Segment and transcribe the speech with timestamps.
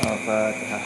[0.00, 0.84] Al-Fatihah.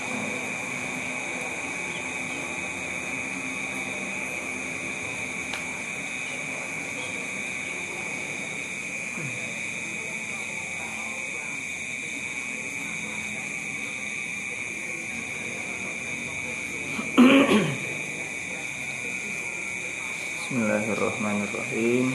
[20.35, 22.11] Bismillahirrahmanirrahim.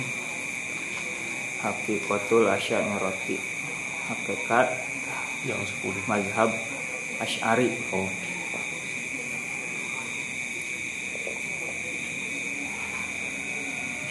[1.63, 3.39] Hakikatul Asy'ariyati.
[4.11, 4.67] Hakikat
[5.47, 6.51] yang 10 mazhab
[7.19, 7.67] Asy'ari.
[7.91, 8.07] oh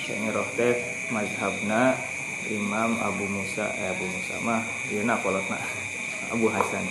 [0.09, 0.75] Asy'ariyah teh
[1.13, 1.93] mazhabna
[2.49, 5.61] Imam Abu Musa eh Abu Musa mah ieu na kolotna
[6.33, 6.85] Abu Hasan.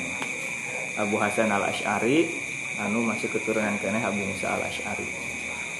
[0.97, 2.29] Abu Hasan Al Asy'ari
[2.77, 5.05] anu masih keturunan keneh Abu Musa Al Asy'ari.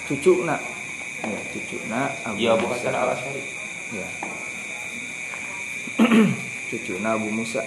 [0.09, 0.57] Cucuna
[1.21, 3.43] ya cucuna Abu ya Abu Musa Hasan al Asy'ari
[3.87, 4.07] Ya.
[6.73, 7.63] Cucuna Abu Musa.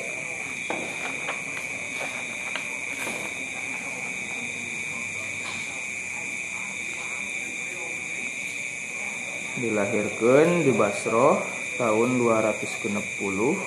[9.61, 11.37] Dilahirkan di Basro
[11.77, 13.61] tahun 260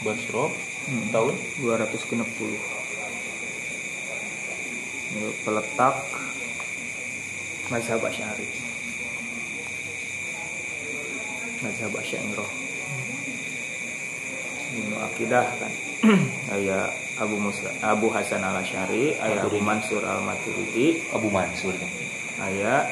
[0.00, 0.48] Basro
[0.88, 1.12] Hmm.
[1.12, 1.36] tahun?
[1.60, 2.56] 260
[5.10, 5.96] Ini peletak
[7.68, 8.48] mazhab Asy'ari.
[11.60, 12.70] Mazhab Asy'ariyah
[14.70, 15.72] ini akidah kan.
[16.54, 16.86] Aya
[17.20, 19.60] Abu Musa Abu Hasan Al Asy'ari aya Abu.
[19.60, 21.76] Mansur Al Maturidi Abu Mansur
[22.40, 22.88] aya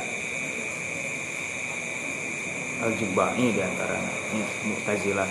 [2.85, 5.31] Al Jubai di antaranya ini Mu'tazilah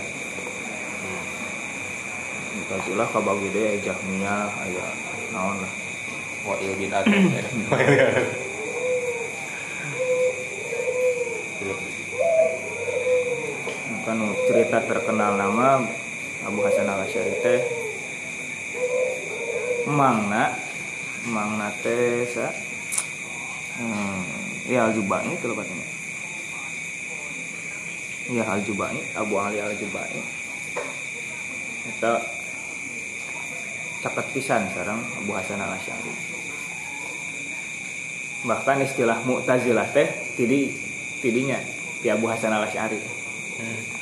[2.58, 4.86] Mu'tazilah kabagi deui aya Jahmiyah aya
[5.30, 5.72] naon lah.
[6.48, 7.44] Wa'il bin Adam ya.
[14.08, 15.84] kan cerita terkenal nama
[16.48, 17.77] Abu Hasan al Asy'ari teh
[19.88, 20.54] mangna.
[21.28, 22.48] Mangna teh sa
[23.80, 24.20] hmm,
[24.72, 25.88] ya al Jubai itu loh katanya.
[28.32, 30.12] Ya al Jubai Abu Ali al Jubai
[31.88, 32.20] kita
[34.04, 36.14] caket pisan sekarang Abu Hasan al Asy'ari
[38.44, 40.76] bahkan istilah Mu'tazilah teh tidi
[41.24, 41.58] tidinya
[42.04, 43.16] di Abu Hasan al Asy'ari
[43.58, 43.97] Hmm.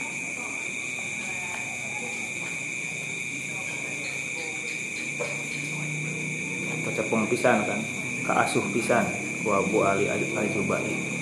[7.36, 7.80] Pisan kan.
[8.24, 9.04] Keasuh pisan.
[9.44, 10.24] Ku Abu Ali al
[10.56, 11.16] Jubai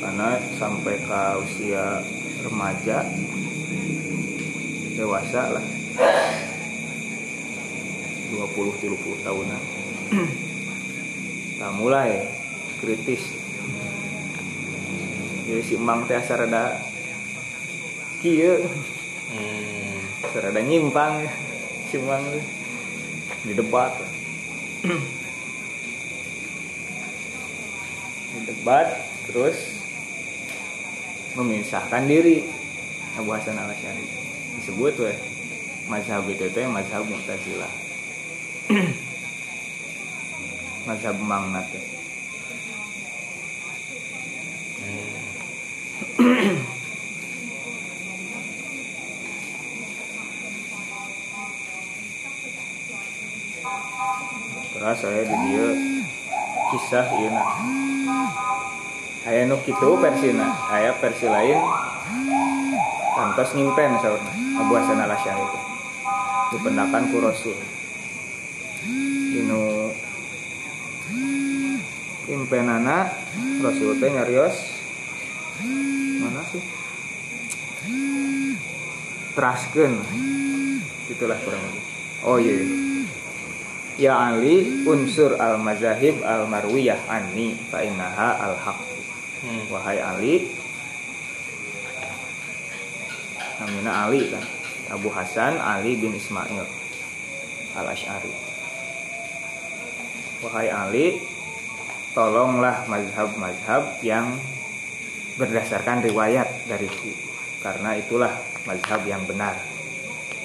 [0.00, 2.00] karena sampai ke usia
[2.40, 3.04] remaja
[4.96, 5.64] dewasa lah.
[8.32, 9.62] 20-30 tahunan.
[11.60, 12.24] Nah mulai
[12.80, 13.36] kritis.
[15.44, 16.80] Jadi si emang teh asa rada
[18.24, 18.64] kieu.
[19.28, 20.00] Hmm.
[20.32, 21.28] serada nyimpang
[21.92, 22.59] si emang teh.
[23.44, 23.92] Di debat
[28.30, 28.88] di debat
[29.28, 29.58] terus
[31.36, 32.44] memisahkan diri.
[33.18, 34.06] Abu Hasan al Asy'ari
[34.62, 35.18] disebut weh
[35.90, 37.72] mazhab itu teh mazhab Mu'tazilah
[40.86, 41.99] mazhab Mangnat teh
[54.80, 55.66] Terus saya di dia
[56.72, 57.52] kisah ieu nah.
[59.28, 61.60] Aya nu kitu versina, aya versi lain
[63.12, 65.62] kantos nyimpen saurna Abu Hasan teh.
[66.56, 67.60] Dipendakan ku Rasul.
[69.36, 69.92] Dinu
[72.32, 73.12] impenana
[73.60, 74.80] Rasul teh nyarios
[76.24, 76.64] mana sih?
[79.36, 79.92] Teraskeun.
[81.12, 81.84] Itulah kurang lebih.
[82.24, 82.89] Oh iya.
[84.00, 88.80] Ya Ali unsur al mazahib al marwiyah anni fa innaha al haq.
[89.44, 89.68] Hmm.
[89.68, 90.48] Wahai Ali.
[93.60, 94.40] Namina Ali kan?
[94.88, 96.64] Abu Hasan Ali bin Ismail
[97.76, 98.32] al Ash'ari
[100.40, 101.20] Wahai Ali
[102.16, 104.32] Tolonglah mazhab-mazhab yang
[105.36, 107.12] Berdasarkan riwayat dariku.
[107.64, 108.32] Karena itulah
[108.64, 109.56] mazhab yang benar.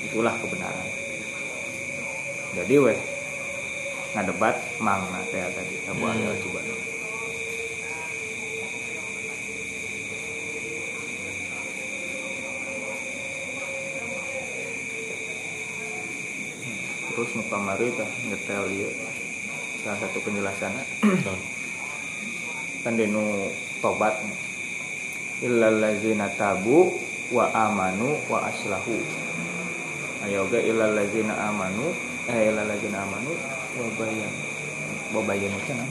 [0.08, 0.88] Itulah kebenaran.
[2.56, 3.15] Jadi weh
[4.16, 6.32] ngadebat mangna teh tadi Abu Ali Hmm.
[6.32, 6.66] al Jubai
[17.16, 18.92] terus muka mari tah ngetel ieu
[19.80, 21.40] salah satu penjelasannya Hmm.
[22.84, 24.20] kan denu tobat
[25.40, 26.98] illal ladzina tabu
[27.32, 28.98] wa amanu wa aslahu
[30.28, 31.94] ayo ge illal ladzina amanu
[32.30, 33.32] eh illal ladzina amanu
[33.76, 34.34] wa bayan
[35.12, 35.90] wa bayanu cenah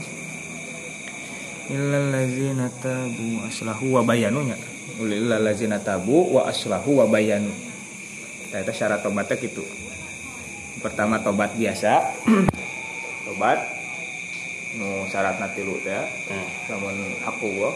[1.69, 4.57] illal ladzina tabu aslahu wa bayanu nya
[5.01, 7.53] illal ladzina tabu wa aslahu wa bayanu
[8.55, 9.67] Nah, itu syarat tobatnya gitu.
[10.79, 12.07] Pertama tobat biasa.
[13.27, 13.59] Tobat.
[14.79, 15.91] Nu syarat tilu teh.
[16.31, 16.47] Hmm.
[16.71, 17.75] lamun hakku wa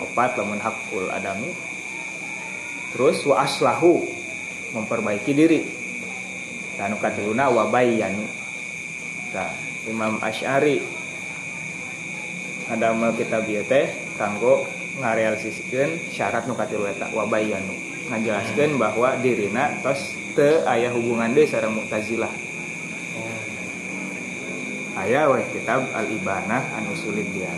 [0.00, 1.52] opat lamun hakul adami.
[2.96, 4.00] Terus wa aslahu.
[4.72, 5.60] Memperbaiki diri.
[6.80, 8.24] Dan katiluna wa bayyanu
[9.34, 9.52] nah,
[9.88, 10.84] Imam Asy'ari
[12.68, 13.88] ada amal kitab ieu teh
[14.20, 14.68] kanggo
[15.00, 17.72] ngarealisasikeun syarat nu katilu eta wa bayyanu
[18.12, 22.30] ngajelaskeun bahwa dirina tos teu aya hubungan deui sareng Mu'tazilah.
[24.98, 27.52] Aya weh kitab al ibanah anu sulit dia.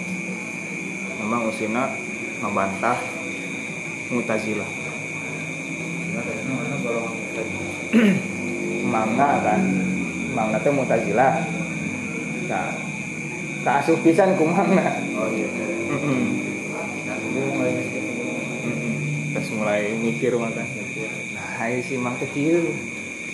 [1.25, 1.89] Memang usina
[2.45, 3.01] membantah
[4.13, 4.69] mutazilah?
[8.93, 9.63] Mangga kan?
[10.37, 11.60] Mangga teh mutazilah
[12.51, 12.75] nah
[13.63, 15.47] kaasuh pisan oh iya
[15.87, 16.23] Mm-mm.
[17.07, 17.43] nah itu
[19.31, 20.67] terus mulai mikir maka
[21.31, 22.73] nah ini si mang kecil.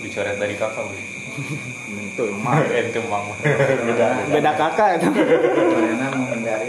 [0.02, 1.04] Bicara dari kakak, weh.
[1.94, 2.58] itu emang.
[2.78, 3.32] Ente mang.
[3.40, 4.06] Beda.
[4.28, 5.08] beda kakak itu.
[5.14, 6.68] Karena menghindari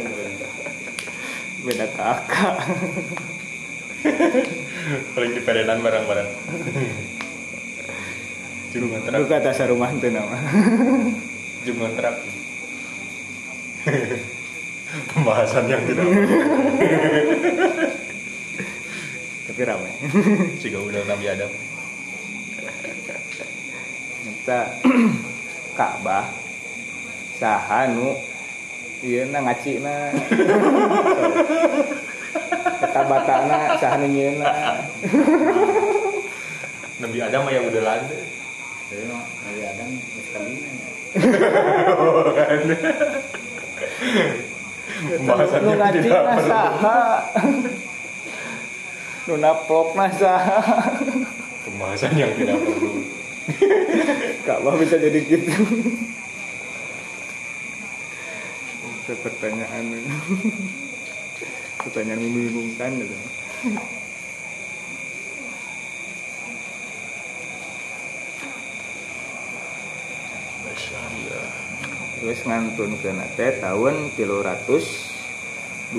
[1.66, 2.56] beda kakak.
[5.18, 6.30] Paling di perenan barang-barang.
[8.72, 10.38] Juru itu kata sarumah itu nama
[11.68, 12.16] juru ngontrak.
[15.12, 16.08] Pembahasan yang tidak
[19.48, 19.92] tapi ramai.
[20.64, 21.52] Jika udah Nabi Adam.
[24.28, 24.60] kita
[25.78, 26.32] Ka'bah.
[27.36, 28.16] Sahanu.
[28.98, 30.10] Iya na ngaci na
[32.82, 34.50] kata batana sahanu nyeuna
[36.98, 38.18] Nabi Adam ya udah lande.
[39.06, 39.90] mah dari Adam
[41.14, 42.76] sekali
[44.98, 46.50] Pembahasan nu yang ngaci tidak na perlu.
[46.50, 47.02] saha
[49.30, 50.60] nu naplok na saha
[51.68, 53.04] Pembahasan yang tidak perlu.
[54.48, 55.52] Ka'bah bisa jadi gitu.
[59.04, 60.04] Itu pertanyaan.
[61.84, 63.16] Pertanyaan membingungkan gitu
[72.28, 75.96] terus ngantun ke nate tahun 324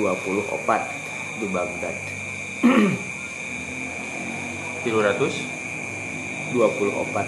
[1.41, 1.97] di Baghdad.
[4.85, 5.41] Tilu ratus?
[6.53, 7.25] 24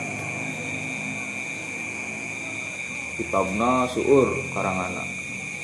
[3.17, 5.09] kitabna suur karangana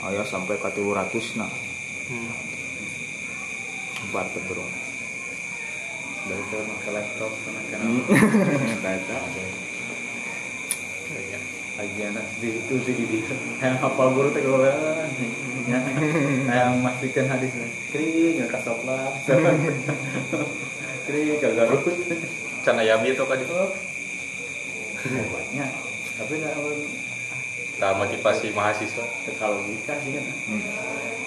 [0.08, 1.44] aya sampai ke 300 na
[2.08, 2.32] Hmm.
[4.08, 4.72] empat keturun.
[6.24, 6.56] Dari itu
[6.88, 7.84] laptop sama kan
[11.76, 11.84] Iya.
[12.08, 13.20] ajian di itu sih di
[13.60, 14.64] yang hafal guru teh kalau
[16.48, 17.52] yang memastikan hadis
[17.92, 19.12] kri nggak kasoplah
[21.06, 21.84] kri ke garut
[22.64, 23.52] Can aya abdi atau kan itu?
[25.06, 25.66] obatnya
[26.16, 26.54] tapi nggak
[27.76, 29.04] Nah, motivasi mahasiswa.
[29.36, 30.24] kalau logika sih kan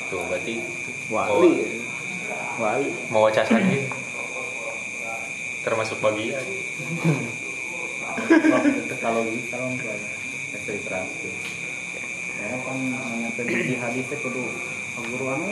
[0.10, 0.66] Tuh, berarti
[1.07, 1.62] wali.
[2.57, 2.90] wali.
[3.13, 3.86] mau casan gitu.
[5.62, 6.41] Termasuk bagian.
[8.98, 9.70] kalau logika kalau
[10.70, 11.34] saya terakhir
[12.38, 12.78] ya kan
[13.18, 14.46] nyampe di hadisnya kudu
[15.10, 15.50] guru anu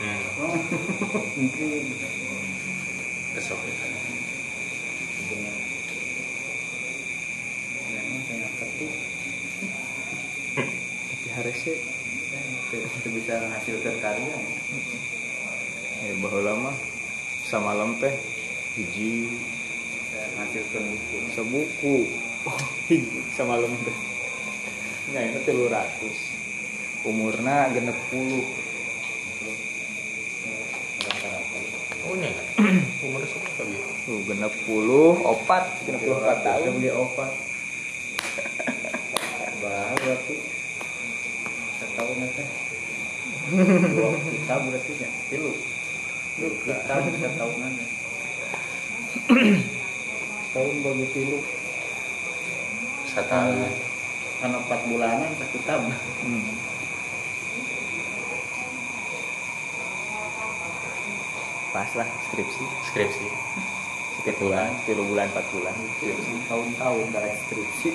[0.00, 0.20] Hmm.
[1.36, 1.68] mungkin.
[3.34, 3.74] Besok ya.
[8.24, 8.86] saya tapi
[11.34, 11.74] harusnya
[12.72, 14.36] itu bisa menghasilkan karya.
[16.04, 16.72] Ya bahwa lama
[17.44, 18.14] samalam teh
[18.80, 19.28] hiji.
[20.08, 21.16] Saya menghasilkan buku.
[21.36, 21.96] Sebuku.
[22.44, 22.60] Oh,
[22.92, 24.13] hiji samalam teh
[25.12, 26.16] nya itu tilu ratus.
[27.04, 28.44] Umurna genep puluh.
[32.04, 32.32] Oh, nya.
[33.04, 33.90] Umur berapa gitu?
[34.04, 35.64] tuh genep puluh opat.
[35.84, 36.72] Genep puluh empat Saya tahun.
[36.80, 37.30] beli obat
[39.64, 40.36] baru berarti.
[41.80, 42.48] Setahun teh.
[43.92, 45.10] Dua kita berarti ya.
[45.28, 45.52] Tilu
[46.34, 47.86] tilu kita bisa tahunan ya.
[50.54, 51.38] Tahun bagi tilu.
[53.10, 53.93] Satu.
[54.44, 55.56] Karena empat bulanan satu
[56.20, 56.44] Hmm.
[61.72, 62.64] pas lah skripsi.
[62.92, 63.26] Skripsi.
[64.20, 65.72] sekitar bulan tiga bulan empat bulan.
[66.44, 67.88] Tahun-tahun dari skripsi.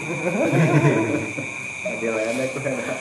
[1.85, 2.95] Ada aku ada.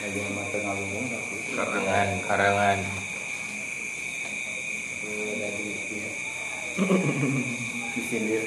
[0.00, 2.78] Lagi mata tengah lumbung tapi karangan karangan.
[5.04, 5.64] Jadi
[7.94, 8.44] disindir.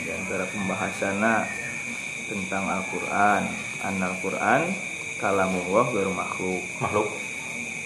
[0.00, 1.36] Di antara pembahasannya
[2.30, 3.42] tentang Al-Quran
[3.82, 4.62] an Al-Quran
[5.18, 6.62] kalamullah baru makhluk.
[6.82, 7.08] Makhluk.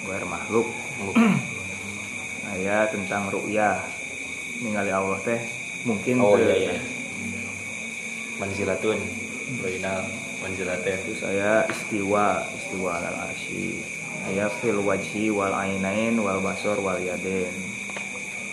[0.05, 0.69] Baru makhluk.
[1.01, 1.17] Makhluk.
[2.55, 3.81] Aya tentang ru'yah.
[4.63, 5.41] Ningali Allah teh
[5.83, 6.75] mungkin oh iya iya.
[8.39, 9.01] Manzilatun.
[9.61, 10.09] Bainal
[10.45, 13.17] manzilatin terus saya istiwa istiwa al
[14.15, 16.99] arsy aya fil wajhi wal ainain wal basor wal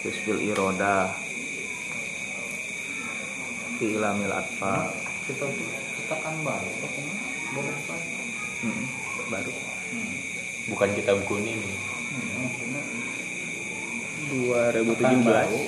[0.01, 1.13] terus fil iroda.
[3.77, 4.89] Fi ilamil atfa.
[5.29, 5.45] Kita
[6.01, 7.13] kita kan baru pokoknya
[7.53, 8.01] boleh kan
[8.61, 8.85] Mm,
[9.33, 9.51] baru.
[10.69, 11.77] Bukan kitab kuning ini
[14.29, 15.61] 2017 baru.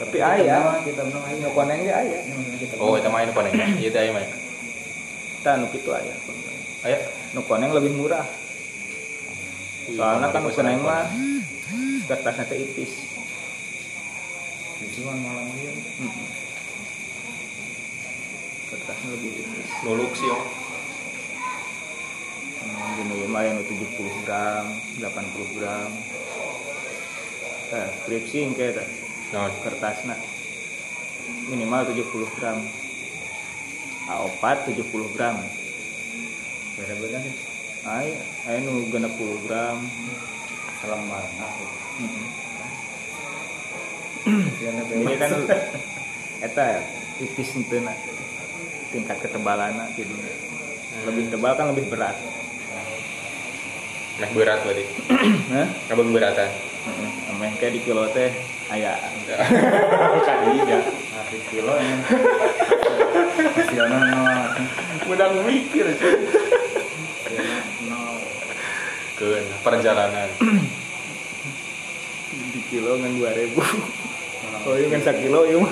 [0.00, 2.94] Tapi kita aya bilang- kita bilang aya nu koneng ge aya Ini maksudnya kita oh
[2.96, 4.28] itu main apa nih iya teh main
[5.44, 6.14] tah nu kitu aya
[6.88, 6.98] ayo
[7.36, 8.24] nu koneng lebih murah
[9.90, 11.10] soalnya kan nu koneng mah
[12.06, 13.12] kertasnya teh ipis
[14.92, 15.72] Cuman malam dia
[18.68, 19.68] kertasnya lebih tipis.
[19.84, 20.28] Nuluk sih
[22.62, 24.70] Hmm, gini mah yang 70 gram
[25.02, 25.90] 80 gram.
[27.74, 28.86] Eh clipsing kayak
[29.34, 30.14] no kertasnya
[31.50, 32.62] minimal 70 gram.
[34.06, 34.44] A4
[34.76, 35.40] 70 gram.
[36.78, 37.51] Beda-beda nih
[37.82, 38.14] ay
[38.46, 39.78] ay nu 60 gram
[40.78, 41.76] selembar nah gitu.
[41.98, 42.26] Mm.
[44.62, 45.30] Yang ini kan
[46.46, 46.80] eta ya,
[47.18, 47.78] tipis ente
[48.94, 50.14] tingkat ketebalan jadi
[51.10, 52.14] lebih tebal kan lebih berat.
[54.22, 54.84] Nah berat berarti?
[55.58, 55.66] Hah?
[55.90, 56.50] abang beratan
[57.34, 58.30] Ameh kayak di kilo teh
[58.70, 58.94] aya.
[60.26, 61.74] Kali ya Nah, di kilo
[63.90, 64.38] nol.
[65.10, 66.41] Udah mikir sih
[69.22, 70.28] ke perjalanan.
[72.32, 73.62] Di kilo ngan dua ribu.
[74.66, 75.70] Oh iya ngan sakilo iya mah.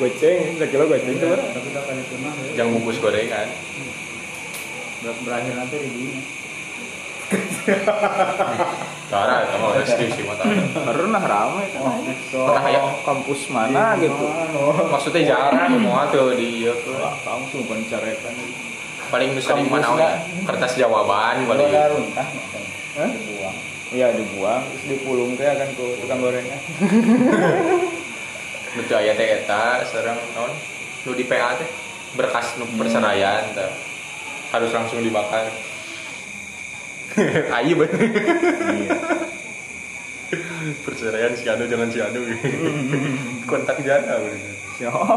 [0.00, 1.52] Goceng sakilo goceng tuh berapa?
[1.52, 3.48] tapi tak kali pernah ya yang bungkus gorengan.
[5.04, 6.22] Ber- berakhir nanti di dunia
[9.12, 10.48] Tara, kamu skripsi mata.
[10.88, 12.00] pernah ramai kan?
[12.32, 12.80] Pernah ya?
[13.04, 14.24] kampus mana gitu?
[14.88, 16.64] Maksudnya jarang mau tuh di
[17.28, 18.32] langsung pencarekan
[19.08, 20.44] Paling sering Kampus mana we?
[20.44, 21.68] kertas jawaban paling.
[21.72, 22.28] ada runtah
[22.98, 23.56] dibuang
[23.88, 26.60] iya dibuang terus dipulung teh akan ke tukang gorengan
[28.76, 30.52] Nu teu aya teh eta sareng naon?
[31.08, 31.68] Nu di PA teh
[32.16, 33.70] berkas nu perceraian teh.
[34.52, 35.48] Harus langsung dibakar.
[37.56, 38.00] Ayo bener.
[38.76, 38.96] iya
[40.84, 42.20] Perceraian si Anu jangan si Anu.
[43.48, 44.20] Kontak jana
[44.78, 45.16] siapa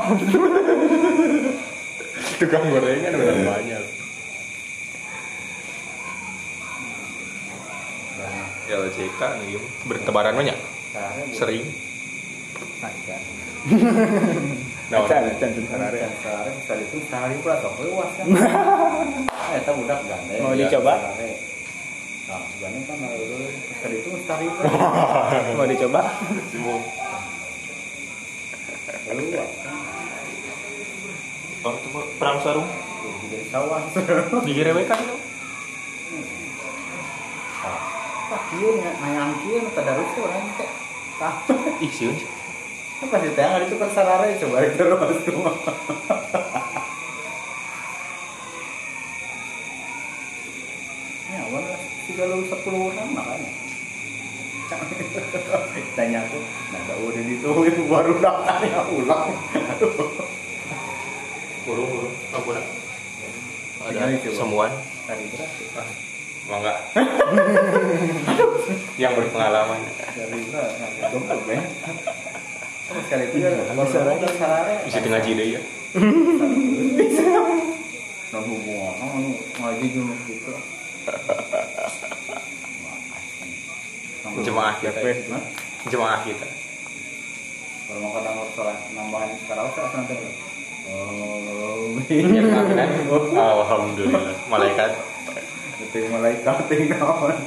[2.38, 3.84] Tukang gorengan udah banyak.
[8.68, 9.60] LCK nih?
[9.84, 10.58] Bertebaran banyak.
[11.34, 11.66] Sering.
[14.92, 15.24] Nah, acan,
[15.64, 16.00] sarare.
[16.02, 18.26] Dan sekarang tadi itu sehari pula sok luas kan.
[18.28, 20.40] Eh, eta budak gandeng.
[20.42, 20.94] Mau Ya, dicoba?
[22.28, 24.68] Nah, gandeng kan lalu tadi itu sehari pula.
[25.56, 26.02] mau dicoba
[29.12, 29.52] Luas
[31.62, 31.70] kan.
[31.70, 31.88] Oh, itu
[32.18, 32.70] perang sarung
[33.30, 33.82] Jadi sawah.
[34.46, 35.18] di GRW kan itu.
[38.32, 40.70] Pak kieu nya nayang kieu tadarus teh urang teh.
[41.22, 41.36] Tah.
[41.84, 42.18] Ih, sieun.
[43.06, 45.74] Apa sih teh ngari tukar sarare coba terus kumaha.
[51.32, 51.76] Ya, warna
[52.10, 53.52] tiga lu sepuluh orang makanya.
[56.00, 56.40] Tanya aku,
[56.72, 59.36] nah udah ditulis baru datanya ulang.
[61.72, 62.12] Burung, burung.
[62.36, 62.60] Ampun.
[63.88, 64.72] Ada semuan.
[65.08, 65.64] Tadi berarti
[66.52, 66.78] Mau enggak?
[69.02, 69.80] Yang berpengalaman.
[70.12, 70.68] dari berapa?
[70.68, 71.64] Nah, dompet ben.
[72.92, 73.56] Sama sekali itu ya,
[74.36, 74.84] sarare.
[74.84, 75.62] Bisa tengah jide ya.
[78.36, 79.32] Nah, hubungan, oh,
[79.64, 80.52] ngaji dulu gitu.
[84.44, 85.00] Jemaah kita.
[85.88, 86.48] Jemaah kita.
[87.88, 90.52] Kalau mau kadang sholat nambahin sekarang saya nanti.
[90.90, 92.90] Oh, Yang kan?
[93.36, 94.36] Alhamdulillah.
[94.50, 94.92] Malaikat.
[95.82, 97.38] Itu malaikat ting naon.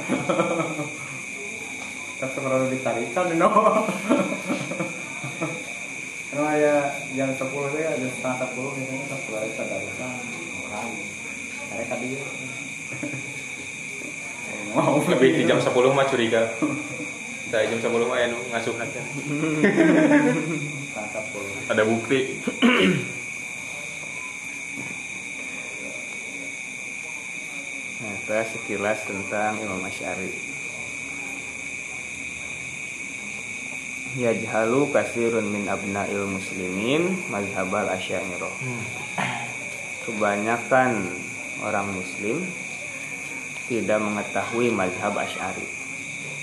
[2.15, 3.83] Kan sebenarnya ditarikan di naon.
[6.35, 6.77] Karena ya
[7.15, 7.47] jam 10
[7.79, 10.13] ya, jam setengah 10 misalnya kan sebenarnya tadarusan
[10.67, 10.89] orang.
[11.71, 12.23] Mereka dia.
[14.75, 16.43] Mau Lebih di jam 10 mah curiga.
[17.51, 18.75] Dari jam 10 mah anu ngasuh
[20.95, 22.39] tangkap puluh ada bukti
[28.35, 30.27] Itu sekilas tentang Imam Asy'ari.
[34.19, 38.51] Yajhalu kasirun min abna'il muslimin mazhabal asy'ariyah.
[40.03, 41.15] Kebanyakan
[41.63, 42.43] orang muslim
[43.71, 45.63] tidak mengetahui mazhab Asy'ari.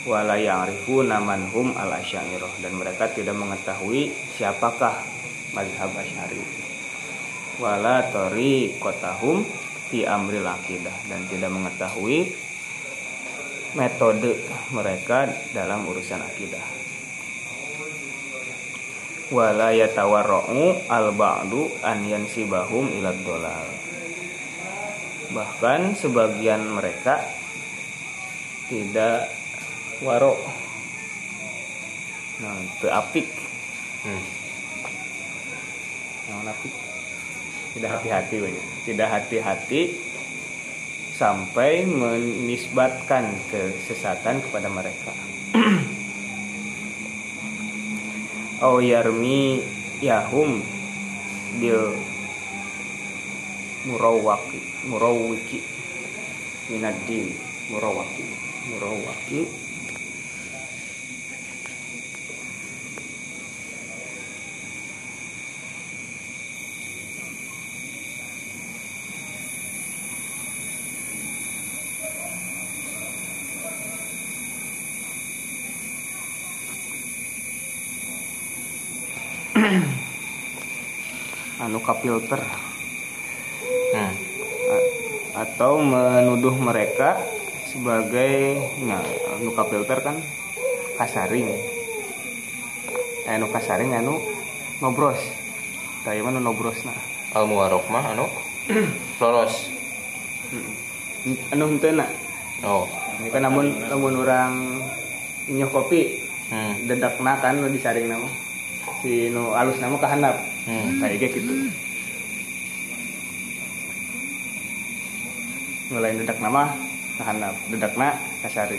[0.09, 4.97] Wala ya'rifuna man hum al asy'ariyah dan mereka tidak mengetahui siapakah
[5.53, 6.41] mazhab Asy'ari.
[7.61, 9.45] Wala tariqatahum
[9.93, 12.33] fi amril akidah dan tidak mengetahui
[13.77, 14.41] metode
[14.73, 16.65] mereka dalam urusan akidah.
[19.29, 23.69] Wala yatawarra'u al ba'du an yansibahum ila dolal.
[25.33, 27.21] Bahkan sebagian mereka
[28.73, 29.29] tidak
[30.01, 30.41] waro.
[32.41, 33.29] Nah, itu apik.
[34.09, 34.25] hmm.
[36.33, 36.92] Yang apik.
[37.73, 38.65] Tidak hati-hati banyak.
[38.85, 39.97] Tidak hati-hati
[41.17, 45.13] sampai menisbatkan kesesatan kepada mereka.
[48.65, 49.63] Au yarmi
[50.03, 50.63] yahum
[51.63, 51.95] bil
[53.87, 55.63] murawaki murawiki
[56.71, 57.31] minadin
[57.71, 58.27] murawaki
[58.71, 59.47] murawaki
[81.63, 82.43] anu kapilter.
[83.93, 84.17] A-
[85.33, 87.17] atau menuduh mereka
[87.71, 89.05] sebagai nah,
[89.39, 90.17] anu kapilter kan
[90.99, 91.49] kasaring.
[93.27, 94.19] Eh, anu kasaring anu
[94.83, 95.21] nobros.
[96.03, 96.99] Kayak mana nobros nah
[97.33, 98.27] al muwarok mah anu?
[99.23, 99.71] Lolos.
[101.55, 102.11] Anu henteu na?
[102.67, 102.91] Oh.
[103.31, 104.83] Kan namun namun orang
[105.47, 106.19] nyoh kopi
[106.51, 106.87] hmm.
[106.87, 108.27] dedakna kan disaring nama
[109.03, 111.03] si nu alus nama kahandap Hmm.
[111.03, 111.67] kayak gitu.
[115.91, 116.71] Ngelain dedak nama
[117.19, 118.79] kahandap dedakna kasari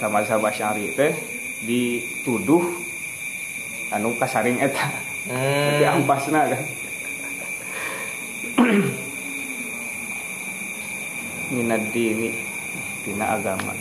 [0.00, 1.12] sama sahabat syari teh
[1.62, 2.64] dituduh
[3.92, 4.88] anu kasaring eta.
[5.28, 6.00] Tapi Hmm.
[6.00, 6.62] ampasna kan.
[11.50, 12.32] Minad dini
[13.04, 13.74] tina agama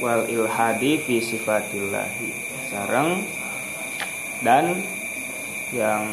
[0.00, 2.28] wal ilhadi fi sifatillahi.
[2.68, 3.24] Sarang
[4.44, 4.84] dan
[5.72, 6.04] yang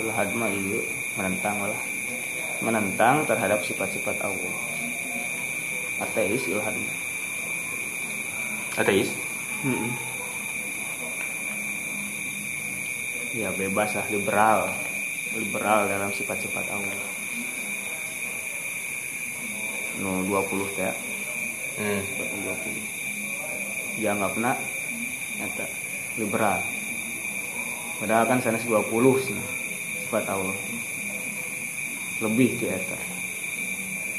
[0.00, 0.80] ilhad mah iya
[1.14, 1.80] menentang lah.
[2.62, 4.54] Menentang terhadap sifat-sifat Allah.
[6.02, 6.74] Ateis ilhad
[8.74, 9.14] ateis?
[9.62, 9.94] Mm-mm.
[13.34, 14.70] ya bebas lah liberal.
[15.34, 16.98] Liberal dalam sifat-sifat Allah.
[20.02, 21.13] No 20 teh
[21.78, 22.00] hmm.
[23.98, 24.52] 20 dianggapna
[25.38, 25.66] nyata
[26.18, 26.60] liberal.
[27.98, 28.90] Padahal kan sanes 20
[29.22, 29.38] sih
[30.04, 30.56] sifat Allah
[32.22, 33.14] lebih ti eta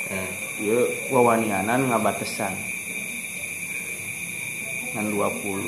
[0.05, 0.29] Hmm.
[0.61, 2.53] ieu wawanianan ngabatesan
[4.93, 5.65] ngan 20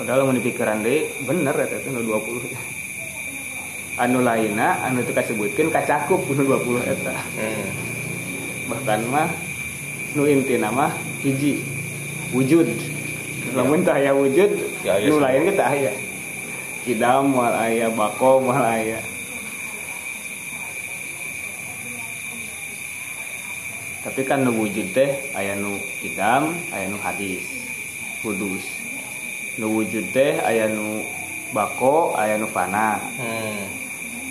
[0.00, 2.48] padahal mau dipikiran deh bener teh nu 20
[4.00, 7.12] anu lainna anu teu kasebutkeun kacakup nu 20 eta.
[7.36, 7.68] Hmm.
[8.72, 9.28] bahkan mah
[10.16, 11.60] nu intina mah hiji
[12.32, 12.68] wujud.
[13.52, 14.48] Lamun teu aya wujud
[14.80, 15.92] Ya, aya nu lain kita aya.
[16.88, 18.98] Kidam moal aya bako moal aya.
[24.02, 27.44] Tapi kan nu wujud teh aya nu kidam aya nu hadis
[28.24, 28.64] kudus.
[29.60, 31.04] Nu wujud teh aya nu
[31.52, 32.98] bako aya nu fana.
[33.20, 33.81] Hmm.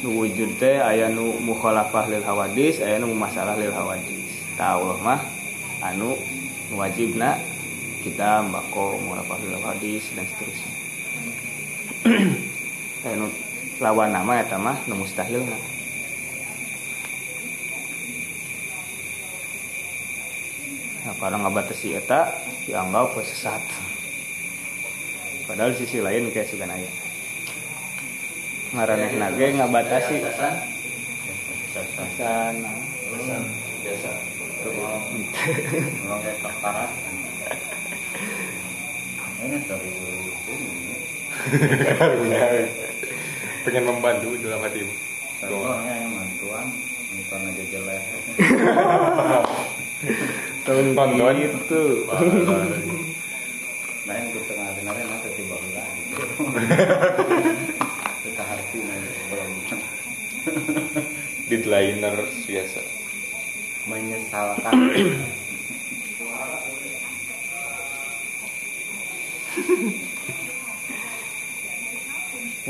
[0.09, 5.21] Wujud teh aya nu mukhalafah lil hawadis aya nu masalah lil hawadis ta Allah mah
[5.85, 6.17] anu
[6.73, 7.37] nu wajibna
[8.01, 10.73] kita bako mukhalafah lil hawadis dan seterusnya
[13.05, 13.29] aya nu
[13.77, 15.81] lawan nama eta mah nu mustahilna
[21.01, 22.29] Nah, kalau ngabatasi eta
[22.69, 23.57] dianggap sesat.
[25.49, 27.10] Padahal sisi lain kayak sugan aya.
[28.71, 30.15] Ngaraneh nage ngabatasi
[32.19, 32.71] sana.
[33.81, 34.11] biasa
[34.61, 36.91] Ngomong kayak kakarat
[39.41, 39.89] ini dari.
[43.65, 44.93] Pengen membantu dalam hatimu.
[45.41, 46.69] contohnya yang mantuan
[47.17, 48.01] bukan aja jelek
[50.69, 51.33] tahun Tonton.
[51.33, 52.05] itu
[54.05, 56.17] nah yang ke tengah tengah nanti tiba tiba gitu
[58.21, 58.60] kita hati nih belum
[61.51, 62.15] Deadliner
[62.47, 63.01] biasa.
[63.89, 64.93] menyesalkan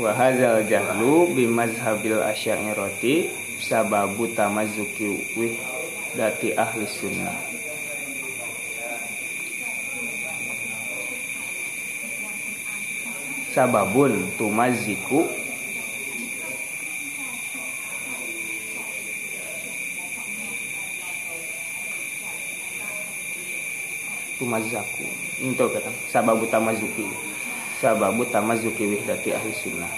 [0.00, 3.28] wa hadzal jahlu bimazhabil asy'ariyati
[3.60, 5.54] sababu tamazuki wih
[6.16, 7.36] dati ahli sunnah
[13.52, 15.28] sababun tumaziku
[24.42, 25.06] tumazaku
[25.38, 27.06] itu kata sababu tamazuki.
[27.78, 29.90] Sababu tamazuki wihdati ahli sunnah.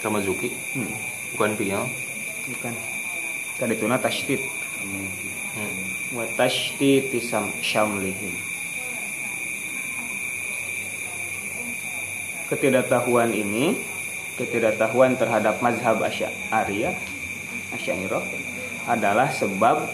[0.00, 0.92] Sama Zuki, hmm.
[1.36, 1.84] bukan Pial.
[2.46, 2.74] bukan.
[3.56, 4.40] Tadi tuna tasydid
[5.56, 5.80] Hmm.
[6.14, 8.36] wa tasydid sam syamlihim.
[12.52, 13.74] Ketidaktahuan ini
[14.36, 16.92] ketidaktahuan terhadap mazhab asy'ariyah
[17.72, 18.20] asy'ariyah
[18.84, 19.88] adalah sebab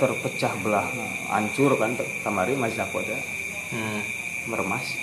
[0.00, 0.88] terpecah belah
[1.28, 1.92] hancur kan
[2.24, 3.20] kamari mazhab oda
[3.70, 4.02] Hmm.
[4.50, 4.98] meremas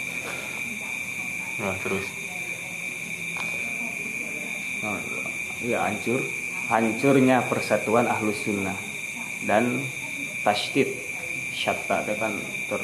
[1.58, 2.06] Nah, terus.
[4.86, 5.02] Nah,
[5.66, 6.22] ya hancur.
[6.70, 8.76] Hancurnya persatuan ahlus sunnah
[9.48, 9.82] dan
[10.44, 10.92] tasydid
[11.56, 12.36] syatta itu kan
[12.68, 12.82] ter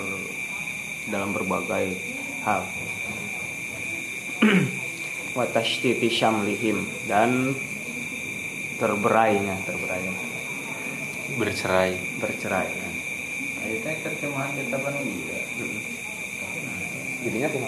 [1.12, 2.00] dalam berbagai
[2.48, 2.64] hal.
[5.38, 7.54] Wa tasydidi syamlihim dan
[8.82, 10.33] terberainya terberainya
[11.34, 11.92] Bercerai.
[12.18, 12.94] bercerai kan.
[13.56, 15.40] Nah, itu yang terjemahan kita kan iya
[17.24, 17.60] jadinya itu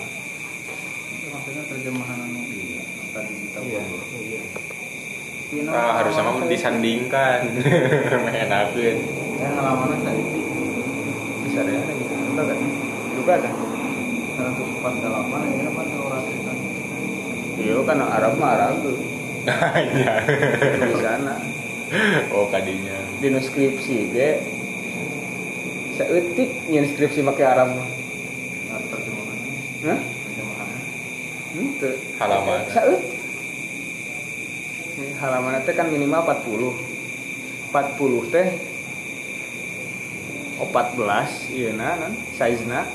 [1.26, 3.82] maksudnya terjemahan anu iya tadi kita Iya.
[5.72, 7.40] Ah, harusnya mah halaman disandingkan.
[8.20, 8.98] Menakeun.
[9.36, 10.20] saya halaman saya
[11.46, 12.60] bisa ya juga kan
[13.16, 13.54] juga kan
[14.36, 15.82] seratus empat delapan ini apa
[17.56, 18.98] iya kan Arab mah Arab tuh
[19.96, 20.14] Iya.
[20.76, 21.36] di sana
[22.36, 22.98] Oh, kadinya.
[23.22, 24.30] di skripsi ge
[25.96, 27.88] seetik nyen skripsi make Arab mah
[28.68, 29.54] nah, terjemahannya
[29.86, 30.00] Hah?
[30.04, 30.82] terjemahannya
[31.56, 31.94] Henteu.
[32.20, 32.62] Halaman.
[32.68, 33.16] Saeutik.
[34.96, 37.72] Ini halaman teh kan minimal 40.
[37.72, 38.48] 40 teh
[40.60, 42.88] 14 iya nah kan size-na.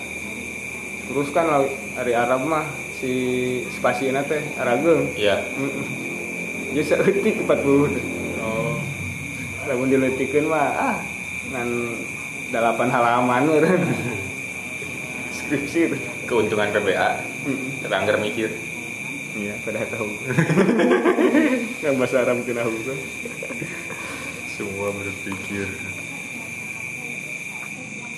[1.08, 1.48] Terus kan
[1.96, 2.68] dari Arab mah
[3.00, 3.12] si
[3.72, 5.08] spasiena teh arageung.
[5.16, 5.40] Iya.
[5.40, 5.86] Heeh.
[6.76, 8.04] Ya seeutik 40 teh.
[9.80, 10.96] Lamun dileutikeun mah ah
[11.56, 11.68] ngan
[12.52, 13.80] 8 halaman meureun.
[15.40, 15.96] Skripsi.
[16.28, 17.24] Keuntungan PBA.
[17.80, 18.52] Tapi anggar mikir.
[19.40, 20.04] Iya, pada tahu.
[21.80, 22.92] Nggak bahasa Arab kena hukum.
[24.52, 25.72] Semua berpikir.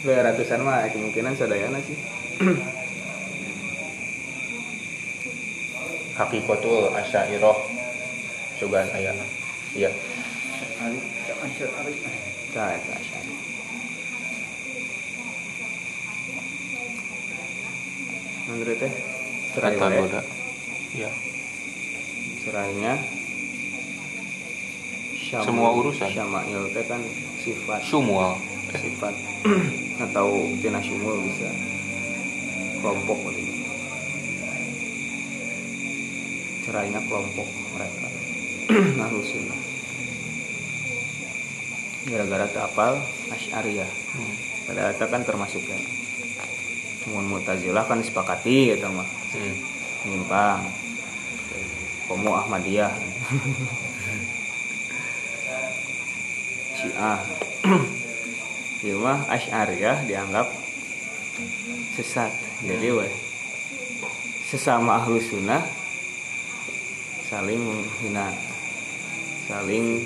[0.03, 1.95] Lu ratusan mah kemungkinan sadayana sih.
[6.19, 7.59] Hakikatul Asy'ariyah.
[8.59, 9.15] Coban aya.
[9.79, 9.95] Iya.
[11.43, 11.95] Ali jangan share Ali
[12.53, 13.35] Tah eta asyari.
[18.45, 18.93] Menurut teh
[19.53, 19.99] cerai Kata wae.
[19.99, 20.21] goda.
[20.93, 21.11] Iya.
[22.43, 22.95] Cerainya
[25.17, 26.09] Syam- Semua urusan.
[26.09, 27.01] Syama'il teh kan
[27.41, 28.37] sifat Semua.
[28.73, 29.15] sifat
[30.05, 30.29] atau
[30.59, 31.45] tina syumul bisa
[32.79, 33.53] kelompok gitu.
[36.63, 38.07] cerainya kelompok mereka
[39.05, 39.61] ahlus sunnah
[42.09, 42.99] gara-gara tapal
[43.31, 43.87] asyariyah.
[43.87, 44.35] Hmm.
[44.63, 45.79] pada eta kan termasuk ya
[47.11, 49.55] mun mutazilah kan disepakati gitu mah Hmm.
[50.07, 50.63] nyimpang
[52.11, 52.93] komo ahmadiyah.
[56.77, 57.21] Syiah.
[58.83, 60.51] Ieu mah asyariyah dianggap
[61.97, 62.33] sesat.
[62.63, 63.13] Jadi weh
[64.53, 65.65] sesama ahlu sunnah
[67.33, 68.29] saling menghina
[69.49, 70.05] saling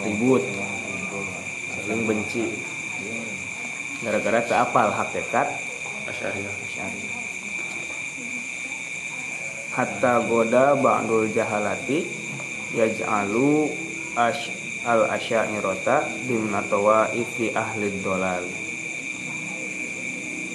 [0.00, 0.40] ribut
[1.86, 2.50] saling benci
[4.02, 5.46] gara-gara tak apal hakikat
[6.06, 6.54] Asy'ariyah.
[6.66, 7.14] Asy'ariyah.
[9.74, 12.06] Hatta goda ba'dul jahalati
[12.74, 13.70] yaj'alu
[14.18, 14.50] ash
[14.82, 18.42] al asy'ariyata dimna tawaifi ahli dolal.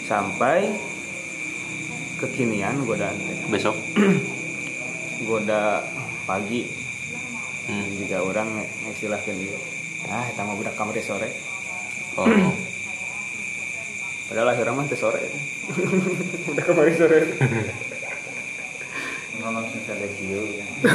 [0.08, 0.67] Sampai
[2.20, 3.39] kekinian godaan teh.
[3.52, 3.76] Besok.
[5.28, 5.84] Goda
[6.28, 6.67] pagi
[7.62, 7.88] Hmm.
[7.94, 8.52] jika orang
[8.89, 9.81] ngistilahkeun ieu.
[10.10, 11.30] Ah, eta mah budak kamari sore.
[12.18, 12.26] Oh.
[14.32, 15.22] Padahal akhirnya mah teh sore.
[16.50, 17.20] budak kamari sore.
[19.42, 19.82] Nono sing
[20.18, 20.66] kieu ya.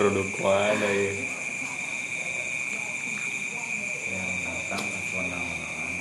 [0.00, 1.12] produk mana ya
[4.08, 5.92] Yang datang menang-menang.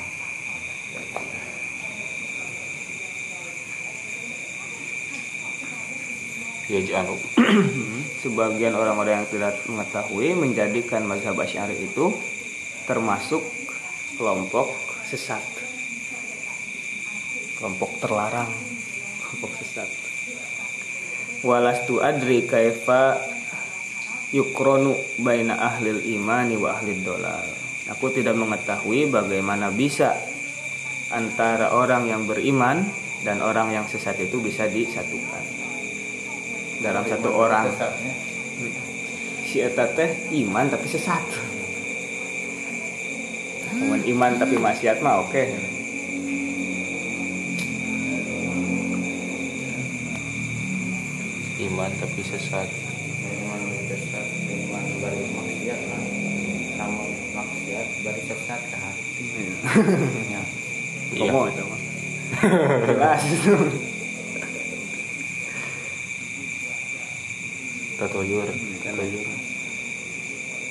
[6.70, 7.20] ya anu
[8.20, 12.12] sebagian orang-orang yang tidak mengetahui menjadikan mazhab Asy'ari itu
[12.84, 13.40] termasuk
[14.20, 14.68] kelompok
[15.08, 15.44] sesat.
[17.60, 18.52] Kelompok terlarang,
[19.24, 19.90] kelompok sesat.
[21.40, 23.16] Walastu adri kaifa
[24.36, 27.48] yukronu baina ahlil imani wa ahlid dolal.
[27.96, 30.14] Aku tidak mengetahui bagaimana bisa
[31.10, 32.84] antara orang yang beriman
[33.24, 35.60] dan orang yang sesat itu bisa disatukan
[36.80, 37.68] dalam satu orang.
[37.72, 38.14] Sesatnya.
[39.50, 40.10] si eta teh
[40.46, 41.26] iman tapi sesat.
[43.74, 45.44] Namun iman tapi maksiat mah oke.
[51.60, 52.70] Iman tapi sesat.
[52.70, 56.04] Memang sesat, memang bari maksiat lah.
[56.78, 59.24] Namun maksiat bari sesat ke hati.
[60.30, 60.42] Ya.
[61.18, 61.26] iya.
[61.26, 61.82] Komo itu mah
[62.86, 63.22] jelas
[68.00, 68.48] itu tatoyur
[68.80, 69.28] tatoyur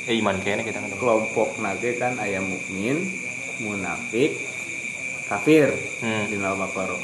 [0.08, 3.04] eh iman kayaknya kita kan kelompok nage kan ayam mukmin
[3.60, 4.40] munafik
[5.28, 5.68] kafir.
[6.00, 6.24] Hmm.
[6.32, 6.96] di dalam Baqarah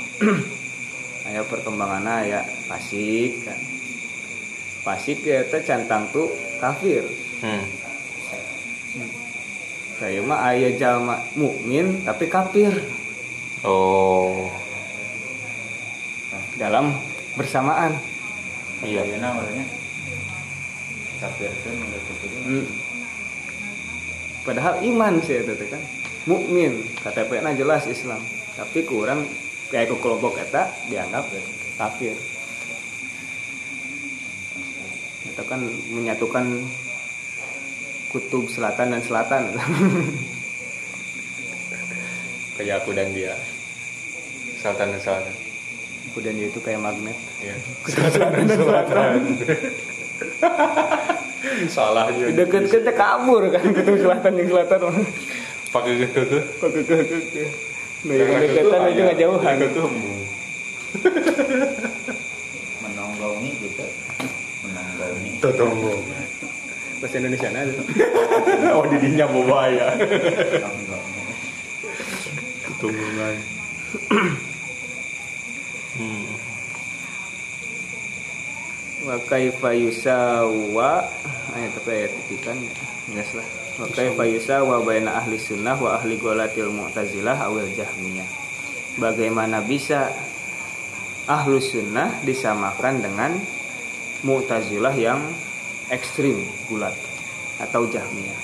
[1.28, 3.44] aya perkembangannya aya fasik.
[3.44, 3.60] Kan
[4.80, 7.04] fasik ya teh cantang tuh kafir.
[7.44, 7.64] Hmm.
[10.00, 12.72] saya mah aya jalma mukmin tapi kafir.
[13.60, 14.48] Oh.
[16.56, 16.96] Dalam
[17.36, 18.00] bersamaan.
[18.80, 19.04] Iya.
[19.04, 19.83] Warnanya
[21.18, 22.36] udah gitu.
[22.44, 22.66] Hmm.
[24.44, 25.82] padahal iman sih itu kan.
[26.24, 28.20] Mukmin KTP na jelas Islam.
[28.56, 29.28] Tapi kurang
[29.68, 31.28] kayak ke kelompok eta dianggap
[31.76, 32.16] kafir.
[35.28, 35.60] Itu kan
[35.92, 36.64] menyatukan
[38.08, 39.42] kutub selatan dan selatan.
[42.54, 43.34] Kayak aku dan dia.
[44.62, 45.34] Selatan dan selatan.
[46.14, 47.18] Kemudian dia itu kayak magnet.
[47.42, 47.58] Iya.
[47.90, 49.18] Selatan dan selatan
[51.76, 52.44] salah juga.
[52.44, 53.64] Deket kita kabur kan.
[53.76, 54.78] Kutub selatan dan selatan.
[55.70, 56.42] Pakai gitu tuh.
[56.62, 57.44] Kok ke ke ke ke
[58.04, 59.56] nah yang deketan itu nggak jauhan.
[62.84, 63.86] Menonggongi gitu.
[64.60, 65.30] Menonggongi.
[65.40, 65.92] totonggo
[67.04, 67.74] bahasa Indonesia aja
[68.80, 69.88] oh didinya boba ya
[72.80, 73.36] tunggungan
[76.00, 76.24] hmm.
[79.04, 81.04] Wa kaifa yusawa.
[81.54, 82.56] Ayat apa ayat titikan
[83.12, 83.22] ya?
[83.36, 83.46] Lah.
[83.78, 84.80] Wa kaifa yusawa.
[84.80, 88.26] baina ahli sunnah wa ahli golatil mu'tazilah awil jahmiyah.
[88.96, 90.08] Bagaimana bisa
[91.28, 93.36] ahlu sunnah disamakan dengan
[94.24, 95.20] mu'tazilah yang
[95.92, 96.96] ekstrim gulat
[97.60, 98.40] atau jahmiyah?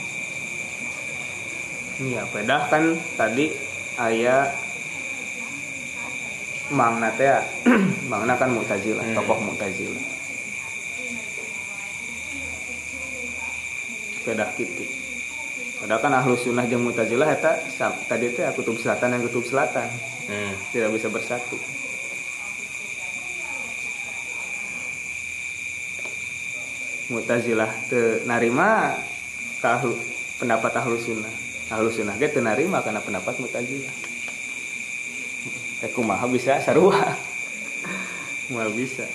[2.01, 2.23] Ini ya?
[2.29, 3.53] Pedah kan tadi
[3.97, 4.53] ayat
[6.71, 7.29] mangna teh
[8.13, 9.17] mangna kan mu'tazilah Hmm.
[9.19, 10.20] tokoh mu'tazilah
[14.23, 14.85] pedah gitu
[15.81, 17.57] padahal kan ahlu sunnah jeung mu'tazilah eta
[18.05, 19.89] tadi teh kutub selatan dan kutub selatan.
[20.29, 20.55] Hmm.
[20.71, 21.57] tidak bisa bersatu.
[27.11, 28.95] Mu'tazilah teu narima
[29.59, 29.97] ka ahlu,
[30.39, 31.33] pendapat ahlu sunnah.
[31.73, 33.95] Ahlu sunnah ge teu narima karena pendapat Mu'tazilah.
[35.81, 37.01] Eh kumaha bisa sarua?
[38.47, 39.09] Kumaha bisa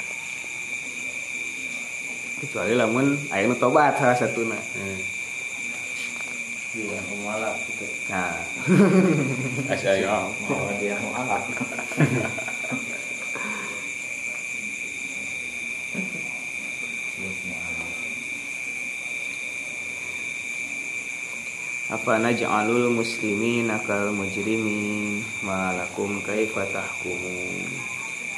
[2.46, 5.02] kecuali lamun aya nu tobat salah satuna Hmm.
[6.76, 7.88] Dia pemalak gitu.
[8.12, 8.36] nah
[9.72, 11.44] Asy'ari Mau dia mualaf.
[17.16, 17.86] Dia mualaf.
[21.86, 27.62] apa naj'alul muslimin akal mujrimin malakum kaifa tahkumun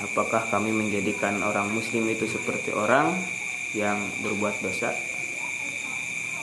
[0.03, 3.15] apakah kami menjadikan orang muslim itu seperti orang
[3.77, 4.91] yang berbuat dosa.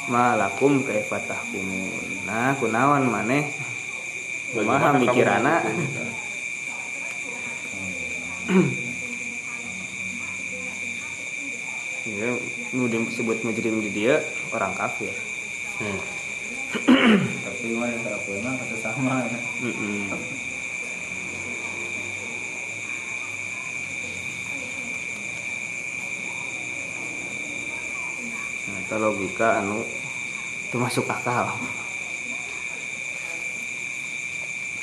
[0.06, 2.28] Malakum kaifa tahkumun.
[2.28, 3.50] Nah kunaon maneh?
[4.54, 5.54] Kumaha kamu mikirana?
[12.04, 12.36] Ya
[12.76, 14.20] nu disebut mujrim di dia
[14.52, 15.08] orang kafir.
[15.80, 16.00] Hmm.
[17.48, 19.24] Tapi mana kalau mah kata sama.
[19.24, 19.40] Ya.
[28.84, 29.80] Itu logika anu
[30.68, 31.48] itu masuk akal.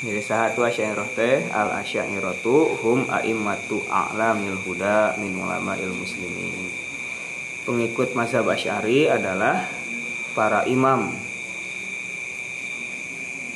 [0.02, 6.74] jadi satu asyairah teh al asyairatu hum a'immatu a'lamil huda min ulama il muslimin.
[7.62, 9.70] Pengikut mazhab asyari adalah
[10.34, 11.14] para imam.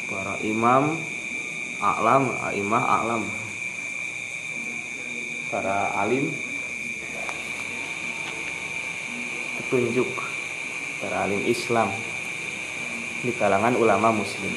[0.07, 0.95] Para imam
[1.83, 3.23] a'lam a'imah a'lam.
[5.51, 6.31] Para alim.
[9.59, 10.26] Petunjuk
[11.01, 11.93] para alim Islam
[13.21, 14.53] di kalangan ulama muslim.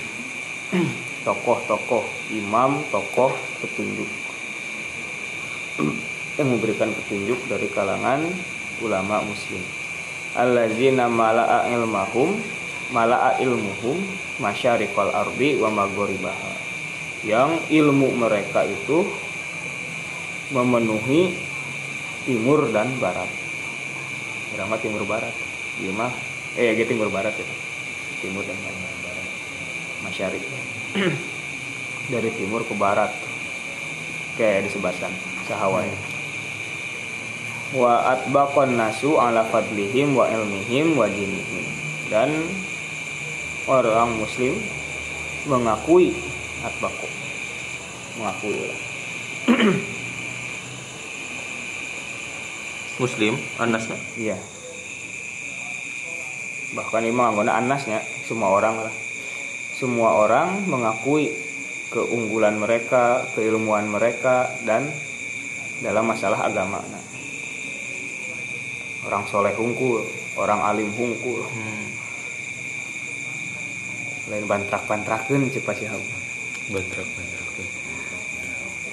[1.27, 4.07] Tokoh-tokoh imam tokoh petunjuk.
[6.39, 8.23] Yang memberikan petunjuk dari kalangan
[8.79, 9.59] ulama muslim.
[10.37, 12.39] Allazina mala'a ilmahum
[12.95, 13.99] mala'a ilmuhum
[14.39, 16.53] masyariqal ardi wa maghribaha
[17.27, 19.03] yang ilmu mereka itu
[20.55, 21.35] memenuhi
[22.23, 23.27] timur dan barat.
[24.55, 25.48] Irama timur barat
[25.79, 26.11] iya mah.
[26.59, 27.45] Eh ya timur barat ya.
[28.19, 29.27] Timur dan barat.
[30.03, 30.43] Masyarik
[32.13, 33.11] dari timur ke barat.
[34.35, 35.11] Kayak disebutkan
[35.47, 35.91] sahawai
[37.69, 41.65] wa atbaqan nasu ala fadlihim wa ilmihim wa dinihim.
[42.11, 42.29] Dan
[43.69, 44.57] orang muslim
[45.47, 46.15] mengakui
[46.65, 47.07] atbaqu.
[48.19, 48.55] Mengakui.
[48.57, 48.79] Lah
[52.99, 53.95] muslim anasnya?
[54.19, 54.58] Iya
[56.77, 58.01] bahkan ini menganggona anasnya.
[58.25, 58.95] Semua orang lah.
[59.77, 61.33] Semua orang mengakui
[61.89, 64.85] keunggulan mereka keilmuan mereka dan
[65.81, 66.83] dalam masalah agama.
[66.83, 67.03] Nah,
[69.07, 70.03] orang soleh hungkul
[70.37, 71.41] orang alim hungkul.
[71.43, 71.87] Hmm.
[74.29, 75.89] lain bantrak-bantrakeun cepat sih
[76.69, 77.49] bantrak bantrak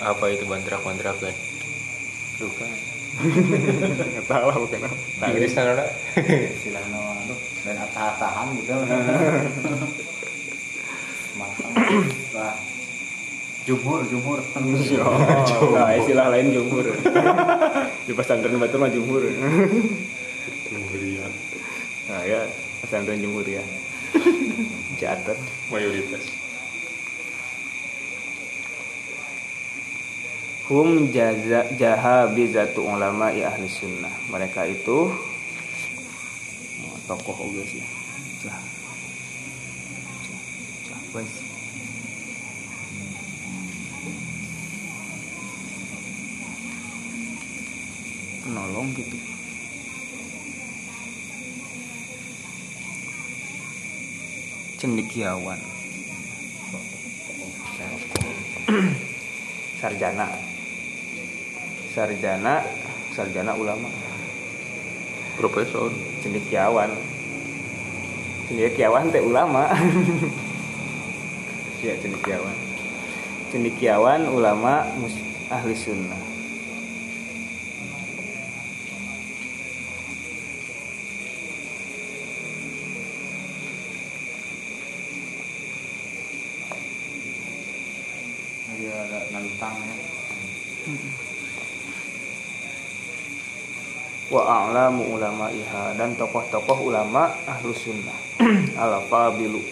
[0.00, 1.36] apa itu bantrak bantrakan
[2.36, 2.95] Bukan.
[4.12, 4.96] Nggak tahu lah bukan apa.
[5.32, 5.84] Inggris kan ada
[7.26, 8.72] aduh dan atah-atahan gitu
[12.36, 12.54] lah
[13.66, 14.38] jumhur jumhur
[15.74, 16.86] nah, istilah lain jumhur.
[18.06, 19.26] Di pesantren Batu mah jumhur.
[20.70, 21.26] Jumhuriyah
[22.06, 22.46] Nah, ya
[22.78, 23.64] pesantren jumhur ya.
[24.96, 25.36] Catat.
[25.68, 26.45] mayoritas
[30.66, 31.14] Hum
[31.78, 34.10] jahabizatu ulama ya ahli sunnah.
[34.34, 35.14] Mereka itu
[36.82, 37.86] oh, tokoh oge sih.
[38.50, 38.58] Lah.
[40.90, 41.30] Lah, wes.
[48.42, 49.14] Penolong gitu.
[54.82, 55.62] Cendikiawan.
[59.78, 60.55] Sarjana
[61.96, 62.60] sarjana
[63.16, 63.88] sarjana ulama.
[65.40, 65.88] Profesor.
[66.20, 66.92] Cendekiawan
[68.52, 69.72] cendekiawan teh ulama.
[71.86, 72.56] Ya cendekiawan
[73.54, 76.18] cendekiawan ulama mus- ahli sunnah.
[88.76, 89.20] Dia ada
[94.26, 98.18] wa a'lamu ulama iha dan tokoh-tokoh ulama ahlu sunnah.
[98.82, 99.62] Al fabilu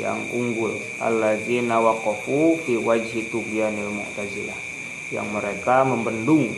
[0.00, 0.76] yang unggul.
[1.00, 4.58] Allazina waqafu fi wajhi tugyanil mu'tazilah.
[5.12, 6.50] Yang mereka membendung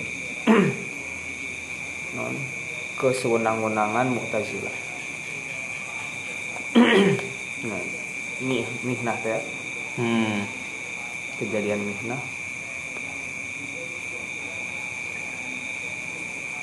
[2.17, 2.35] non
[2.99, 4.77] kesewenang-wenangan mu'tazilah.
[7.59, 7.75] Nah,
[8.39, 9.43] ini mihnah teh.
[9.99, 10.47] Hmm.
[11.43, 12.38] kejadian mihnah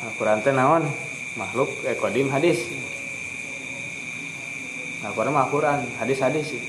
[0.05, 0.85] Al-Quran teh naon?
[1.35, 2.61] Makhluk eh kodim hadis.
[5.01, 6.47] Al-Quran mah Al-Quran hadis hadis.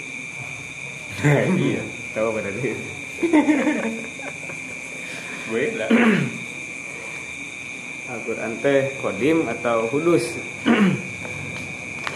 [1.56, 1.80] Iya
[2.12, 2.72] tahu berarti
[5.52, 5.86] beda.
[8.12, 10.40] Al-Quran teh kodim atau hudus?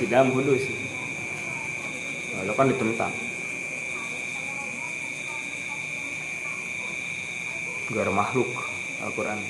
[0.00, 0.64] Kidam hudus.
[2.40, 3.12] Lalu kan ditentang.
[7.90, 8.48] Gar makhluk
[9.04, 9.40] Al-Quran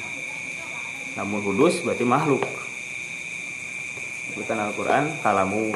[1.19, 2.45] namun hudus berarti makhluk
[4.39, 5.75] bukan Al-Quran kalamu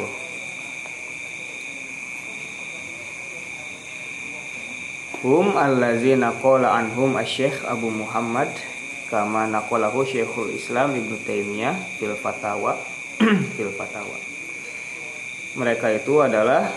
[5.25, 8.53] Hum allazina qala anhum asy-syekh Abu Muhammad
[9.09, 12.77] kama naqalahu Syekhul Islam Ibnu Taimiyah fil fatawa
[13.57, 14.21] fil fatawa.
[15.57, 16.69] Mereka itu adalah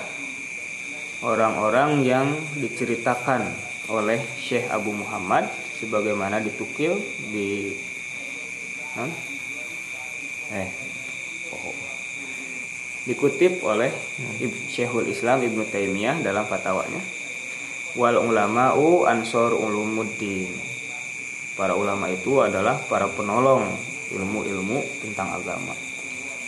[1.28, 3.44] orang-orang yang diceritakan
[3.92, 5.52] oleh Syekh Abu Muhammad
[5.84, 7.76] sebagaimana ditukil di
[9.06, 10.70] eh
[11.54, 11.76] oh.
[13.06, 13.94] dikutip oleh
[14.42, 17.00] Ib- Syekhul Islam Ibnu Taimiyah dalam fatwanya
[17.98, 20.54] wal ulama'u ansor ulumuddin.
[21.58, 23.66] Para ulama itu adalah para penolong
[24.14, 25.74] ilmu-ilmu tentang agama.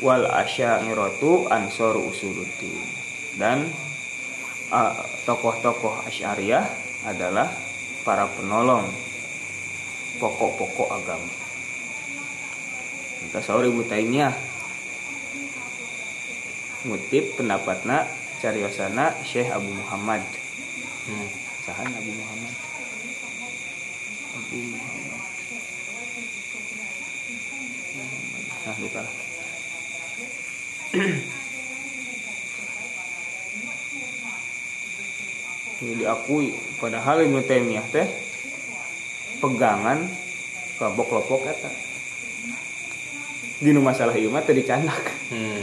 [0.06, 2.86] Wal asy'ariyatu ansor usuluddin.
[3.34, 3.66] Dan
[4.70, 4.93] uh,
[5.26, 6.62] tokoh-tokoh asy'ariyah
[7.10, 7.50] adalah
[8.06, 8.86] para penolong
[10.22, 11.49] pokok-pokok agama
[13.20, 14.32] kita sahur ibu Taimiyah
[16.88, 18.07] ngutip pendapatna
[18.39, 20.24] cariosana Syekh Abu Muhammad.
[21.09, 21.28] Hmm.
[21.67, 22.53] sahan Abu Muhammad.
[24.39, 25.22] Abu Muhammad.
[28.63, 29.15] Nah lupa lah.
[35.80, 38.03] Ini diakui padahal Ibnu Taimiyah teh
[39.39, 40.03] pegangan
[40.76, 41.72] kelompok-kelompok eta
[43.60, 45.62] dinu masalah ieu mah teu dicandak Hmm.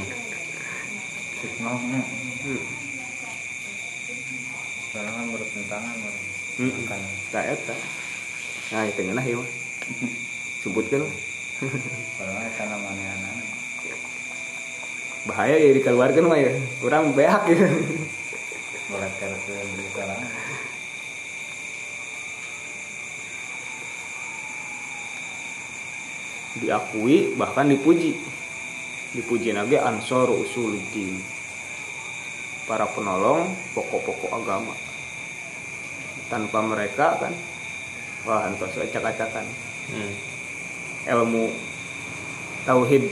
[1.66, 2.62] Hmm.
[4.86, 5.94] sekarang kan bertentangan.
[6.56, 6.72] Hmm.
[6.86, 7.00] Kan
[7.34, 7.76] tak eta
[8.72, 9.50] nah itu ngeunah ieu mah
[10.62, 11.06] sebutkeun
[12.18, 13.32] padahal anak
[15.26, 17.68] bahaya ya dikeluarkan mah ya kurang beak ya
[18.86, 19.10] boleh
[19.74, 20.20] di sekarang
[26.60, 28.16] diakui bahkan dipuji.
[29.16, 31.20] Dipuji lagi ansor usuluddin.
[32.66, 34.74] Para penolong pokok-pokok agama.
[36.26, 37.32] Tanpa mereka kan?
[38.26, 39.46] Wah entos acak-acakan
[39.86, 40.10] Hmm.
[41.06, 41.46] ilmu
[42.66, 43.06] tauhid.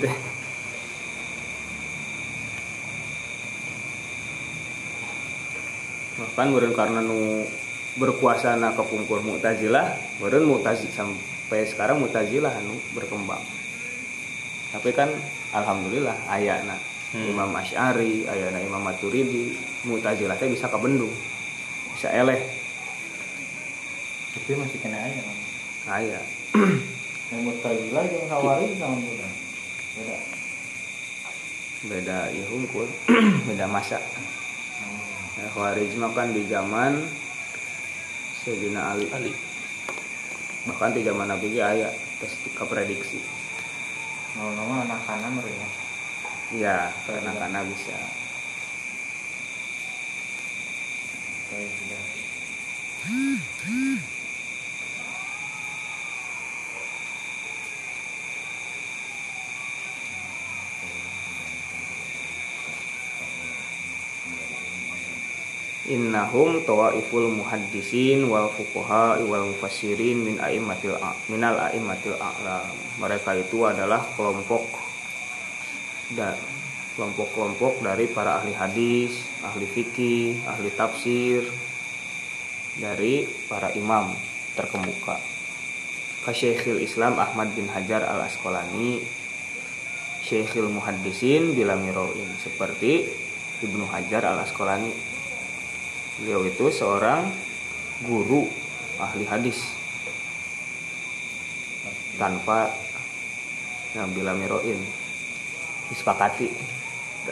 [6.18, 7.46] Bahkan karena nu
[7.94, 10.90] berkuasa na kepungkur Mu'tazilah meureun Mu'tazil
[11.44, 13.44] sampai sekarang Mu'tazilah anu berkembang.
[14.72, 15.12] Tapi kan
[15.52, 16.80] alhamdulillah ayana
[17.14, 17.30] Hmm.
[17.30, 19.54] Imam Asy'ari ayana Imam Maturidi
[19.86, 21.14] Mu'tazilah teh bisa kabendung
[21.94, 22.42] bisa eleh.
[24.34, 25.38] Tapi masih kena aja kan
[25.94, 26.18] aya
[27.30, 29.28] yang mutazilah yang kawari sama muda
[29.94, 30.16] beda.
[31.86, 32.90] Beda ya hungkul
[33.46, 34.02] beda masa.
[34.02, 34.98] Hmm.
[35.38, 36.98] Nah, Khawarij mah kan di zaman
[38.42, 39.06] Sayyidina Ali.
[39.14, 39.30] Ali.
[40.64, 43.20] Bahkan di zaman Nabi ge aya terus prediksi
[44.34, 45.68] mau nama anak kanan mereka
[46.56, 46.90] ya?
[47.06, 47.96] Karena karena bisa
[51.52, 52.14] kayak
[65.84, 70.96] innahum tawaiful muhaddisin wal fuqaha wal mufassirin min a'immatil
[71.28, 74.64] minal a'immatil a'lam mereka itu adalah kelompok
[76.16, 76.36] dan
[76.94, 81.42] kelompok-kelompok dari para ahli hadis, ahli fikih, ahli tafsir
[82.78, 84.14] dari para imam
[84.54, 85.18] terkemuka.
[86.24, 89.04] Kasyekhil Islam Ahmad bin Hajar Al Asqalani,
[90.24, 93.04] Syekhil Muhaddisin bila miroin seperti
[93.60, 95.13] Ibnu Hajar Al Asqalani.
[96.20, 97.26] Beliau itu seorang
[98.06, 98.46] guru
[99.02, 99.74] ahli hadis.
[102.14, 102.70] Tanpa
[103.98, 104.78] yang bila miroin
[105.90, 106.50] disepakati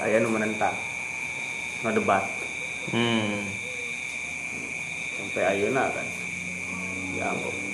[0.02, 0.74] aya nu menentang.
[1.86, 2.26] Nu debat.
[2.90, 3.46] Hmm.
[5.32, 6.06] sampai ayeuna kan.
[7.16, 7.71] Dianggap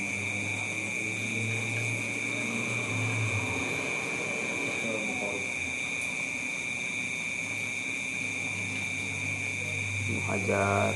[10.29, 10.93] Hajar.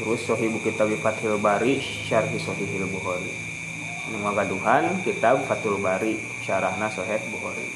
[0.00, 3.50] Terus Sohibu Kitab Fathil Bari Syarhi Sohihil Bukhari
[4.10, 7.68] nu ngagaduhan kitab Fathul Bari syarahna Sahih Bukhari.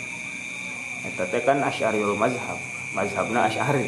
[1.07, 2.59] Eta teh kan Asy'ariyul mazhab.
[2.97, 3.87] Mazhabna Asy'ari.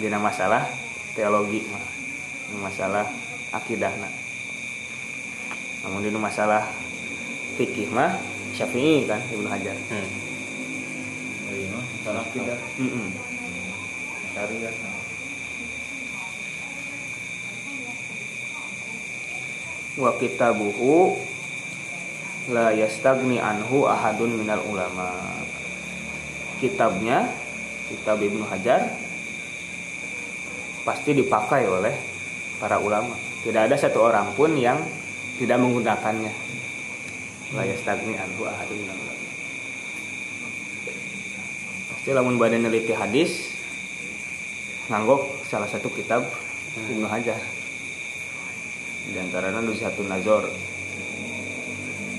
[0.00, 0.64] Dina masalah
[1.12, 1.84] teologi mah.
[2.64, 3.04] Masalah
[3.52, 4.08] akidahna.
[5.84, 6.64] Namun dina masalah
[7.60, 8.16] fikih mah
[8.56, 9.76] Syafi'i kan Ibnu Hajar.
[9.92, 10.08] Hmm.
[11.52, 13.12] dari mana salah kita Mm-mm.
[14.32, 14.72] cari ya
[20.00, 21.16] wa kitabuhu
[22.48, 25.12] la yastagni anhu ahadun minal ulama.
[26.58, 27.26] Kitabnya
[27.90, 28.94] kitab Ibnu Hajar
[30.86, 31.94] pasti dipakai oleh
[32.56, 33.14] para ulama.
[33.42, 34.78] Tidak ada satu orang pun yang
[35.36, 36.32] tidak menggunakannya.
[37.52, 39.26] La yastagni anhu ahadun minal ulama.
[41.92, 43.52] Pasti lamun badan neliti hadis
[44.90, 46.26] nganggok salah satu kitab
[46.74, 47.61] Ibnu Hajar
[49.10, 50.46] di antaranya Nuzhatun Nazor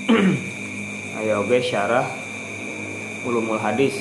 [1.22, 2.04] ayo oke syarah
[3.24, 3.96] ulumul hadis.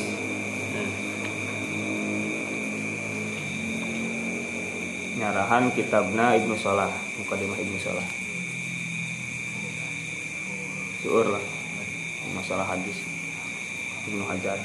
[5.15, 8.03] Nyarahan kitabna Ibnu Salah mukadimah Ibnu Salah
[10.99, 11.43] Syur lah
[12.35, 12.99] masalah hadis.
[14.11, 14.59] Ibnu Hajar.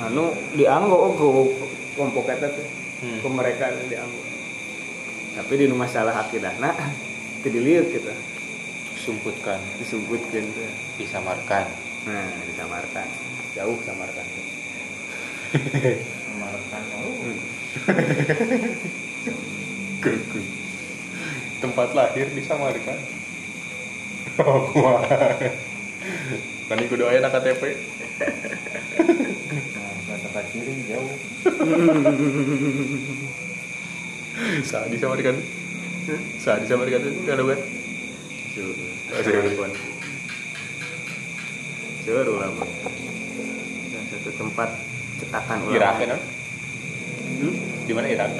[0.00, 1.28] Anu dianggo ogo
[1.98, 2.46] kelompok eta
[3.00, 3.18] Hmm.
[3.24, 4.30] ke mereka teh dianggo
[5.30, 6.74] tapi di nu masalah akidahna
[7.40, 8.12] teu dilieur kita.
[9.00, 9.56] Sumputkan.
[9.80, 11.64] Disebutkeun teh disamarkan.
[12.04, 13.06] Nah disamarkan.
[13.56, 14.26] Jauh samarkan.
[15.50, 17.14] Kemarin oh,
[20.00, 20.42] Gugu.
[21.60, 22.98] tempat lahir disamarkan.
[24.40, 25.36] Oh kumaha
[26.70, 27.76] Kan aya na KTP
[30.50, 31.14] kiri jauh.
[34.66, 35.36] Saat disamarkan
[36.42, 37.58] saat disamarkan kan kan
[38.50, 38.74] Syur.
[39.22, 39.70] Syur.
[42.02, 42.66] Syur ulama
[43.94, 44.68] dan satu tempat
[45.22, 46.16] cetakan ulama Irak no?
[47.40, 47.54] Hmm?
[47.86, 48.30] di mana Irak?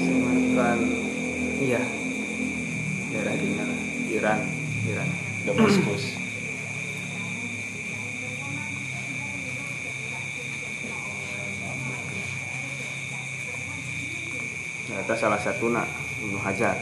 [0.00, 0.78] Samarkan
[1.60, 1.82] iya.
[3.12, 3.74] Daerah di mana
[4.10, 4.40] Iran.
[4.88, 5.08] Iran.
[5.44, 6.13] Damaskus
[15.04, 15.84] Ternyata salah satu nak
[16.24, 16.80] Ibnu Hajar.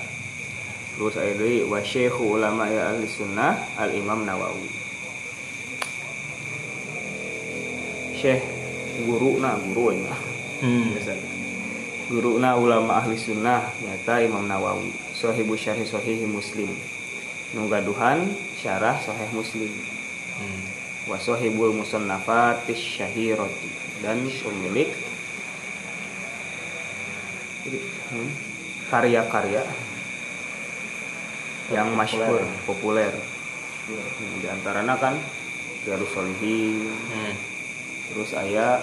[0.95, 4.71] Terus ada deui wa syekhu ulama ya ahli sunnah al Imam Nawawi.
[8.15, 8.47] Syekh
[9.11, 10.15] guru na guru ya.
[10.63, 10.95] hmm.
[10.95, 11.13] Biasa.
[12.15, 14.95] Guru na ulama ahli sunnah nyata Imam Nawawi.
[15.19, 16.71] Sahibu syarhi sahih Muslim.
[17.59, 18.23] Nunggaduhan
[18.55, 19.75] syarah sahih Muslim.
[20.39, 20.63] hmm.
[21.11, 23.67] Wa sahibul musannafatis syahirati
[23.99, 24.95] dan pemilik
[28.91, 29.63] karya-karya
[31.73, 33.15] yang masyhur populer.
[33.89, 35.15] Hmm, di antaranya kan
[35.83, 37.35] Riyadus Solihin Hmm.
[38.13, 38.79] terus aya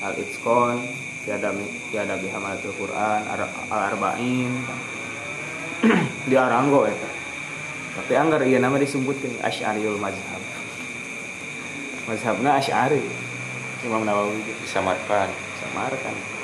[0.00, 0.82] Al Itqon
[1.22, 1.52] tiada
[1.92, 4.50] tiada bihamatul Quran Ar- Al Arba'in.
[6.30, 7.10] Di Aranggo eta
[7.90, 10.42] tapi anggar iya nama disebutkan Asy'ariyul Mazhab.
[12.06, 13.02] Mazhabna Asy'ari.
[13.84, 14.40] Imam Nawawi.
[14.46, 15.28] Gitu disamarkan.
[15.60, 16.39] samarkan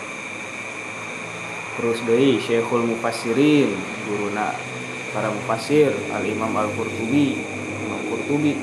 [1.76, 3.68] terus deui Syekhul Mufassirin
[4.08, 4.56] guruna
[5.12, 7.36] para mufassir Al Imam Al Qurtubi
[7.84, 8.56] Imam Qurtubi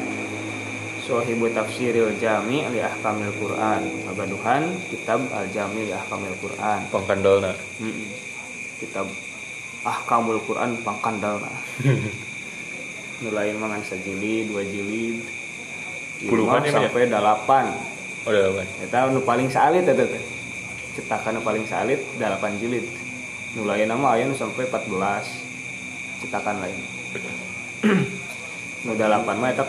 [1.06, 8.10] Sohibu Tafsiril Jami li Ahkamil Quran Agaduhan kitab Al Jami li Ahkamil Quran pangkandolna Mm-mm.
[8.82, 9.06] kitab
[9.86, 11.54] Ahkamul Quran pangkandalna
[13.22, 15.22] nulain mangan sajilid dua jilid
[16.24, 16.74] Puluhan ya, ya?
[16.88, 17.66] sampai delapan
[18.26, 20.24] oh delapan nu paling salit teh.
[20.94, 22.86] Cetakan paling salit 8 jilid.
[23.54, 24.90] Nu lain nama aya nu sampai 14
[26.26, 26.78] cetakan lain.
[28.84, 29.64] nu 8 mah dia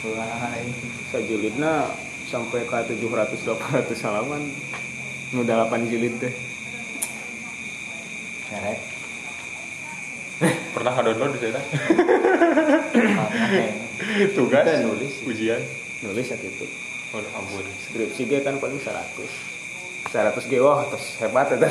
[0.00, 0.72] Wah, ini
[1.12, 1.92] Sajilidna
[2.24, 4.42] sampai ke 700 800 halaman.
[5.36, 6.32] Nu 8 jilid teh.
[8.50, 8.78] merek
[10.74, 11.60] pernah ada download di sana
[14.34, 15.14] tugas nulis.
[15.28, 15.62] ujian
[16.00, 16.64] Nulis saat itu.
[17.12, 19.49] oh ampun Skripsi ge kan paling 100.
[20.10, 21.62] 100 ge wah terus hebat ini.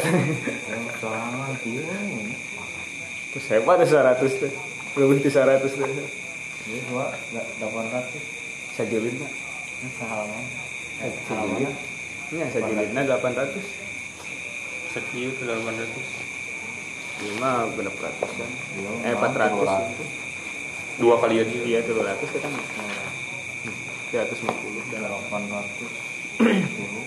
[3.35, 4.51] Terus hebat teh 100 teh.
[4.95, 5.89] Lebih di 100 teh.
[6.69, 7.09] ini dua
[7.59, 8.23] delapan ratus.
[8.77, 9.27] Sajilidna.
[9.79, 10.43] ini sehalaman
[10.99, 11.75] Eh, eh halaman sajilid.
[12.29, 13.59] Nya sajilidna 800.
[14.89, 16.07] sekiu ke delapan ratus.
[17.19, 19.67] Lima genep ratusan Iya, eh empat ratus.
[20.95, 22.47] dua kalian dia iya tuh ratus kita
[24.07, 24.81] tiga ratus lima puluh.
[24.87, 25.91] Delapan ratus
[26.79, 27.03] puluh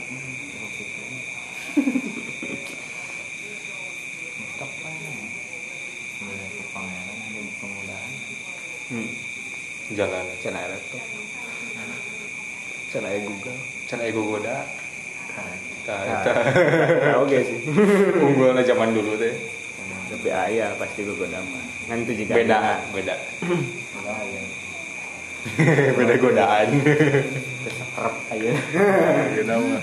[4.39, 5.13] Mantap lah ya.
[6.23, 8.13] Mulai ke pangeran jadi kemudahan.
[8.91, 9.09] hmm.
[9.95, 11.03] jalan cina laptop
[12.91, 13.09] cina
[14.03, 14.59] ya Google goda
[15.33, 15.61] Keren.
[15.83, 16.33] Tah, nah, eta.
[17.17, 17.59] tahu gak sih
[18.21, 19.35] unggulnya zaman dulu teh
[20.13, 21.59] tapi ayah pasti Google nama
[21.89, 22.59] kan itu jika beda
[22.93, 23.15] beda
[24.03, 24.43] Udah ya.
[25.99, 26.69] beda godaan
[27.63, 28.53] Kesekrep aja.
[29.35, 29.83] gitu mah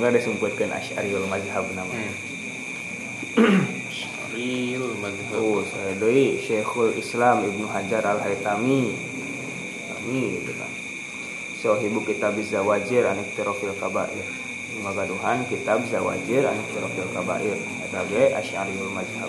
[0.00, 1.92] enggak disebutkan Asy'ariyul Mazhab nama.
[1.92, 3.68] Hmm.
[4.32, 5.36] Real mantap.
[5.36, 8.96] oh saya doi Syekhul Islam Ibnu Hajar Al Haytami
[9.92, 10.72] kami gitu kan.
[11.60, 14.24] Sohibu kitab Zawajir Anik Tirofil Kabair.
[14.80, 17.60] Magaduhan kitab Zawajir Anik Tirofil Kabair.
[17.84, 19.28] Eta ge Asy'ariyul Mazhab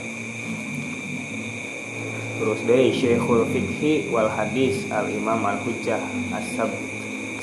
[2.39, 5.99] Terus deh Syekhul Fikhi wal Hadis Al Imam Al Hujjah
[6.32, 6.72] Asab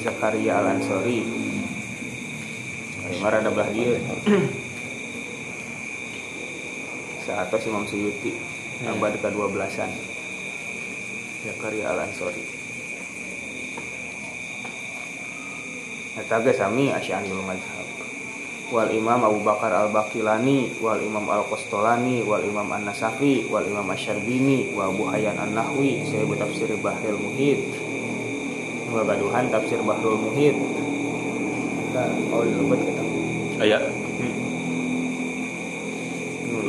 [0.00, 1.47] Zakaria Al Ansori
[3.08, 3.96] Ayo ada belah dia.
[7.24, 8.94] Saatos Imam Suyuti Hmm.
[8.94, 9.90] abad ke-12an
[11.42, 12.46] Zakaria Al-Ansori
[16.14, 17.86] Eta ge sami Asy'ariyul mazhab
[18.70, 24.92] wal Imam Abu Bakar Al-Baqilani wal Imam Al-Qastolani wal Imam An-Nasafi wal Imam Asy-Syarbini wa
[24.92, 26.04] Abu Hayyan An-Nahwi.
[26.04, 27.64] Saya tafsir Bahrul Muhit.
[28.92, 30.52] Wa gaduhan tafsir Bahrul Muhit.
[30.52, 32.97] Kita oh lebet
[33.58, 33.78] aya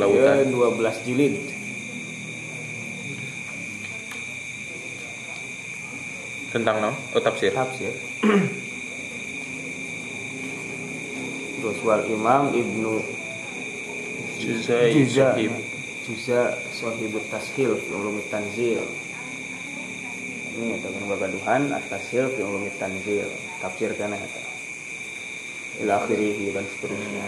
[0.00, 0.48] Lautan.
[0.48, 0.72] Lautan.
[0.80, 1.36] 12 jilid.
[6.50, 7.52] Tentang no oh tafsir.
[7.54, 7.92] Tafsir.
[11.60, 13.04] Terus wal Imam Ibnu
[14.40, 15.52] Juzai Juza Sahib.
[16.08, 18.82] Juza Sohibut Tashil fi Ulumit Tanzil.
[20.50, 23.28] Ini ada kan bagaduhan at-tashil fi Ulumit Tanzil.
[23.60, 24.49] Tafsir kana eta
[25.84, 27.24] ila akhirih dan seterusnya.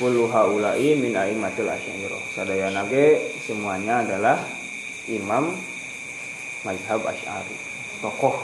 [0.00, 4.40] Kullu haula'i min a'immatil asy'ariyah sadayana ge semuanya adalah
[5.06, 5.52] imam
[6.64, 7.56] mazhab asy'ari.
[8.00, 8.36] Tokoh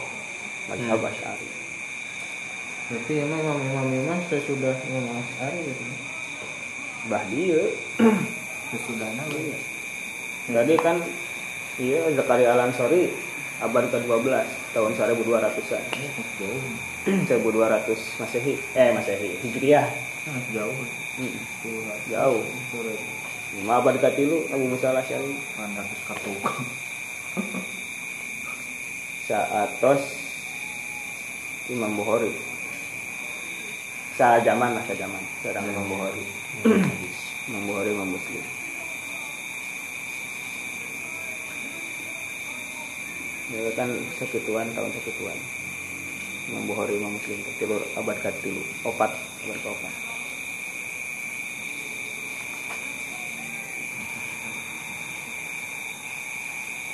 [0.71, 1.11] mazhab Hmm.
[1.11, 1.49] asy'ari.
[2.89, 5.83] Berarti emang imam imam imam sesudah imam Asy'ari gitu?
[7.13, 7.63] Bah dia.
[8.73, 9.59] Sesudahnya Iya.
[10.49, 10.97] Jadi kan
[11.77, 13.13] iya Zakaria Al Ansori
[13.59, 14.27] abad ke-12
[14.71, 15.83] tahun 1200-an.
[16.39, 16.63] jauh
[17.31, 18.55] 1200 Masehi.
[18.75, 19.87] Eh Masehi, Hijriah.
[20.27, 20.77] nah, jauh
[21.19, 21.35] Hmm,
[22.07, 22.47] Jauh.
[23.59, 25.35] Lima abad katilu Abu Musa Al-Asy'ari.
[25.59, 26.39] ratus katuk
[29.27, 30.03] Saatos
[31.69, 32.31] Imam Bukhari.
[34.15, 35.23] Sa zaman lah, sa zaman.
[35.43, 36.23] Sedang Imam Bukhari.
[37.51, 38.58] Imam Bukhari, Imam Muslim.
[43.73, 43.89] Kan
[44.21, 45.39] sekituan tahun sekituan.
[46.49, 47.41] Imam Bukhari, Imam Muslim.
[47.57, 48.61] Tilu abad katilu.
[48.85, 49.13] Opat,
[49.45, 49.95] abad keopat.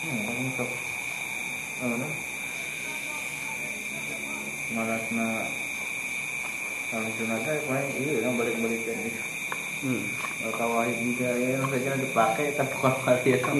[0.04, 0.20] Hmm,
[4.74, 5.28] malasna
[6.90, 9.22] kalau sunatnya paling iya yang balik-balik itu
[9.84, 10.00] Hmm.
[10.56, 13.52] kalau wahid juga ya yang saja dipakai tapi kalau kali ya kan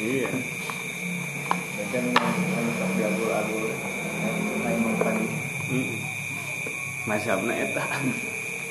[0.00, 0.32] Iya.
[1.94, 3.70] dan yang sok diagul-agul
[4.60, 5.26] main mengkadi
[5.64, 5.96] Hmm.
[7.08, 7.80] Mazhabna eta.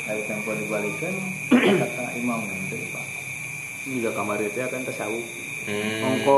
[0.05, 1.09] dari tempo dibalikan
[1.81, 3.05] kata imam itu pak
[3.83, 5.25] Juga kamar itu akan tasawuf.
[5.65, 6.05] hmm.
[6.05, 6.35] Ongko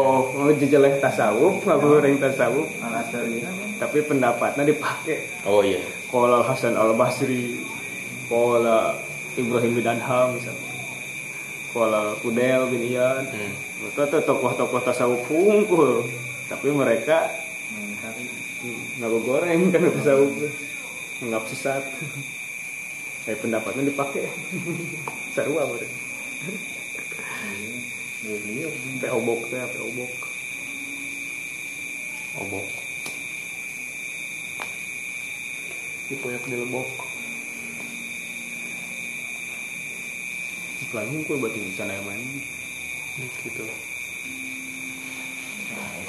[0.48, 5.28] ngejejeleh tasawuf, ngaburing tasawuf, al asari kan tapi pendapatnya dipakai.
[5.44, 7.60] oh iya Qala Hasan Al Basri,
[8.32, 8.96] Qala
[9.36, 10.70] Ibrahim bin Adham misalnya.
[11.76, 13.26] Qala Kudel bin Iyad.
[13.28, 13.54] hmm.
[13.92, 16.08] Itu tokoh-tokoh tasawuf hungkul.
[16.46, 17.30] Tapi mereka
[17.74, 18.24] mencari
[19.02, 20.34] nggak goreng kan tasawuf.
[21.26, 21.84] Nggak sesat.
[23.26, 24.30] Kayak pendapatnya dipakai.
[25.34, 25.98] Seru apa mereka?
[29.02, 30.14] Pe obok teh, pe obok.
[32.36, 32.68] obok
[36.06, 36.90] Dipoyak di lebok.
[40.86, 42.30] Iklan hungkul berarti di sana yang main.
[43.16, 43.74] gitu nah
[45.72, 46.05] esa kan kan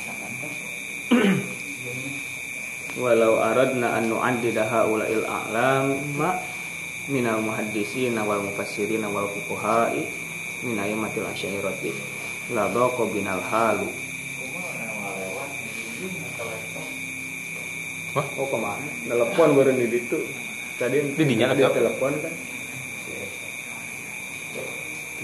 [2.97, 6.33] Walau aradna an nu'addida haula'il a'lam ma
[7.13, 10.01] minal muhaddisin wal mufassirin wal fuqaha'i
[10.65, 11.93] min aymatil asyairati
[12.57, 13.89] la dhaqa binal halu
[18.17, 18.25] Wah?
[18.41, 18.89] Oh ke mana?
[19.05, 20.17] Telepon baru di itu.
[20.81, 21.77] Tadi Di dinya dia laptop?
[21.77, 22.35] telepon kan?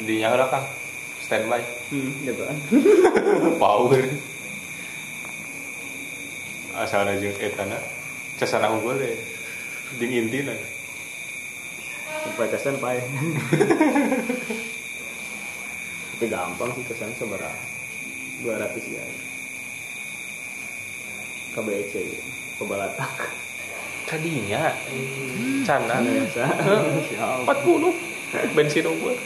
[0.03, 0.65] di nyala kang
[1.21, 1.61] standby
[1.93, 2.57] Hmm, gitu kan.
[3.61, 4.03] power
[6.83, 7.79] asal aja etana
[8.37, 9.15] cesana unggul deh
[10.47, 10.59] lah
[12.23, 13.03] Sampai kesan pae.
[16.15, 17.51] Tapi gampang sih kesan seberapa?
[18.47, 19.03] 200 ya.
[21.53, 21.95] KBC
[22.63, 23.11] kebalatak.
[24.07, 24.71] tadinya
[25.67, 26.45] cana Biasa.
[27.11, 27.49] Siap.
[27.49, 29.17] 40 bensin unggul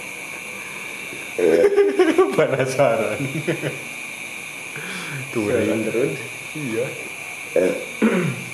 [2.37, 3.19] penasaran
[5.31, 6.11] tuh Jalan
[7.57, 7.73] iya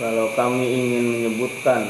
[0.00, 1.84] Kalau kami ingin menyebutkan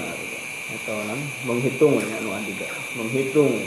[0.74, 0.98] atau
[1.46, 2.66] menghitung ya adiga,
[2.98, 3.62] menghitung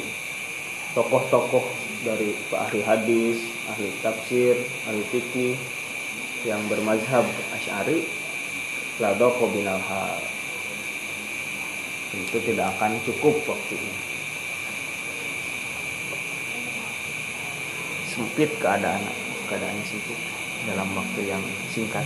[0.91, 1.63] tokoh-tokoh
[2.03, 3.39] dari ahli hadis,
[3.71, 4.59] ahli tafsir,
[4.91, 5.55] ahli fikih
[6.43, 7.23] yang bermazhab
[7.55, 8.03] Asy'ari
[8.99, 10.19] la daqo binal hal.
[12.13, 13.95] Itu tidak akan cukup waktunya.
[18.11, 19.01] Sempit keadaan,
[19.47, 20.34] keadaannya sempit
[20.65, 22.05] dalam waktu yang singkat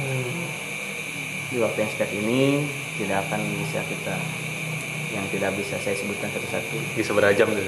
[1.49, 2.63] di waktu yang singkat ini
[2.99, 4.15] tidak akan bisa kita
[5.09, 7.65] yang tidak bisa saya sebutkan satu-satu bisa berajam tuh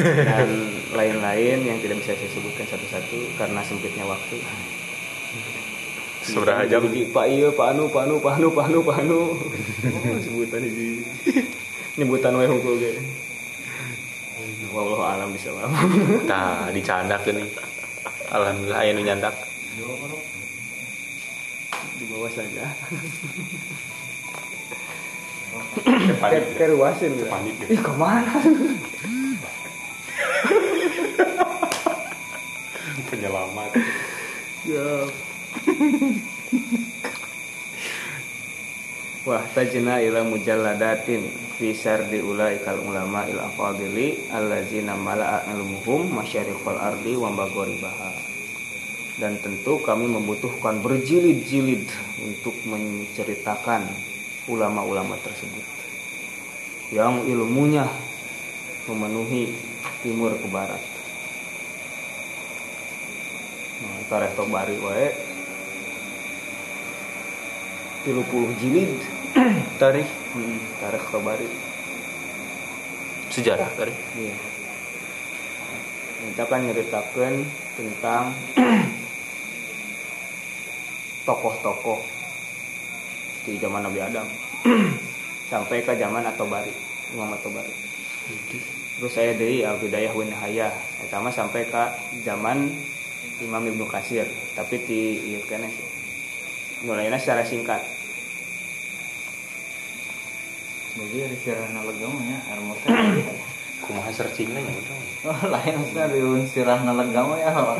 [0.00, 0.48] dan
[0.98, 4.38] lain-lain yang tidak bisa saya sebutkan satu-satu karena sempitnya waktu.
[6.24, 6.88] Seberapa jam?
[6.88, 9.20] Pak iya, Pak Anu, Pak Anu, Pak Anu, Pak Anu, Pak Anu.
[9.92, 11.04] Oh, sebutan ini.
[12.00, 12.96] Nyebutan wae hukum ge.
[14.72, 15.52] Wallahu alam bisa
[16.26, 17.44] Nah, dicandak nih.
[18.34, 19.34] Alhamdulillah nu nyandak.
[21.94, 22.66] Di bawah saja.
[25.86, 26.42] Kepanik.
[26.58, 27.14] Keruasin.
[27.14, 27.54] Kepanik.
[27.70, 28.34] Ih, ke mana?
[33.06, 33.70] Penyelamat.
[34.66, 35.06] Ya.
[39.24, 41.24] Wah tajna ila mujalladatin
[41.56, 48.12] fi sardi ulaikal ulama il afadili allazina mala'a ilmuhum masyariqal ardi wa baha.
[49.16, 51.88] Dan tentu kami membutuhkan berjilid-jilid
[52.20, 53.88] untuk menceritakan
[54.44, 55.64] ulama-ulama tersebut
[56.92, 57.88] yang ilmunya
[58.84, 59.48] memenuhi
[60.04, 60.84] timur ke barat.
[63.80, 65.33] Nah, tarikh bari wae
[68.04, 68.92] 30 jilid
[69.80, 70.10] Tarikh.
[70.36, 71.48] Hmm, tarikh Tobari
[73.34, 73.90] sejarah tadi.
[74.20, 74.36] iya
[76.30, 77.32] kita kan nyeritakan
[77.74, 78.24] tentang
[81.26, 82.00] tokoh-tokoh
[83.44, 84.26] di zaman Nabi Adam.
[85.52, 86.72] Sampai ke zaman Atobari
[87.12, 87.84] Imam Atobari
[88.94, 91.84] terus saya dari Al Bidayah wa Nihayah pertama sampai ke
[92.24, 92.72] zaman
[93.42, 94.24] Imam Ibnu Kasir
[94.54, 95.93] tapi di iya kene sih
[96.82, 97.82] mulainya secara singkat
[100.94, 102.94] Jadi ada sirahna legamnya, ilmu teh.
[103.82, 104.98] Kumaha searchingnya ya udah.
[105.26, 107.50] Oh, lain maksudnya riun sirahna legam ya.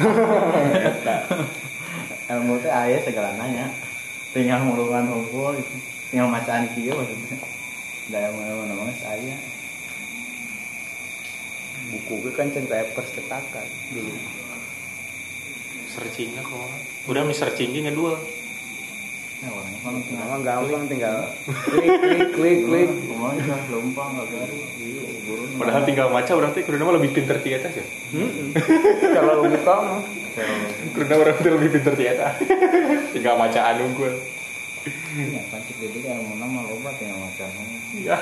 [2.34, 3.70] ilmu teh aya segala nanya.
[4.34, 5.74] Tinggal ngurungan hukum gitu.
[6.10, 7.38] Tinggal macaan kieu maksudnya.
[8.10, 9.38] Da ilmu nama saya.
[11.84, 14.16] buku gue kan can papers cetakan dulu
[15.94, 16.58] Searchingnya kok.
[17.06, 18.18] Udah mi searching ge ngedul.
[19.42, 24.28] Ya orangnya kan tinggal Emang gampang tinggal klik klik klik klik Kumaha ya lempang enggak
[24.30, 24.58] garu.
[25.54, 27.86] Padahal tinggal maca orang teh kudu nama lebih pinter ti eta sih.
[29.14, 30.02] kalau logika mah
[31.18, 32.36] orang teh lebih pinter ti eta.
[33.14, 34.14] tinggal macaan unggul.
[35.16, 37.48] Ya pancik jadi ilmu nama loba tinggal macam.
[37.96, 38.16] Iya.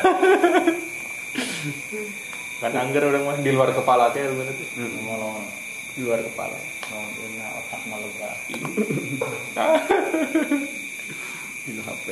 [2.62, 4.68] kan anggar orang mah di luar kepala teh ilmu teh.
[5.02, 5.40] Mau
[5.92, 6.56] di luar kepala
[6.92, 8.30] mau dina otak maluga.
[11.62, 12.06] Di HP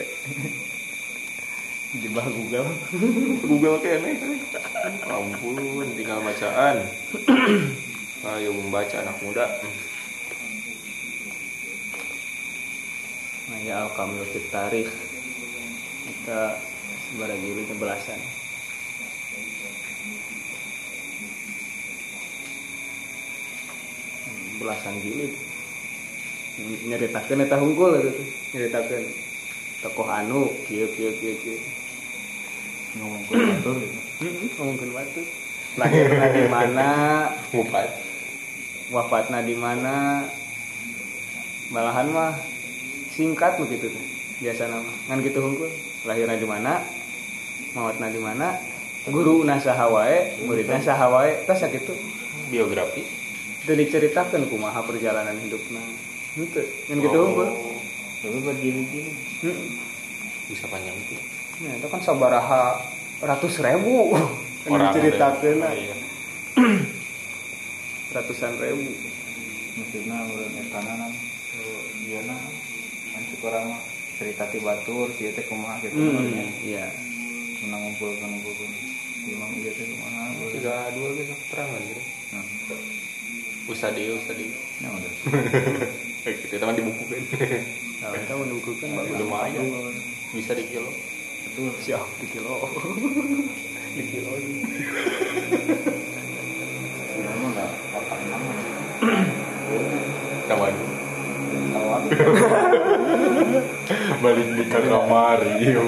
[1.91, 2.71] di bawah Google
[3.51, 4.15] Google kene.
[5.11, 6.87] Ampun, tinggal bacaan.
[8.23, 9.47] Ayo membaca anak muda.
[13.51, 14.87] nah ya al kamil fit tarikh
[16.07, 16.55] kita
[17.11, 18.21] sebarang jilidnya belasan
[24.63, 25.35] belasan jilid
[26.87, 28.23] nyeritakan eta hungkul gitu
[28.55, 29.03] nyeritakan
[29.81, 31.59] tokoh anu kieu kieu kieu kieu.
[33.01, 33.99] Ngomong ku batur gitu.
[34.61, 35.23] ngomongin batu
[35.79, 36.89] lahirnya di mana?
[37.55, 37.89] Ngupat.
[38.91, 40.27] wafatnya di mana?
[41.71, 42.35] Malahan mah
[43.15, 44.05] singkat begitu tuh
[44.43, 44.93] biasa nama.
[45.07, 45.71] Kan gitu hungkul.
[46.05, 46.83] Lahirnya di mana?
[47.73, 48.59] Mawatna di mana?
[49.09, 51.97] Guru nasaha wae muridnya saha wae tas gitu
[52.53, 53.01] Biografi.
[53.61, 55.85] itu diceritakan kumaha perjalanan hidupnya
[56.37, 57.49] itu kan gitu hungkul
[58.21, 59.13] Tapi berdiri-diri.
[59.45, 59.69] Heeh.
[60.53, 61.17] Bisa panjang itu.
[61.65, 62.81] Nah, itu kan sabaraha
[63.21, 64.17] ratus ribu
[64.65, 65.57] yang Orang diceritakan.
[65.61, 65.97] Iya.
[68.17, 68.91] ratusan ribu
[69.79, 71.13] Maksudnya ulun etana nam.
[72.05, 72.43] Iya nah.
[73.41, 73.81] Orang mah
[74.21, 75.97] cerita ti batur, sieu teh kumaha gitu.
[75.97, 76.93] Hmm, iya
[77.65, 78.29] Menang ngumpulkan.
[79.25, 80.29] Imam iya teh kumaha.
[80.53, 82.03] Tiga dua gitu keterangan gitu.
[83.71, 84.51] Nah, Ustadi, ustadi.
[84.83, 85.13] ya udah.
[86.51, 87.23] Kita teman dibukukan.
[88.03, 89.95] nah kita menunggukan bagus Lumayan.
[90.35, 90.91] Bisa di kilo.
[91.47, 92.67] Betul, siap di kilo.
[93.95, 94.31] di kilo.
[97.15, 98.53] Mah enggak otak nama.
[100.51, 100.75] Kawan.
[104.27, 105.39] Balik di kamar.
[105.47, 105.79] Iya.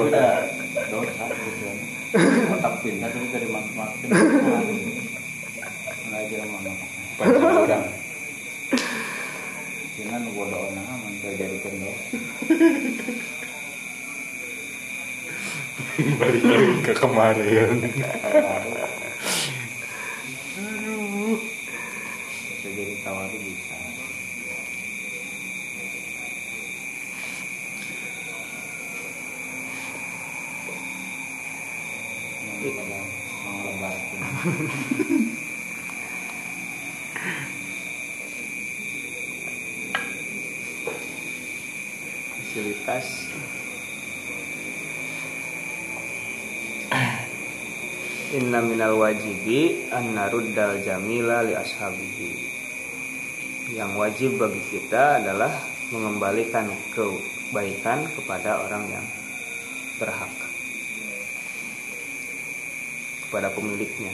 [0.86, 1.24] Dosa.
[2.46, 4.06] Otak pintar tapi dari makin
[6.14, 6.91] Lagi mana.
[7.18, 7.84] Pancing orang.
[9.92, 12.16] Cina nu bodoh nah man teu jadikeun dosa.
[16.20, 17.84] Balik lagi ke kemarin.
[22.48, 23.76] Bisa jadi tawar bisa.
[33.42, 34.22] Mau lebatin.
[42.60, 43.32] ringkas
[48.36, 52.32] Inna minal wajibi an naruddal jamila li ashabihi.
[53.72, 55.52] Yang wajib bagi kita adalah
[55.92, 59.04] mengembalikan kebaikan kepada orang yang
[60.00, 60.32] berhak
[63.28, 64.12] kepada pemiliknya.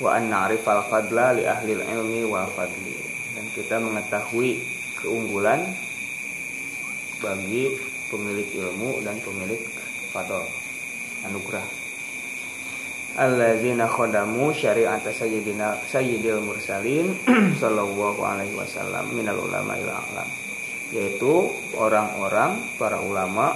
[0.00, 2.96] Wa an na'rifal fadla li ahli ilmi wal fadli.
[3.36, 4.60] Dan kita mengetahui
[5.00, 5.64] keunggulan
[7.22, 7.76] bagi
[8.10, 9.62] pemilik ilmu dan pemilik
[10.10, 10.42] fadl
[11.24, 11.62] anugerah.
[13.18, 17.14] Alladzina khadamu syariat sayyidina sayyidil mursalin
[17.62, 20.28] sallallahu alaihi wasallam minal ulama ila alam.
[20.90, 23.54] Yaitu orang-orang para ulama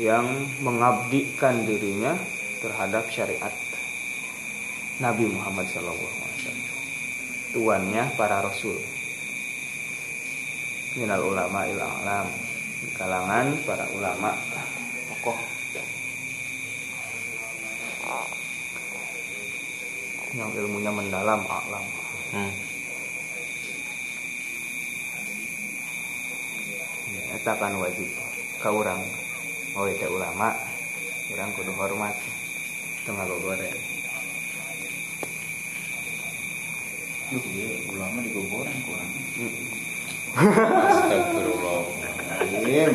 [0.00, 0.24] yang
[0.64, 2.16] mengabdikan dirinya
[2.60, 3.52] terhadap syariat
[5.00, 6.68] Nabi Muhammad sallallahu alaihi wasallam.
[7.56, 8.76] Tuannya para rasul.
[10.96, 12.47] Minal ulama ila alam
[12.78, 14.38] di kalangan para ulama
[15.10, 15.38] tokoh.
[20.36, 21.84] Yang ilmunya mendalam alam.
[22.28, 22.52] Hmm.
[27.08, 28.06] ya, eta kan wajib.
[28.58, 29.00] Ke orang
[29.78, 30.54] oh itu ulama
[31.34, 32.14] orang kudu hormat.
[33.08, 33.72] Tengah goreng
[37.28, 39.12] Duh, iya, ulama digogoreng kurang.
[40.32, 42.07] Astagfirullah
[42.38, 42.92] Alim.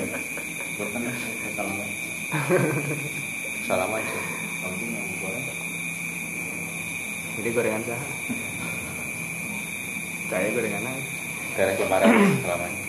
[0.73, 1.01] Bukan
[1.53, 1.77] salam.
[3.93, 4.19] aja
[4.63, 5.45] Kalau itu yang goreng.
[7.33, 8.01] jadi gorengan sah
[10.29, 11.03] kayak gorengan aja
[11.53, 12.09] Keren kemarin
[12.41, 12.81] salam aja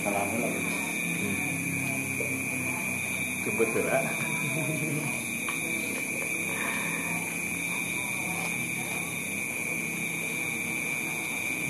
[0.00, 0.60] Salam lagi.
[3.44, 4.04] kebetulan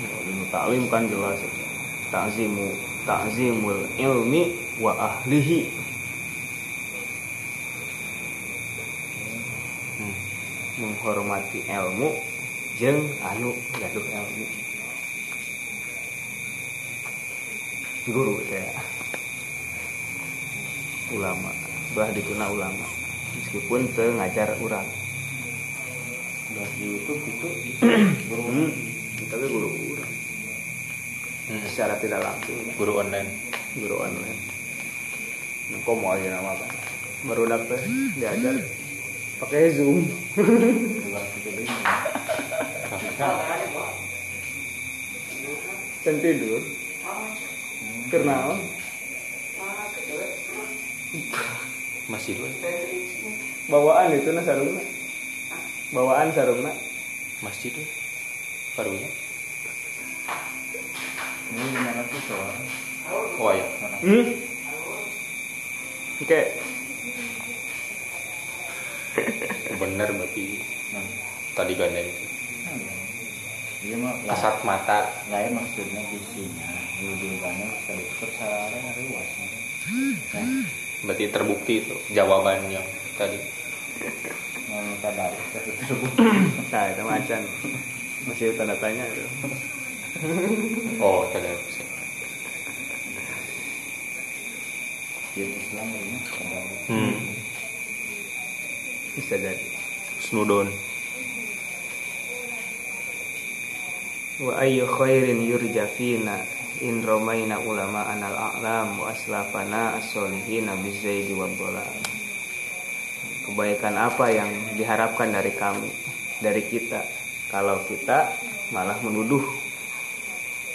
[0.01, 0.09] Ya,
[0.49, 1.37] taklim kan jelas
[2.11, 2.75] takzimu
[3.07, 4.53] takzimul ilmi
[4.83, 5.71] wa ahlihi.
[9.97, 10.15] Hmm.
[10.83, 12.11] menghormati ilmu
[12.75, 14.45] jeng anu gaduh ilmu.
[18.11, 18.81] Guru saya
[21.15, 21.51] ulama
[21.95, 22.87] bah dituna ulama.
[23.31, 24.83] Meskipun teu ngajar orang.
[26.51, 27.49] Udah di YouTube itu
[28.27, 28.43] guru.
[28.51, 28.71] Hmm.
[29.31, 29.71] tapi guru
[31.51, 31.67] Hmm.
[31.67, 32.71] secara tidak langsung ya.
[32.79, 33.27] guru online.
[33.75, 34.39] Guru online.
[35.71, 36.71] Nah, kok mau aja nama kan
[37.27, 37.79] baru dapet
[38.15, 38.55] diajar.
[39.43, 40.07] Pakai zoom.
[46.07, 46.61] Dan tidur.
[48.07, 48.55] Kenal?
[52.07, 52.49] Masih dulu
[53.71, 54.83] bawaan itu nah sarungna
[55.95, 56.71] bawaan sarungna
[57.39, 57.87] masjid tuh
[58.75, 59.07] barunya
[61.51, 62.55] Ini lima ratus soal.
[63.11, 63.65] oh ya
[64.07, 64.25] hmm?
[66.23, 66.41] oke.
[69.75, 70.45] Bener berarti.
[70.95, 71.05] Nah,
[71.57, 72.07] tadi gandeng.
[72.07, 72.31] Itu
[73.81, 75.09] Iya mah kasat mata.
[75.33, 76.69] lain maksudnya visinya
[77.01, 80.61] wujudnya bisa dipercaya luas nah
[81.01, 82.85] berarti terbukti itu jawaban yang
[83.17, 83.41] tadi.
[84.69, 86.13] Mau tanda tersebut
[86.69, 87.41] nah itu macan
[88.29, 89.25] masih tanda tanya itu
[90.99, 91.47] oh tadi
[95.31, 96.19] di Islam ini
[96.91, 97.13] hmm.
[99.15, 99.65] bisa jadi
[100.19, 100.67] snudon
[104.43, 106.43] wa ayyu khairin yurja fina
[106.83, 111.47] in romaina ulama anal a'lam wa aslafana as-solihina bizaidi wa
[113.45, 114.49] kebaikan apa yang
[114.79, 115.91] diharapkan dari kami
[116.41, 117.03] dari kita?
[117.51, 118.31] Kalau kita
[118.71, 119.43] malah menuduh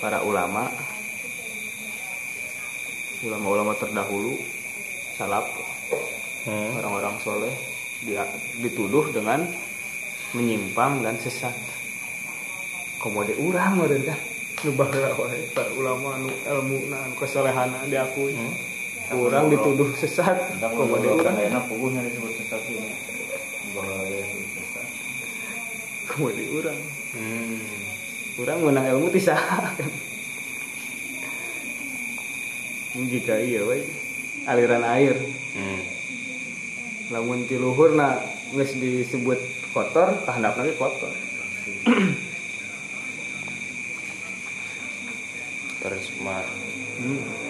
[0.01, 0.69] para ulama
[3.25, 4.37] ulama-ulama terdahulu
[5.17, 5.49] salaf
[6.45, 6.77] hmm.
[6.85, 7.55] orang-orang soleh
[8.05, 8.29] dia
[8.61, 9.41] dituduh dengan
[10.37, 11.55] menyimpang dan sesat.
[13.01, 14.19] Komode urang meureun dah
[14.65, 18.37] nu baheula wae para ulama nu ilmu na anu kesolehana diakui.
[18.37, 18.55] Hmm.
[19.17, 20.61] urang dituduh sesat.
[20.61, 21.37] Komode urang.
[21.41, 22.37] enak puguhnya disebut
[22.69, 22.91] ini
[23.73, 24.25] bahwa ya
[24.61, 24.89] sesat.
[26.11, 26.81] Komode urang.
[27.17, 27.76] Hmm.
[28.37, 29.73] Urang meunang ilmu ti saha
[32.97, 33.85] jika iya we
[34.49, 35.17] aliran air.
[35.53, 35.81] Hmm.
[37.13, 38.17] lamun ti luhurna
[38.57, 39.37] geus disebut
[39.77, 41.13] kotor kahandapna ge kotor.
[45.85, 46.45] Tercemar
[46.97, 47.46] Hmm.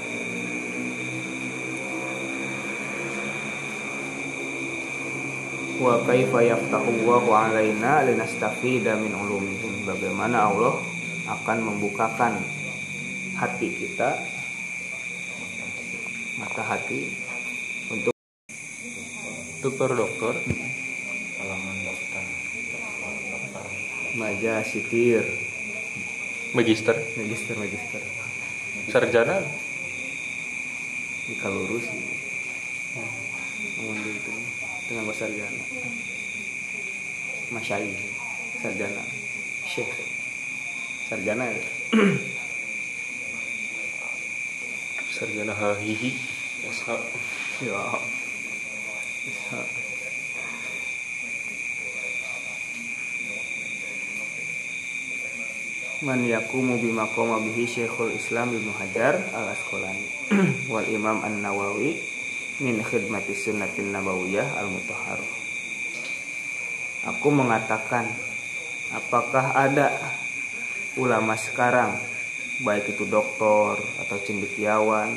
[5.86, 9.86] Wa kaifa yaftahu Allahu alaina linastafida min ulumihim.
[9.86, 10.82] Bagaimana Allah
[11.30, 12.42] akan membukakan
[13.38, 14.18] hati kita
[16.56, 17.00] ke hati
[17.92, 18.16] untuk
[19.62, 20.34] dokter dokter
[21.38, 22.24] halaman dokter.
[24.18, 25.22] maja sitir
[26.50, 26.98] magister.
[27.14, 28.02] Magister magister.
[28.90, 29.38] Sarjana?
[31.30, 31.86] Di kalurus
[33.78, 34.45] ngomong gitu
[34.86, 35.64] dengan bahasa sarjana.
[37.50, 37.90] Masyai
[38.62, 39.02] sarjana.
[39.66, 39.90] Syekh
[41.10, 41.62] sarjana ya.
[45.16, 46.12] Sarjana hahihi.
[46.68, 46.88] SH
[47.64, 47.82] ya.
[49.24, 49.60] Bisa.
[56.04, 60.04] Man yakumu bima qama bihi Syekhul Islam Ibnu Hajar Al Asqalani
[60.72, 61.96] wal Imam An-Nawawi
[62.60, 65.20] min khidmati sunnatin nabawiyah al mutahhar.
[67.06, 68.08] Aku mengatakan
[68.90, 69.92] apakah ada
[70.96, 71.94] ulama sekarang
[72.64, 75.12] baik itu doktor atau cendekiawan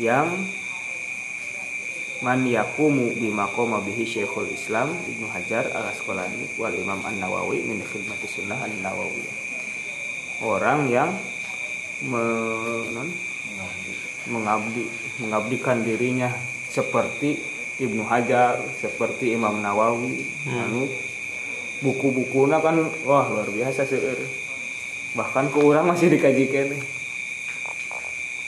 [0.00, 0.32] yang
[2.24, 7.84] man yakumu bima qama bihi Syekhul Islam Ibnu Hajar Al Asqalani wal Imam An-Nawawi min
[7.84, 9.36] khidmati sunnah An-Nawawiyah.
[10.40, 11.12] Orang yang
[12.08, 13.12] me-
[14.26, 14.90] mengabdi
[15.20, 16.32] mengabdikan dirinya
[16.68, 17.40] seperti
[17.76, 20.88] Ibnu Hajar, seperti Imam Nawawi, anu
[21.84, 24.16] buku-bukuna kan wah luar biasa seueur.
[25.16, 26.82] Bahkan ke urang masih dikajikan nih.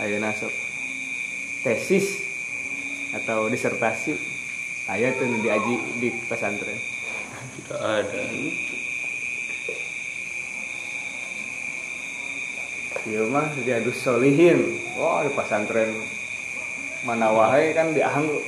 [0.00, 0.52] Ayeuna sok
[1.64, 2.24] tesis
[3.12, 4.16] atau disertasi.
[4.88, 6.80] Aya tuh diaji di pesantren.
[7.60, 8.20] Tidak ada.
[13.08, 15.92] Iya mah diadus solihin wah di pesantren
[17.08, 18.44] mana wahai kan dianggo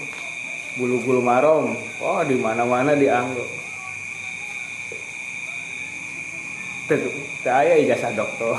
[0.76, 3.48] bulu-bulu marom wah di mana-mana dianggo
[6.90, 7.06] Teu
[7.46, 8.58] teu aya ijazah doktor.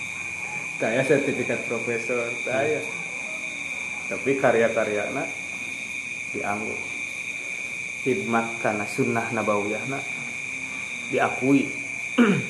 [0.80, 2.24] Teu aya sertifikat profesor.
[2.40, 2.80] Teu aya
[4.08, 5.28] tapi karya-karyana
[6.32, 6.72] dianggo
[8.00, 10.00] khidmat karena sunnah nabawiyahna
[11.12, 11.68] diakui.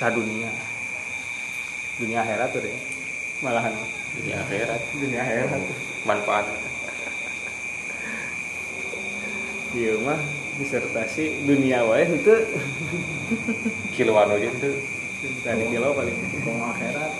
[0.00, 0.73] Sadunia
[1.98, 2.74] dunia akhirat tuh deh
[3.42, 3.74] malahan
[4.14, 4.80] dunia akhirat.
[4.94, 5.60] Dunia akhirat.
[6.06, 6.46] Manfaat.
[9.74, 10.20] Iya mah
[10.54, 12.34] disertasi dunia wae itu
[13.98, 14.70] kiloan oge itu.
[15.42, 16.16] Tadi kilo paling.
[16.46, 17.10] Mau akhirat.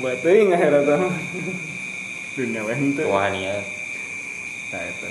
[0.00, 1.14] Buat teuing akhirat mah.
[2.34, 3.02] Dunia wae itu.
[3.04, 3.62] Rohanian
[4.74, 5.08] nah itu.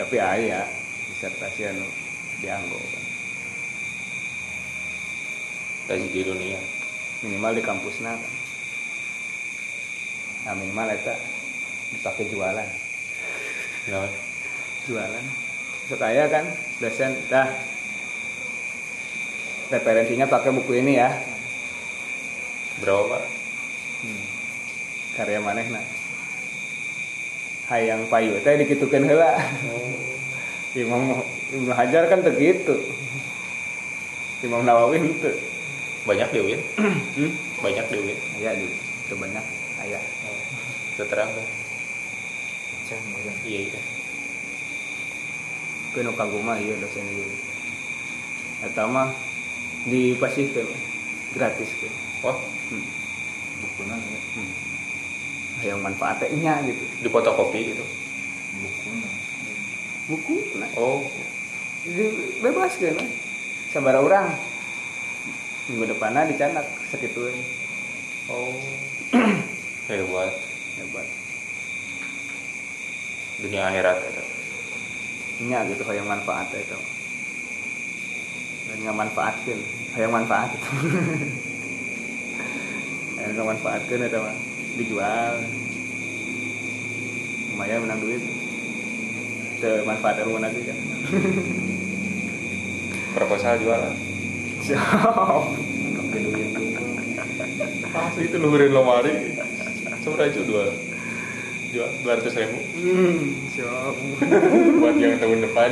[0.00, 0.64] Tapi aya
[1.12, 1.84] disertasi anu
[2.40, 2.80] dianggo.
[5.90, 6.81] Kaji di dunia
[7.22, 8.32] minimal di kampusna kan
[10.42, 11.14] nah minimal eta
[11.92, 12.68] dipakai jualan.
[13.92, 14.10] Nah.
[14.88, 15.24] Jualan.
[15.92, 16.48] Saya kan
[16.80, 17.46] dosen dah
[19.68, 21.12] referensinya pakai buku ini ya.
[22.80, 23.20] Berapa?
[23.20, 23.24] Pak
[25.12, 25.84] karya maneh nah
[27.68, 29.36] hayang payu teh dikitukeun heula.
[30.72, 31.20] Imam
[31.52, 32.80] Ibnu Hajar kan begitu
[34.40, 35.51] Imam Nawawi itu
[36.02, 36.60] banyak di UIN
[37.16, 37.32] hmm?
[37.62, 39.44] banyak di UIN aya di itu banyak.
[39.82, 39.98] Aya
[40.94, 41.46] itu terang kan
[42.92, 43.32] ya.
[43.48, 43.80] iya iya.
[45.96, 47.26] Keun kaguma ieu dosen ieu
[48.62, 49.10] eta mah
[49.88, 50.68] dipasihkeun
[51.34, 52.38] gratis kan wah.
[52.72, 52.86] Hmm.
[53.62, 54.20] bukuna ya?
[54.36, 54.52] Hmm.
[55.62, 56.84] hayang manfaatnya gitu.
[57.04, 57.84] Di fotokopi gitu.
[58.58, 59.22] Bukuna
[60.10, 60.70] buku nah.
[60.76, 61.06] Oh.
[61.82, 62.94] Di- bebas kan
[63.74, 64.30] sabar orang
[65.70, 67.30] minggu depannya dicanak segitu
[68.26, 68.56] oh.
[69.90, 70.32] Hebat.
[70.78, 71.06] Hebat.
[73.42, 74.24] Dunia akhirat itu
[75.42, 76.78] nya gitu hayang manfaat itu
[78.70, 79.58] dan nggak manfaatkan
[79.98, 80.54] hayang manfaat.
[80.56, 80.70] Itu
[83.18, 84.36] hayang nggak manfaatkan itu mah
[84.80, 85.34] dijual.
[87.52, 88.22] Lumayan menang duit.
[89.62, 90.78] Manfaat rumah lagi kan?
[93.18, 94.11] Proposal jualan
[94.62, 95.42] siap.
[97.92, 99.34] Asli itu luhurin lemari.
[100.02, 100.70] Seberapa itu dua.
[101.72, 102.58] Jual dua ratus ribu.
[102.78, 103.18] Hmm,
[103.52, 103.94] siap.
[104.78, 105.70] Buat yang tahun depan.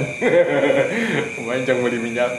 [1.39, 2.33] Kebanyakan beli minyak.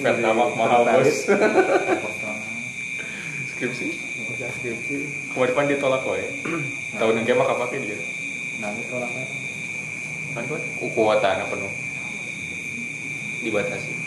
[0.00, 1.24] Tamak mahal bos.
[3.54, 3.86] Skripsi?
[4.34, 4.96] Skripsi.
[5.32, 6.28] Kemarin depan ditolak kok ya
[6.98, 7.96] tahun ini mah kapake dia.
[8.60, 9.24] Nanti tolaknya.
[10.34, 11.72] Kan kuat kuatan penuh
[13.44, 14.03] dibatasi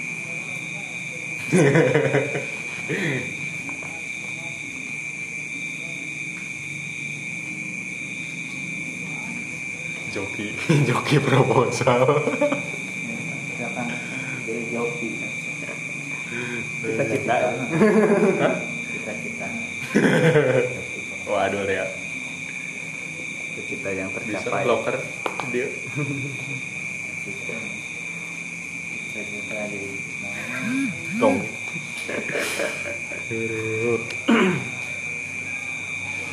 [10.13, 10.53] joki
[10.89, 12.01] joki proposal.
[13.59, 13.87] Ya kan
[14.45, 15.09] jadi joki.
[16.83, 17.35] Cita-cita.
[18.91, 19.47] Cita-cita.
[21.31, 21.85] Waduh ya.
[23.67, 24.63] cita yang Bisa tercapai.
[24.63, 24.95] loker
[25.51, 25.67] dia.
[29.11, 29.59] cita-cita.
[29.67, 30.16] Di mana
[31.17, 31.37] Dong.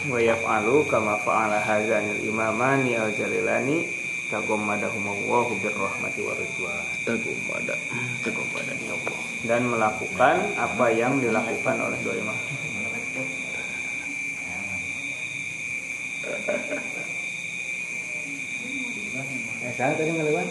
[0.05, 3.89] wa yaf'alu kama fa'ala hadzanil imamani al jalilani
[4.29, 7.72] tagommadahumullahu birrahmati waridwan Tagumada.
[8.20, 9.20] Tagumada ya Allah.
[9.49, 12.37] dan melakukan apa yang dilakukan oleh dua imam
[19.64, 20.49] Eh, saya tadi ngelawan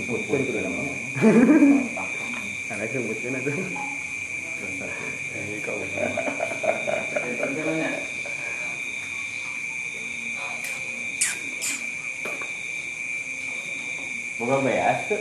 [0.00, 0.82] sebutkan itu nama
[2.72, 3.52] karena sebutkan itu
[5.30, 5.76] Ini kau.
[14.40, 15.20] Boga beas tuh.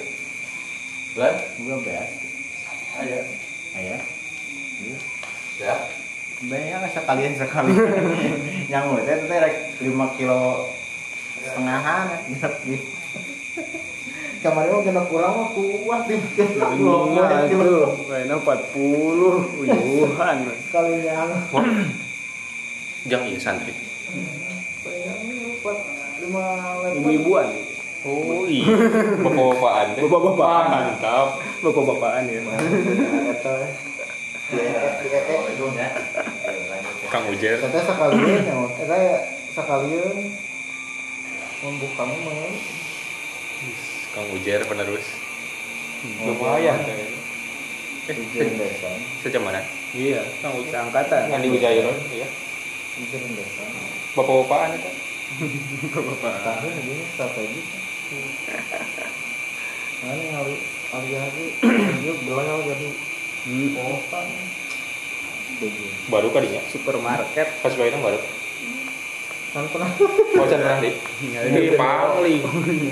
[1.15, 1.35] Bulan?
[1.59, 2.11] Boga beas.
[2.99, 3.19] Ayo.
[3.75, 4.01] Ayah.
[4.79, 4.97] Iya.
[5.59, 5.75] Ya.
[6.39, 7.75] Banyak sekalian sekali.
[8.71, 10.71] Yang udah teh rek 5 kilo
[11.43, 12.49] setengahan gitu.
[14.39, 20.37] Kemarin mah genep kurang mah kuat di Iya, tuh, kayaknya 40 uyuhan.
[20.71, 21.27] Kali yang
[23.03, 23.75] Jang iya santri.
[24.79, 25.11] kayaknya
[25.59, 26.99] 4 5 level.
[27.03, 27.47] Ibu-ibuan.
[28.07, 28.63] Oh iya.
[29.19, 30.01] Bapak-bapaan teh.
[30.07, 30.67] Bapak-bapaan.
[30.71, 31.27] Mantap.
[31.59, 32.39] Bapak-bapaan ya.
[33.35, 33.55] Eta
[35.03, 35.07] di
[37.11, 37.59] Kang Ujer.
[37.59, 38.55] Eta sekalian ya,
[38.87, 38.97] eta
[39.51, 40.15] sekalian
[41.59, 42.15] membuka mah.
[44.19, 45.07] Kang Ujer penerus.
[46.27, 46.75] Lumayan.
[46.83, 47.07] teh.
[48.11, 48.91] Eh, desa.
[49.23, 49.63] sejam mana?
[49.95, 51.31] Iya, Kang angkatan.
[51.31, 52.27] Yang di Wijaya iya.
[52.99, 53.63] Tujuan desa.
[54.19, 54.91] Bapak-bapaan itu.
[56.19, 57.61] Tahun ini strategi.
[60.03, 60.55] Mana hari
[60.91, 61.45] hari hari
[62.03, 62.87] dia belah jadi
[63.47, 64.19] Hmm, kota.
[65.63, 65.95] Tujuan.
[66.11, 66.59] Baru kadinya.
[66.67, 67.47] supermarket.
[67.63, 68.19] Pas bayi baru.
[69.49, 70.93] Kan pernah Oh, pernah di.
[70.93, 72.41] Di Pangling.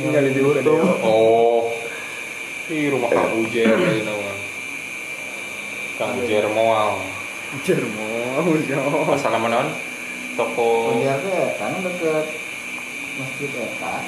[0.01, 0.41] Tinggal di.
[1.05, 1.70] Oh.
[2.68, 4.34] Di rumah Kang Ujer tadi nama.
[6.01, 6.97] Kang Ujer Moal.
[7.64, 9.72] Jermo, Asal nama naon?
[10.36, 12.26] Toko Ujar teh kan deket
[13.16, 14.03] masjid eta.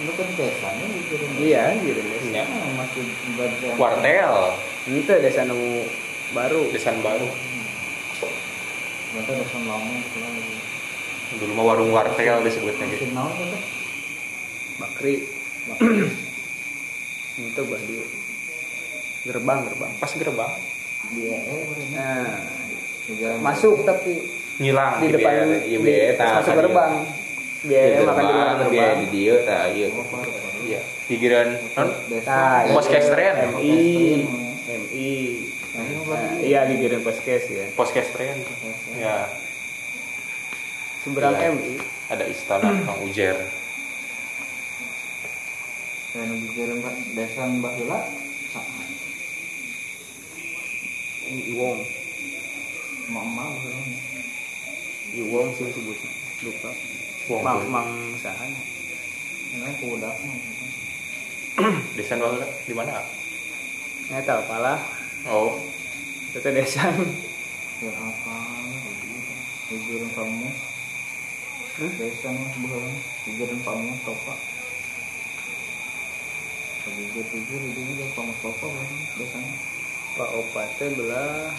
[0.00, 1.30] Itu kan desanya di Kirin.
[1.36, 2.20] Iya, gitu deh.
[2.32, 2.48] Ya.
[2.48, 3.76] Ah, masjid ibadah.
[3.76, 4.34] Wartel.
[4.88, 5.44] Itu desa
[6.32, 6.72] baru.
[6.72, 7.28] Desain baru.
[9.12, 10.69] Berarti desa lama itu lagi.
[11.38, 13.04] Dulu mah warung wartel disebutnya gitu.
[13.14, 13.62] Naon kan teh?
[14.80, 15.14] Bakri.
[17.38, 17.96] Itu gua di
[19.28, 19.90] gerbang gerbang.
[20.00, 20.52] Pas gerbang
[21.14, 21.62] Dia eh.
[21.94, 24.26] Nah, masuk tapi
[24.60, 26.92] ngilang di depan Iya, di, biaya masuk gerbang.
[27.00, 27.18] Di
[27.60, 29.88] Biaya makan di luar gerbang, biaya di dieu tah ieu.
[29.92, 30.04] Oh.
[30.64, 30.80] Iya.
[31.06, 31.88] Pikiran non
[32.74, 33.34] Pos kestren.
[33.54, 34.26] MI,
[34.66, 35.10] MI.
[35.70, 37.70] Nah, ini Nah, iya dikirim poskes ya.
[41.00, 41.48] Ya, Seberang Iya.
[41.56, 41.72] MI.
[42.12, 43.36] ada istana Kang Ujer.
[46.10, 48.00] Saya nunggu kirim ke desa Mbah Hila.
[51.30, 51.78] Iwong,
[53.08, 53.46] Mama.
[55.14, 56.10] Iwong sih sebutnya.
[56.42, 56.70] Lupa.
[57.30, 57.88] Wong Mang, mang
[58.18, 58.50] sahan.
[59.54, 60.38] Ini kudak mah.
[61.96, 63.00] Desain baru di mana?
[64.10, 64.74] Nggak tahu pala.
[65.24, 65.56] Oh,
[66.34, 66.90] Itu desa.
[67.80, 68.36] Ya apa?
[69.70, 70.50] Ujian kamu.
[71.80, 71.96] Hmm?
[71.96, 72.92] Desa mah bukan.
[73.24, 74.34] Ujian kamu topa.
[76.92, 79.54] Ujian ujian itu juga kamu topa kan desanya.
[80.10, 81.56] Pak Opa teh belah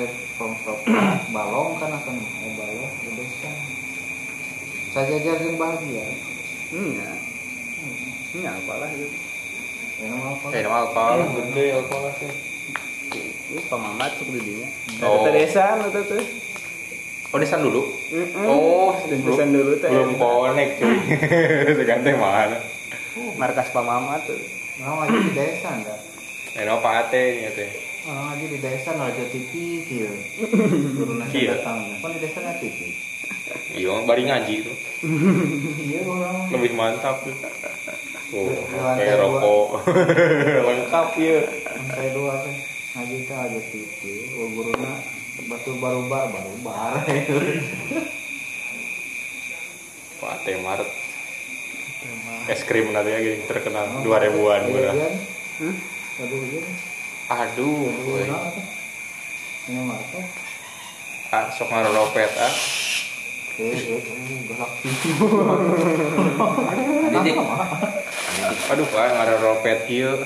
[0.00, 0.96] Eh, kamu topa.
[1.28, 3.52] Balong kan akan eh, balong di desa.
[4.96, 6.06] Saja yang bahagia.
[6.72, 7.18] Enggak.
[8.32, 9.08] Enggak apalah itu.
[10.00, 10.46] Ya nama apa?
[10.56, 12.32] eh nama alkohol gede alkohol sih.
[13.52, 14.68] Itu pamamat suku didinya.
[15.04, 15.20] Oh.
[15.20, 16.24] Itu desa itu tuh.
[17.30, 17.86] Oh, desain dulu.
[18.10, 18.42] Mm-mm.
[18.42, 19.86] Oh, desain dulu tuh.
[19.86, 20.98] Belum connect cuy.
[21.78, 22.58] Sekarang teh mana?
[23.38, 24.34] Markas pamamat tuh.
[24.82, 25.98] Orang lagi di desa enggak?
[26.58, 27.70] Eh, Pak Ate nih teh.
[28.10, 29.52] Orang lagi di desa raja TV
[29.86, 30.10] kieu.
[30.98, 31.54] Turun Kieu.
[31.54, 32.02] datang.
[32.02, 32.98] Kan di desa na TV.
[33.78, 34.76] Iya, bari ngaji tuh.
[35.86, 36.50] Iya orang.
[36.50, 37.36] Lebih mantap tuh.
[38.34, 38.50] Oh,
[38.98, 39.86] kayak rokok.
[40.66, 41.46] Lengkap ya.
[41.46, 42.56] Lantai dua teh.
[42.98, 44.00] Ngaji teh aja TV.
[44.34, 45.19] Oh guruna
[45.50, 47.02] batu baru bar baru bar.
[50.22, 50.86] Pak Ate Mart.
[52.46, 54.94] Es krim nanti gini terkenal dua ribuan murah.
[54.94, 55.74] Hmm?
[56.22, 56.62] Aduh iya.
[58.30, 58.38] Iya.
[59.70, 60.26] Ini market.
[61.30, 62.54] ah sok ah.
[63.60, 64.00] Eh, eh,
[64.48, 64.72] galak.
[67.12, 67.36] Didik.
[68.72, 70.16] Aduh, pak ngaropet kieu.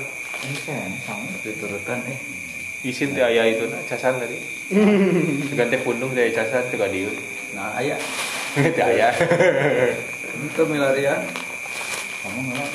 [0.44, 1.26] Ini kan sama.
[1.42, 2.43] diturutan eh
[2.84, 4.36] isin teh aya itu nah casan tadi
[5.58, 7.08] ganti pundung dari casan teh dieu
[7.56, 7.96] nah aya
[8.54, 9.08] teh aya
[10.34, 10.62] itu
[12.24, 12.70] Kamu ngelak?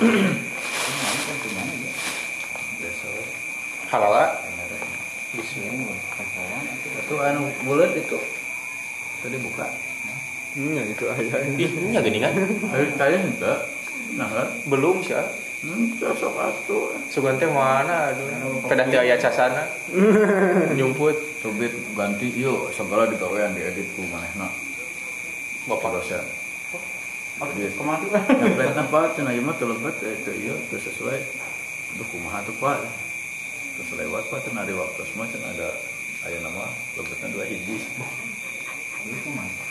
[0.00, 1.92] Ini gimana ya?
[2.80, 3.06] biasa
[3.92, 4.30] halal ah.
[5.36, 5.84] Ini
[6.16, 6.88] kasaran itu.
[6.96, 8.18] itu anu bulat itu
[9.20, 9.68] tadi buka
[10.56, 11.36] Hmm, ya itu ayah.
[11.60, 12.32] ih nya gini kan
[12.72, 13.60] ayo tadi enggak
[14.16, 14.24] nah
[14.64, 15.12] belum sih
[15.66, 18.62] hmm cocok atuh sugan teh mana aduh.
[18.70, 19.66] Kedah teh aya casana.
[20.78, 21.18] Nyumput.
[21.42, 24.46] Tubit ganti yuk segala digawean diedit ku manehna
[25.66, 25.98] bapak.
[25.98, 26.22] Dosen
[28.00, 28.10] tuh?
[28.14, 31.18] template apa cenah ieu mah teu lebat eh, teu ieu teu sesuai.
[31.98, 32.80] Aduh kumaha tuh pak?
[33.76, 35.68] Terus lewat pak cenah di waktu semua cenah ada
[36.24, 37.76] aya nama lebetna dua hiji.
[39.04, 39.65] Itu ke mana?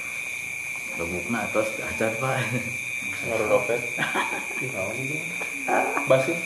[0.99, 2.35] Lebukna atas acan pak.
[3.27, 3.81] Ngaruh dompet.
[4.63, 5.19] Ih naon ieu
[6.05, 6.37] basin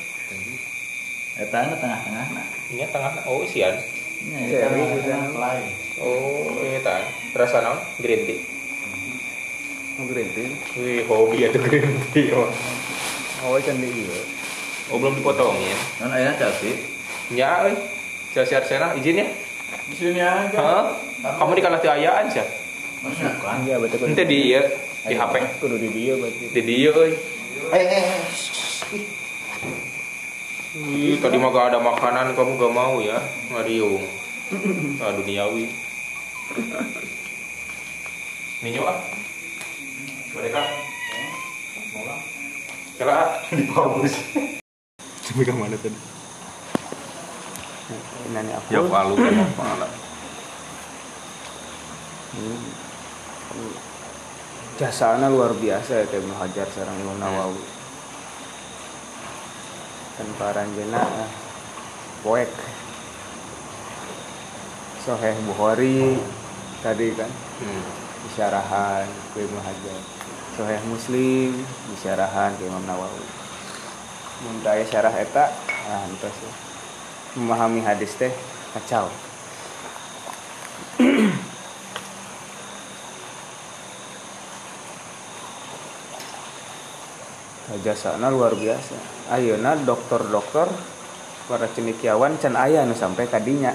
[1.40, 2.46] eta anu tengah-tengah nah
[2.76, 3.80] nya tengah oh isian.
[4.52, 5.12] Cherry gitu.
[5.40, 5.66] Lain.
[6.04, 7.04] oh ini tan
[7.36, 7.80] rasa naon?
[8.04, 8.40] Green tea.
[9.96, 10.52] Mau green tea.
[10.80, 12.52] wih hobi atuh green tea oh,
[13.40, 14.20] Oh, can di iya.
[14.92, 15.80] oh belum dipotongin.
[15.96, 16.76] Kan aya Chelsea
[17.32, 17.76] nya euy
[18.36, 19.28] Chelsea Arsenal izin ya?
[19.88, 20.60] Di sini aja.
[20.60, 20.92] Hah?
[21.20, 22.44] kamu di kalah teu ayaan sih
[23.00, 23.56] Masukkan.
[23.64, 24.12] Iya, betul betul.
[24.12, 24.64] ente di ieu
[25.00, 26.46] di HP Kudu di dia berarti.
[26.52, 27.14] di dieu euy
[27.70, 28.22] Eh, eh, eh.
[30.80, 33.18] Wih, tadi mah gak ada makanan, kamu gak mau ya?
[33.50, 34.06] Ngariung.
[35.02, 35.66] Ah, duniawi.
[38.62, 38.98] Ninyo ah.
[40.34, 40.62] Mereka.
[42.98, 43.28] Kela ah.
[43.50, 44.14] Dipabus.
[45.26, 46.00] Sampai ke mana tadi?
[48.30, 48.68] Nani aku.
[48.70, 49.88] Ya palu kan kepala.
[52.30, 52.89] Hmm.
[54.80, 57.60] Jasana luar biasa ya kayak Muhajar sarang Imam Nawawi.
[60.16, 61.32] Dan paranjena eh,
[62.24, 62.52] poek.
[65.04, 66.20] Soheh Bukhari
[66.80, 67.84] tadi kan Hmm.
[68.32, 69.04] isyarahan
[69.36, 70.00] ke Ibnu Hajar.
[70.56, 71.60] Soheh Muslim
[71.92, 73.26] isyarahan ke Imam Nawawi.
[74.48, 75.52] Mun teu aya syarah eta
[75.92, 76.52] ah entos ya.
[77.36, 78.32] Memahami hadis teh
[78.72, 79.12] kacau.
[87.86, 88.98] Jasana luar biasa.
[89.30, 90.70] Ayeuna dokter-dokter
[91.50, 93.74] para cendekiawan can aya nu sampai kadinya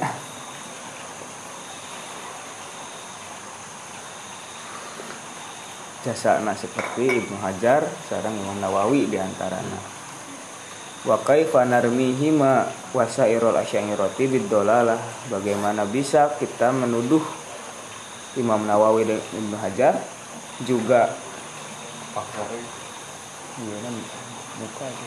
[6.07, 9.81] jasana seperti Ibnu Hajar sareng Imam Nawawi di antaranya
[11.09, 15.01] wa kaifa narmihi ma wasairul asy'ariyati biddolalah
[15.33, 17.25] bagaimana bisa kita menuduh
[18.37, 19.97] Imam Nawawi dan Ibnu Hajar
[20.63, 21.11] juga
[23.55, 23.95] Iya kan
[24.59, 25.07] muka itu.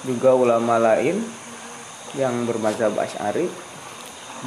[0.00, 1.20] juga ulama lain
[2.16, 3.46] yang bermazhab Asy'ari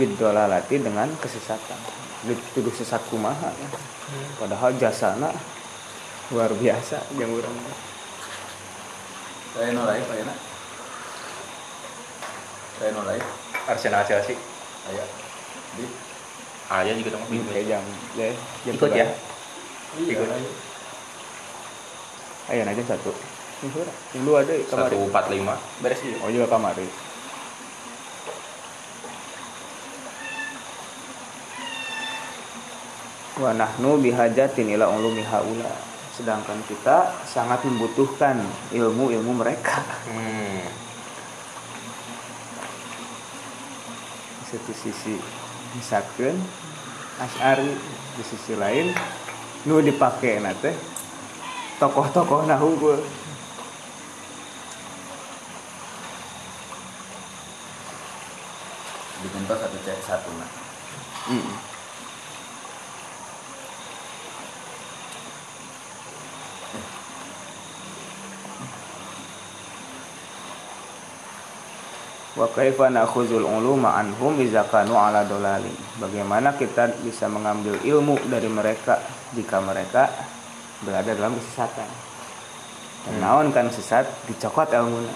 [0.01, 1.77] bidolalati dengan kesesatan
[2.25, 3.69] dituduh sesat kumaha ya.
[4.41, 5.29] padahal jasana
[6.33, 7.53] luar biasa yang orang
[9.53, 10.35] Saya no live aya na.
[12.81, 13.27] Saya no live
[13.69, 14.33] Arsenal Chelsea.
[14.89, 15.22] aya.
[16.63, 17.23] Di Aya juga dong.
[17.27, 17.83] kayak jam
[18.15, 18.29] ya
[18.65, 19.07] jam Ikut ya.
[19.99, 20.27] Ikut.
[22.43, 23.11] ayo aja satu
[24.11, 25.55] yang dua ada kamar Satu empat lima.
[25.79, 26.19] Beres iya.
[26.19, 26.75] oh juga kamar
[33.33, 35.73] wa nahnu bihajatin ila ulumi haula
[36.13, 38.37] sedangkan kita sangat membutuhkan
[38.69, 40.61] ilmu-ilmu mereka Hmm.
[44.45, 45.17] satu sisi
[45.77, 46.37] misalkan
[47.21, 47.69] Asy'ari
[48.17, 48.89] di sisi lain
[49.69, 50.73] nu dipake nate
[51.77, 52.99] tokoh-tokoh nah unggul
[59.23, 60.49] dibentuk satu cek satu nah.
[61.31, 61.62] Mm.
[72.43, 75.71] Wa kaifa nakhuzul uluma anhum idza kanu ala dolalin.
[75.95, 78.99] Bagaimana kita bisa mengambil ilmu dari mereka
[79.31, 80.11] jika mereka
[80.83, 81.87] berada dalam kesesatan.
[83.07, 85.07] Dan naon kan sesat dicokot ilmu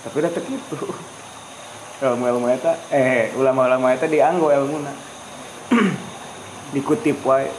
[0.00, 0.76] Tapi udah gitu.
[2.08, 4.96] Ilmu-ilmu eta eh ulama-ulama eta dianggo ilmuna.
[6.72, 7.52] Dikutip wae.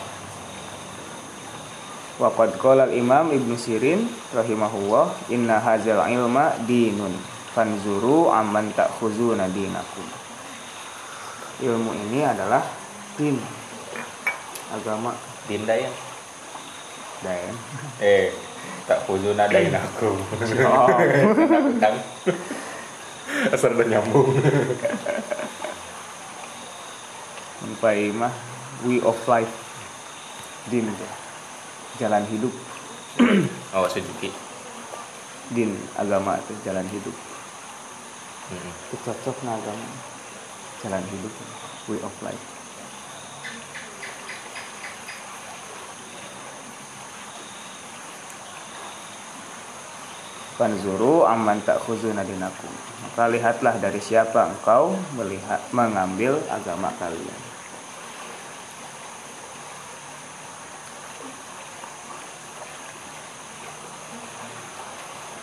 [2.18, 10.08] Wa qad qala al-Imam Ibnu Sirin rahimahullah inna hadzal ilma dinun fanzuru amman ta'khuzuna dinakum.
[11.62, 12.64] Ilmu ini adalah
[13.20, 13.36] din.
[14.72, 15.12] Agama.
[15.50, 15.92] Dinda ya.
[17.22, 17.54] dan
[18.02, 18.34] Eh.
[18.90, 20.10] tak yang aku
[20.66, 20.90] Oh.
[23.54, 24.34] Asal udah nyambung.
[27.62, 28.34] Sampai mah
[28.86, 29.54] way of life.
[30.70, 30.90] Din.
[32.02, 32.54] Jalan hidup.
[33.76, 34.34] Oh Suzuki.
[35.52, 37.14] Din agama itu jalan hidup
[38.52, 38.74] Mm-mm.
[38.92, 39.88] itu cocok na agama
[40.84, 41.34] jalan hidup
[41.88, 42.46] way of life
[50.62, 52.70] Fanzuru amman tak khuzuna dinakum.
[53.02, 57.51] Maka lihatlah dari siapa engkau melihat mengambil agama kalian.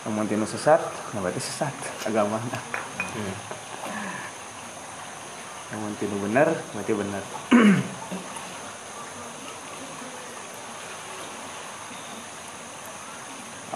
[0.09, 0.81] Namun tinu sesat,
[1.13, 1.69] nah berarti sesat
[2.01, 2.41] agama.
[2.41, 3.35] Hmm.
[5.69, 7.21] Namun tinu benar, berarti benar.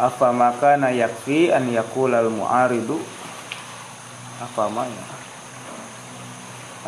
[0.10, 2.98] Apa maka na yakfi an yakulal mu'aridu
[4.42, 5.06] Apa ya?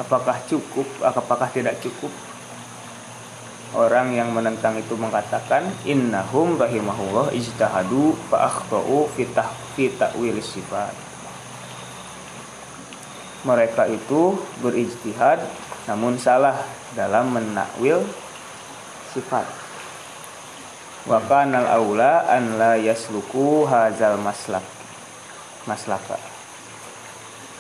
[0.02, 2.10] Apakah cukup Apakah tidak cukup
[3.76, 10.96] Orang yang menentang itu mengatakan Innahum rahimahullah ijtahadu fa akhtau fi tah- fi ta'wil sifat.
[13.44, 15.44] Mereka itu berijtihad
[15.92, 16.56] namun salah
[16.96, 18.00] dalam menakwil
[19.12, 19.44] sifat.
[21.06, 24.64] Wa kana aula an la yasluku hazal maslak
[25.68, 26.18] maslaka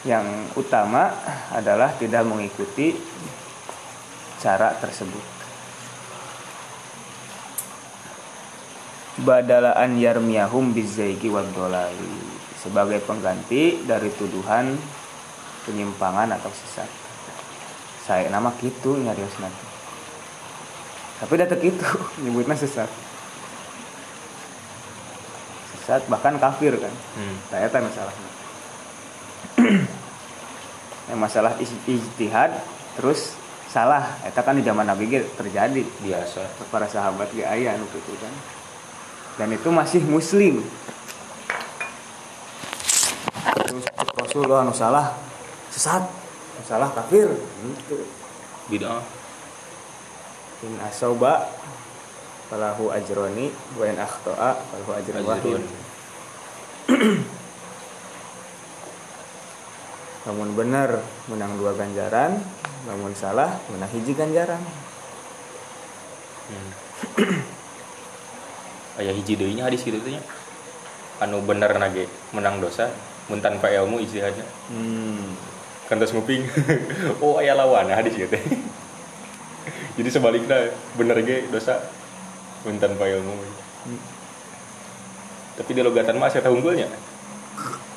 [0.05, 1.09] yang utama
[1.49, 2.93] adalah tidak mengikuti
[4.37, 5.34] cara tersebut
[9.23, 12.11] badala an yarmiyahum bizaiki wad dolali
[12.59, 14.75] sebagai pengganti dari tuduhan
[15.63, 16.89] penyimpangan atau sesat.
[18.05, 19.65] Saya nama gitu nyarios nanti
[21.15, 21.87] tapi datang itu
[22.23, 22.89] nyebutnya sesat.
[25.71, 26.91] Sesat bahkan kafir kan?
[27.15, 27.35] Hmm.
[27.47, 28.31] saya tahu masalahnya
[31.05, 32.51] yang masalah ij- ijtihad
[32.99, 33.37] terus
[33.71, 34.17] salah.
[34.25, 35.85] Itu kan di zaman Nabi terjadi.
[36.03, 36.41] Biasa.
[36.73, 38.33] Para sahabat ge aya anu kitu kan
[39.35, 40.63] dan itu masih muslim.
[43.67, 43.83] Terus
[44.15, 45.11] Rasulullah anu salah.
[45.75, 46.07] Sesat.
[46.55, 47.27] Anu salah kafir.
[47.35, 48.07] Gitu.
[48.71, 49.03] Bid'ah.
[50.63, 51.51] In asauba
[52.47, 53.51] falahu ajroni.
[53.75, 55.23] Wa in akhta'a falahu ajrun.
[55.27, 55.63] wahid.
[60.31, 62.39] Namun benar menang dua ganjaran.
[62.87, 64.63] Namun salah menang hiji ganjaran.
[66.47, 66.71] Hmm.
[68.95, 70.21] Aya hiji deui nya hadis kitu teh nya.
[71.19, 72.91] Anu bener nage menang dosa
[73.27, 74.45] mun tanpa ilmu ijtihadnya.
[74.71, 75.25] hmm.
[75.91, 76.47] Kan terus nguping.
[77.23, 78.43] oh aya lawan hadis kitu teh.
[79.99, 81.79] Jadi sebaliknya bener ge dosa
[82.63, 83.35] mun tanpa ilmu.
[85.55, 86.87] Tapi di logatan mah saya unggulnya.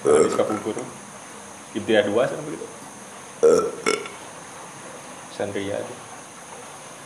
[0.03, 0.79] Hadis kapungkur.
[1.75, 2.67] Ibtidah dua sama begitu.
[5.35, 5.99] Santria tuh.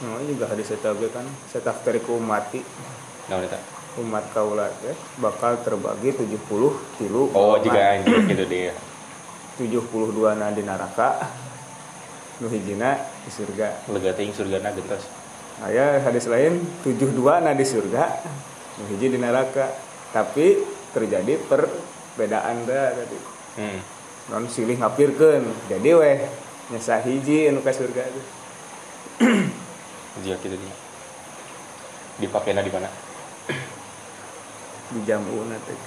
[0.03, 1.23] Nah, ini juga hadis eta oge kan
[1.87, 2.59] teriku umati
[3.31, 3.61] Naon eta?
[3.95, 6.41] Umat kaula teh bakal terbagi 70
[6.97, 8.73] tilu Oh, jika anjing gitu dia.
[9.55, 9.85] 72
[10.33, 11.21] na di neraka
[12.39, 15.05] nu hijina di surga Lega teuing surgana gentos.
[15.61, 18.05] aya hadis lain 72 na di surga
[18.75, 19.69] nu hiji di neraka
[20.11, 20.57] tapi
[20.91, 23.19] terjadi perbedaan teh tadi
[23.53, 23.79] Hmm.
[24.27, 26.17] non silih ngapirkeun jadi weh
[26.69, 28.25] nyasa hiji anu ka surga teh
[30.15, 30.75] Jika gitu dia.
[32.19, 32.89] Dipakainya di mana?
[34.93, 35.79] Di jamu teh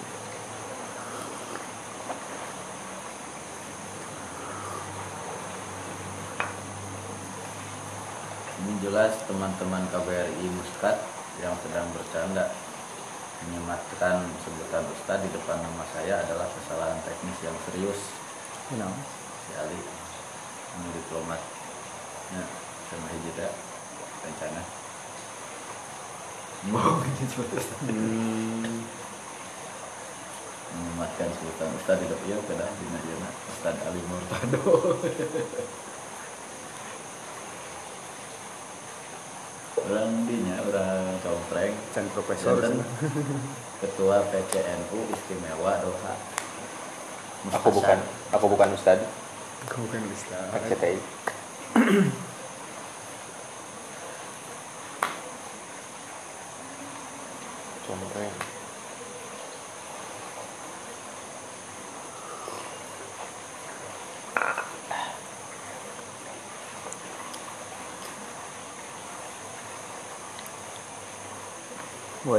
[8.66, 10.98] Ini jelas teman-teman KBRI Muskat
[11.38, 12.50] yang sedang bercanda
[13.46, 18.02] menyematkan sebutan Ustadz di depan nama saya adalah kesalahan teknis yang serius.
[18.74, 18.90] Know
[19.46, 21.38] si Ali ini diplomat.
[22.34, 22.42] Ya
[22.90, 23.54] sama hiji teh
[24.26, 24.62] rencana.
[26.74, 27.06] Mau
[27.54, 28.75] Ustadz hmm.
[30.76, 33.16] Menyematkan sebutan Ustadz di depan ya kedah di media
[33.56, 34.62] Ustadz Ali Murtado
[39.86, 42.60] orang dinya orang compreng can profesor
[43.80, 46.36] ketua PCNU istimewa Doha
[47.54, 47.98] Aku bukan,
[48.34, 48.98] aku bukan ustad.
[49.70, 50.50] Kau kan ustaz.
[50.66, 50.98] CTI.
[57.86, 58.55] Compreng.
[72.26, 72.38] Wa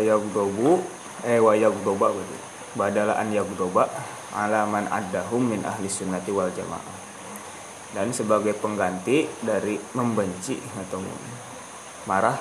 [1.25, 2.39] eh wa yagdoba berarti.
[2.77, 3.89] Badala an yagdoba
[4.37, 6.95] ala man addahum min ahli sunnati wal jamaah.
[7.95, 11.01] Dan sebagai pengganti dari membenci atau
[12.05, 12.37] marah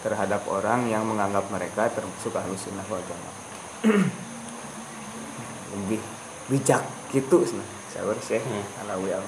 [0.00, 3.36] terhadap orang yang menganggap mereka termasuk ahli sunnah wal jamaah.
[5.74, 6.00] Lebih
[6.48, 6.80] bijak
[7.12, 8.64] gitu cenah saur Syekh Hmm.
[8.84, 9.24] Alawi al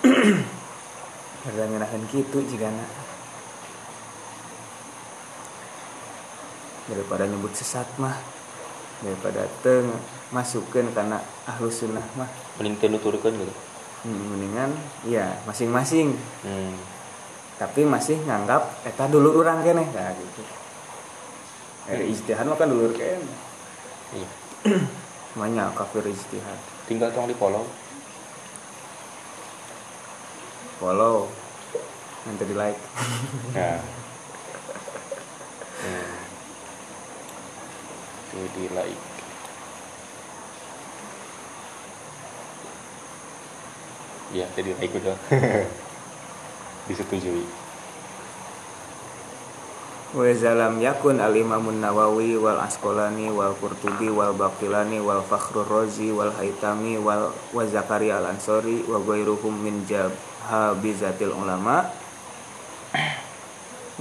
[1.48, 2.68] Ada ngerasain gitu jika
[6.90, 8.18] daripada nyebut sesat mah.
[9.00, 9.88] Daripada teng
[10.34, 12.28] masukkan karena ahlu sunnah mah.
[12.58, 13.54] Mending teu nuturkeun gitu.
[14.04, 14.70] Hmm, mendingan
[15.06, 16.18] ya masing-masing.
[16.42, 16.74] Hmm.
[17.60, 20.40] tapi masih nganggap eta dulu orang kene nah gitu.
[21.92, 23.20] Eh, ijtihad mah kan dulu kene
[24.16, 24.28] iya.
[25.40, 26.56] Banyak kafir ijtihad.
[26.88, 27.68] Tinggal tong di follow.
[30.80, 31.28] Follow.
[32.24, 32.80] Nanti di like.
[33.52, 33.76] Nah
[38.30, 39.02] Tuh di like
[44.30, 45.18] Iya, jadi like udah
[46.86, 47.42] disetujui.
[50.10, 56.10] wa zalam yakun al imamun nawawi wal asqalani wal qurtubi wal baqilani wal fakhrur razi
[56.10, 61.94] wal haitami wal wa zakaria al ansori wa ghairuhum min jahabizatil ulama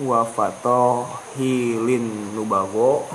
[0.02, 3.06] wa fatahilin nubawo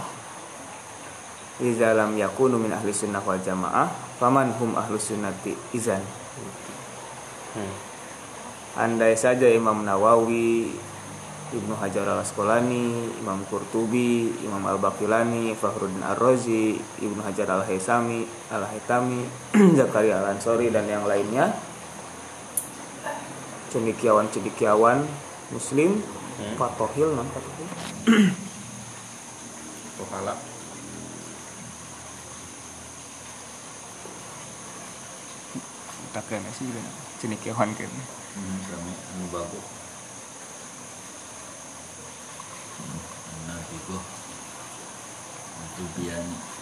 [1.62, 3.86] Iza lam yakunu min ahli sunnah wal jamaah
[4.18, 6.02] Faman hum ahlu sunnati izan
[7.54, 7.70] Hmm.
[8.74, 10.74] Andai saja Imam Nawawi,
[11.54, 18.26] Ibnu Hajar al Asqalani, Imam Qurtubi, Imam Al Baqilani, Fakhruddin Ar-Razi, Ibnu Hajar al Haisami,
[18.50, 19.22] Al Haitami,
[19.78, 21.54] Zakaria al Ansori dan yang lainnya
[23.70, 25.06] cendikiawan-cendikiawan
[25.54, 26.02] muslim
[26.34, 26.58] Hmm.
[26.58, 27.70] Fatohil non Fatohil
[30.02, 30.34] Pahala.
[36.14, 36.70] Tak kena sih
[37.18, 37.90] cendikiawan kan
[38.34, 39.66] Hmm, kami anu bagus.
[43.46, 43.96] Nah, itu
[45.62, 46.53] itu biani.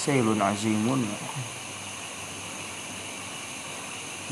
[0.00, 1.04] Sailun azimun.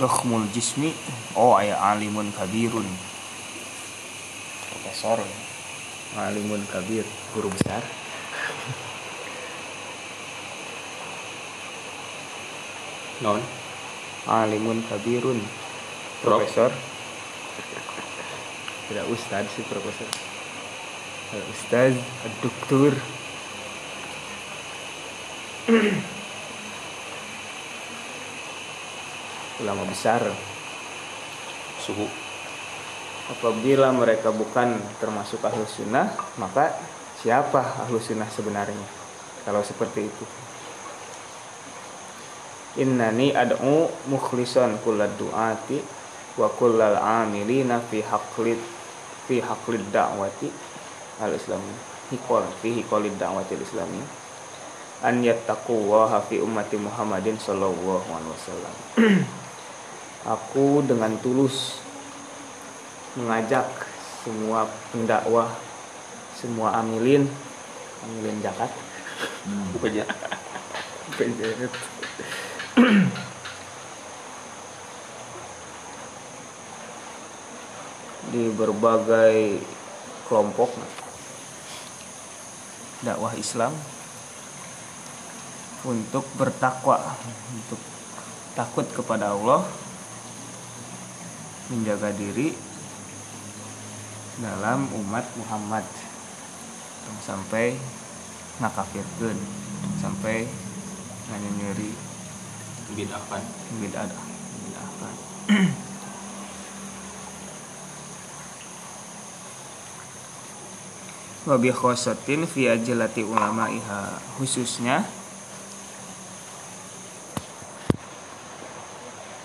[0.00, 0.96] Dakhmul jismi.
[1.36, 2.88] Oh aya alimun kabirun.
[4.72, 5.20] Profesor.
[6.16, 7.04] Alimun kabir
[7.36, 7.84] Guru besar.
[13.20, 13.44] Non.
[14.24, 15.36] Alimun kabirun.
[16.24, 16.48] Prof.
[16.48, 16.72] Profesor.
[18.88, 20.08] Tidak ustad sih profesor.
[21.52, 21.92] Ustaz
[22.40, 22.96] Doktur
[29.60, 30.24] Ulama besar
[31.84, 32.08] Suhu.
[33.28, 36.08] Apabila mereka bukan termasuk ahlu sunnah,
[36.40, 36.72] maka
[37.20, 38.88] siapa ahlu sunnah sebenarnya?
[39.44, 40.24] Kalau seperti itu.
[42.80, 45.84] Innani ad'u mukhlisan kullad du'ati
[46.40, 48.56] wa kullal amilina fi haqlid
[49.28, 50.48] fi haqlid da'wati
[51.20, 51.76] al islami
[52.08, 54.27] hikol fi hiqolid da'wati al islami
[55.02, 58.74] an yattaqullaha fi ummati Muhammadin sallallahu alaihi wasallam.
[60.38, 61.80] Aku dengan tulus
[63.14, 63.66] mengajak
[64.26, 65.50] semua pendakwah,
[66.36, 67.26] semua amilin,
[68.04, 68.70] amilin zakat,
[69.18, 69.74] Hmm.
[69.74, 70.06] Bukan ya.
[71.18, 71.72] penjahit.
[78.28, 79.56] di berbagai
[80.28, 80.68] kelompok
[83.00, 83.72] dakwah Islam
[85.86, 86.98] untuk bertakwa,
[87.54, 87.78] untuk
[88.58, 89.62] takut kepada Allah,
[91.68, 92.56] menjaga diri
[94.38, 95.84] dalam umat Muhammad
[97.22, 97.74] sampai
[98.62, 99.38] ngakafirkeun
[99.98, 100.46] sampai
[101.28, 101.92] nganyeri
[102.88, 103.42] Bid'ahkan.
[103.84, 105.14] bid'ah bid'ahkan
[111.48, 115.04] wa bi khosatin fi ajlati ulama'iha khususnya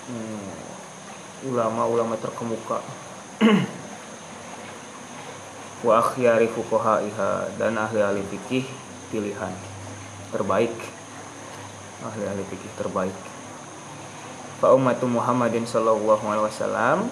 [0.10, 2.80] hmm, ulama-ulama terkemuka.
[5.86, 8.64] Wa akhyari fuqahaiha dan ahli-ahli fikih
[9.12, 9.52] pilihan
[10.32, 10.72] terbaik.
[12.04, 13.16] Ahli-ahli fikih terbaik.
[14.64, 17.12] Fa ummatu Muhammadin sallallahu alaihi wasallam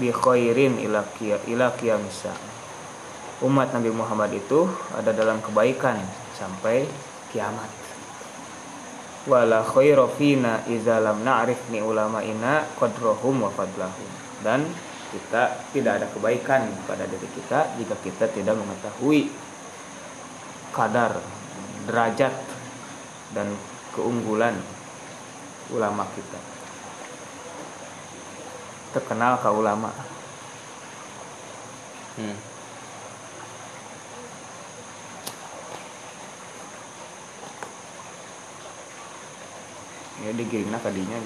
[0.00, 1.68] bi khairin ila ila
[3.42, 5.98] umat Nabi Muhammad itu ada dalam kebaikan
[6.38, 6.86] sampai
[7.34, 7.81] kiamat
[9.26, 14.10] wala khairu fina idza lam na'rif ni ulama'ina qadrahum wa fadlahum.
[14.42, 14.66] Dan
[15.12, 19.28] kita tidak ada kebaikan pada diri kita jika kita tidak mengetahui
[20.72, 21.20] kadar
[21.84, 22.32] derajat
[23.36, 23.52] dan
[23.92, 24.56] keunggulan
[25.70, 26.40] ulama kita.
[28.96, 29.90] Terkenal ke ulama?
[32.16, 32.51] Hmm.
[40.22, 41.18] Ya digiringna kadinya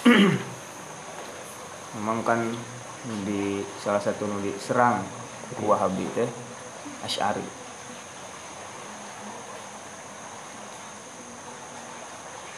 [1.94, 2.40] memang kan
[3.24, 5.02] di salah satu nu diserang
[5.56, 6.28] ku Wahabi teh
[7.00, 7.42] Asy'ari.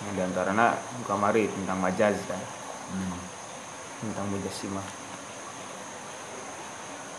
[0.02, 0.74] Nah, di antaranya
[1.06, 2.42] kamari tentang majaz kan.
[2.92, 3.16] Hmm.
[4.02, 4.84] tentang mujassimah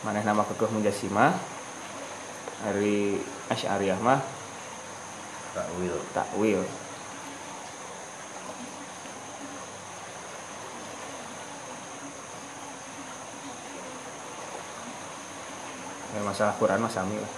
[0.03, 1.31] mana nama kekeh mujassimah
[2.61, 4.19] hari Asy'ariyah mah
[5.55, 5.95] takwil.
[6.11, 6.61] Takwil
[16.13, 17.33] ya, masalah Quran mah sami lah.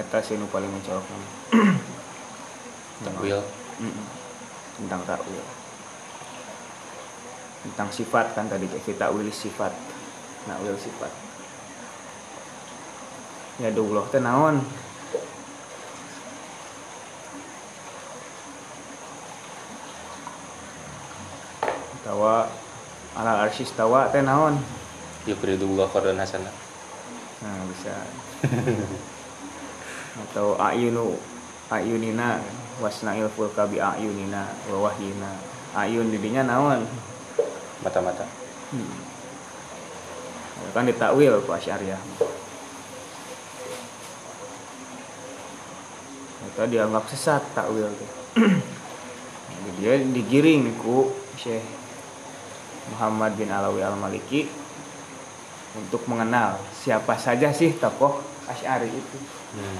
[0.00, 1.04] Eta sih nu paling mencolok.
[3.04, 3.40] Takwil.
[3.80, 4.06] Mm-mm.
[4.76, 5.40] tentang takwil
[7.64, 9.72] tentang sifat kan tadi kita takwil sifat.
[10.48, 11.12] Nakwil sifat.
[13.60, 14.64] Ya Allah teh naon?
[22.00, 22.48] Tawa
[23.12, 24.79] ala arsis tawa teh naon
[25.30, 26.52] Yukridu Bukhar dan Hasanah.
[27.40, 27.94] nah bisa
[30.28, 31.16] atau ayunu
[31.72, 32.36] ayunina
[32.82, 35.40] wasnail fulka bi ayunina wa wahyina
[35.72, 36.84] ayun didinya naon
[37.80, 38.28] Mata-mata.
[38.76, 38.92] hmm.
[40.76, 41.96] kan ditakwil ku asyariah
[46.44, 47.88] itu dianggap sesat takwil
[49.50, 51.08] Jadi dia digiring ku
[51.40, 51.64] Syekh
[52.92, 54.44] Muhammad bin Alawi Al-Maliki
[55.78, 58.18] untuk mengenal siapa saja sih tokoh
[58.50, 59.18] Asy'ari itu.
[59.54, 59.78] Hmm.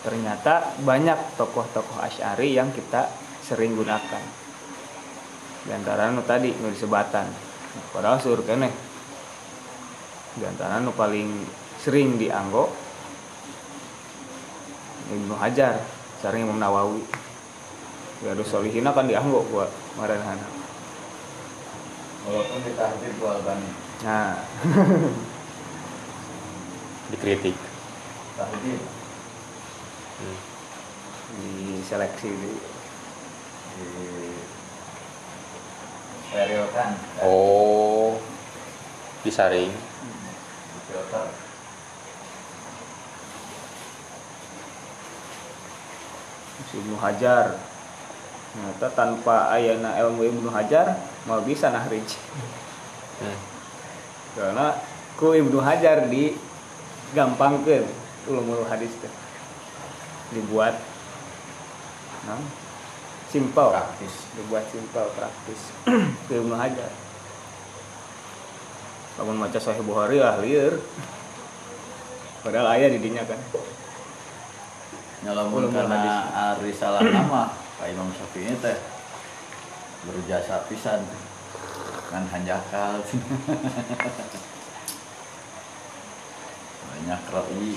[0.00, 3.12] Ternyata banyak tokoh-tokoh Asy'ari yang kita
[3.44, 4.24] sering gunakan.
[5.68, 7.28] Di antara nu tadi nu disebatan.
[7.92, 8.72] Padahal sur keneh.
[10.40, 11.44] Di antara nu paling
[11.76, 12.72] sering dianggo
[15.08, 15.80] Ibnu Hajar,
[16.20, 17.00] sareng Imam Nawawi.
[18.24, 20.58] Ya solihina kan dianggo buat maranehana.
[22.28, 23.56] walaupun ditahdir dua kan
[23.98, 24.38] Nah,
[27.10, 27.56] Dikritik.
[30.18, 30.38] Hmm.
[31.38, 32.52] di seleksi di
[33.78, 33.88] di
[36.26, 36.90] stereokan
[37.22, 38.18] Oh.
[39.22, 39.70] Disaring.
[39.74, 41.26] di filter
[46.68, 47.56] si Ibnu Hajar
[48.52, 50.94] ternyata tanpa ayana ilmu Ibnu Hajar
[51.26, 52.06] mau bisa nahrij
[53.18, 53.34] Hmm.
[54.38, 54.78] Karena
[55.18, 56.38] ku Ibnu Hajar di
[57.12, 57.84] gampangkeun
[58.30, 59.12] ulumul hadis teh.
[60.30, 60.78] Dibuat
[62.28, 62.38] nah,
[63.32, 63.68] simpel.
[63.74, 64.14] Praktis.
[64.36, 65.60] Dibuat simpel praktis.
[66.28, 66.92] Ku Ibnu Hajar.
[69.16, 70.78] Kamu maca Sahih Bukhari ah lieur.
[72.44, 73.40] Padahal ayah di dinya kan.
[75.26, 76.28] Nyalamun karena
[76.62, 78.78] risalah nama Pak Imam Syafi'i teh
[80.06, 81.02] berjasa pisan
[82.08, 83.04] kan hanjakal
[86.88, 87.72] banyak roi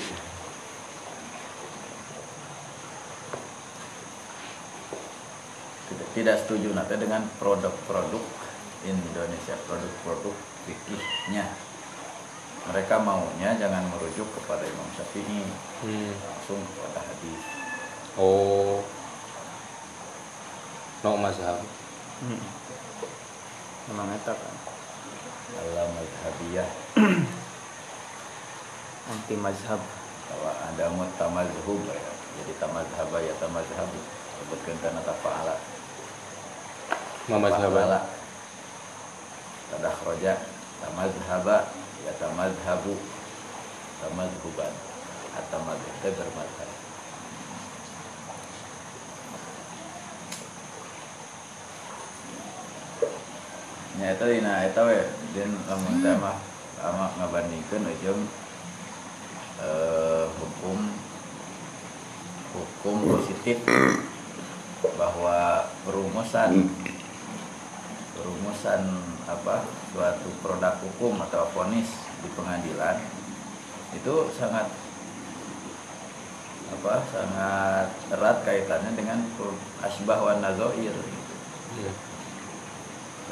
[5.91, 8.23] tidak, tidak setuju nanti dengan produk-produk
[8.87, 10.35] Indonesia produk-produk
[10.65, 11.45] fikihnya
[12.71, 15.43] mereka maunya jangan merujuk kepada Imam Syafi'i
[15.81, 16.13] Hmm.
[16.13, 17.41] langsung kepada hadis
[18.19, 18.83] Oh.
[21.03, 21.63] No mazhab.
[22.19, 22.60] Hmm.
[23.89, 24.55] Memang eta kan?
[25.51, 26.69] Dalam mazhabiyah
[29.11, 29.81] anti mazhab.
[30.31, 31.99] Bahwa ada mutamazhub ya.
[32.39, 33.99] jadi tamazhaba ya tamazhabu
[34.39, 35.59] sebutkan karena tafa'ala
[37.27, 37.99] Mamazhaban.
[39.75, 40.39] tadah roja
[40.79, 41.67] tamazhaba
[42.07, 42.15] ya?
[42.15, 42.95] tamazhabu
[43.99, 44.71] tamazhuban
[45.35, 46.70] atau mazhab bermazhab
[53.99, 54.99] Ya itu dina itu we
[55.35, 56.39] din lamun teh mah
[56.79, 58.21] sama ngabandingkeun ujung
[59.59, 60.79] eh, hukum
[62.55, 63.59] hukum positif
[64.95, 66.71] bahwa perumusan
[68.15, 68.81] perumusan
[69.27, 71.89] apa suatu produk hukum atau vonis
[72.23, 72.97] di pengadilan
[73.91, 74.71] itu sangat
[76.71, 79.19] apa sangat erat kaitannya dengan
[79.83, 80.95] asbah wa nazoir.
[80.95, 82.10] Hmm.
[82.10, 82.10] dasar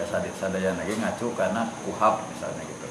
[0.08, 2.88] sadaya lagi ngacu karena kuhab misalnya gitu.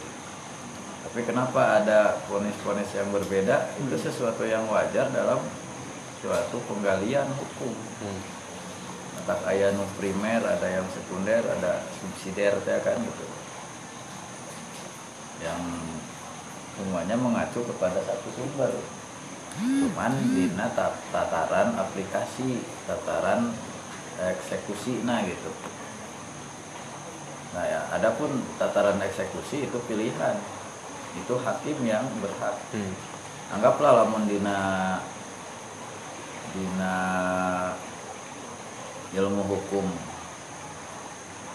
[1.09, 3.73] Tapi kenapa ada vonis-vonis yang berbeda?
[3.81, 5.41] Itu sesuatu yang wajar dalam
[6.21, 7.73] suatu penggalian hukum.
[8.03, 8.23] Hmm.
[9.29, 13.27] tak aya nu primer ada yang sekunder ada subsidiar teh kan gitu.
[15.45, 15.61] Yang
[16.81, 18.73] semuanya mengacu kepada satu sumber.
[19.59, 23.53] Cuman dina ta- tataran aplikasi tataran
[24.19, 25.51] eksekusi nah gitu
[27.59, 30.39] nah ya adapun tataran eksekusi itu pilihan
[31.19, 32.95] itu hakim yang berhak Hmm.
[33.51, 34.95] anggaplah lamun dina
[36.55, 36.97] dina
[39.11, 39.91] ilmu hukum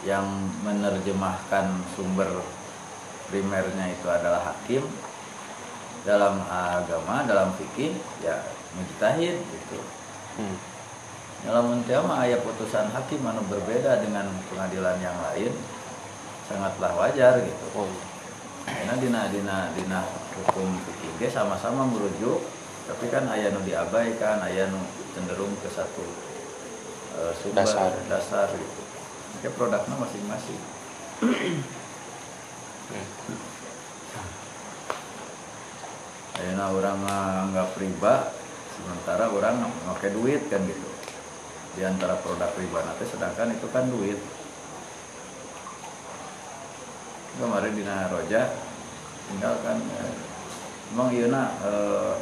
[0.03, 0.27] yang
[0.67, 2.27] menerjemahkan sumber
[3.31, 4.83] primernya itu adalah hakim
[6.03, 8.43] dalam agama dalam fikih ya
[8.75, 9.79] mujtahid gitu
[10.35, 10.59] Hmm.
[11.47, 15.55] dalam mah ayat putusan hakim anu berbeda dengan pengadilan yang lain
[16.53, 17.65] sangatlah wajar gitu.
[17.73, 17.89] Oh.
[18.63, 20.05] karena dina dina dina
[20.37, 20.69] hukum
[21.01, 22.45] fikih sama-sama merujuk
[22.85, 24.79] tapi kan aya nu diabaikan aya nu
[25.17, 26.05] cenderung ke satu
[27.17, 27.91] eh, sumber Dasar.
[28.05, 28.81] dasar gitu.
[29.39, 30.61] Oke produknya masing-masing.
[36.33, 38.29] Ayeuna orang mah nggak riba
[38.77, 40.89] sementara orang pakai duit kan gitu.
[41.73, 44.21] Di antara produk riba nanti sedangkan itu kan duit
[47.37, 48.41] kemarin di Roja
[49.29, 50.13] tinggal kan eh,
[50.93, 52.13] emang iya nak eh,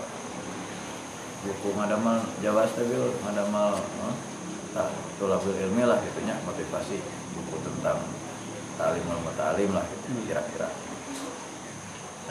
[1.44, 4.16] buku madamal Jawa stabil madamal eh,
[4.72, 4.88] tak
[5.20, 7.04] tulabil ilmi lah gitunya motivasi
[7.36, 8.00] buku tentang
[8.80, 10.72] talim ilmu talim lah gitu, kira-kira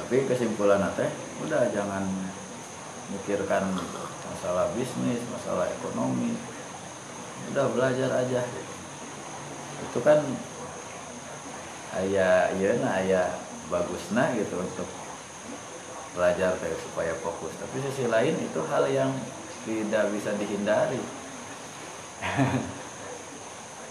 [0.00, 1.10] tapi kesimpulan teh
[1.44, 2.08] udah jangan
[3.12, 3.76] mikirkan
[4.32, 6.32] masalah bisnis masalah ekonomi
[7.52, 8.74] udah belajar aja gitu.
[9.84, 10.24] itu kan
[11.98, 13.26] ayah iya nah ayah
[13.66, 14.86] bagusnya gitu untuk
[16.14, 19.10] belajar teh supaya fokus tapi sisi lain itu hal yang
[19.66, 21.00] tidak bisa dihindari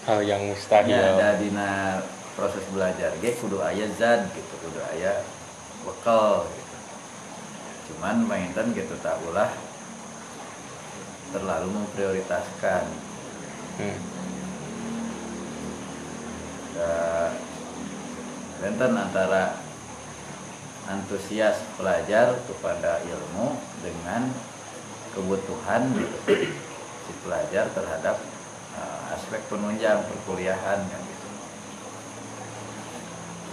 [0.07, 0.89] Hal yang mustahil.
[0.95, 2.01] ya ada dina
[2.33, 5.21] proses belajar ge kudu aya zat gitu kudu aya
[5.83, 6.75] bekal gitu.
[7.93, 9.51] cuman mainten gitu tak ulah
[11.31, 12.83] terlalu memprioritaskan
[13.79, 13.95] Hmm.
[18.59, 19.55] Benten antara
[20.91, 24.27] antusias pelajar kepada ilmu dengan
[25.15, 25.95] kebutuhan
[27.07, 28.19] si pelajar terhadap
[28.75, 31.29] uh, aspek penunjang perkuliahan kan gitu.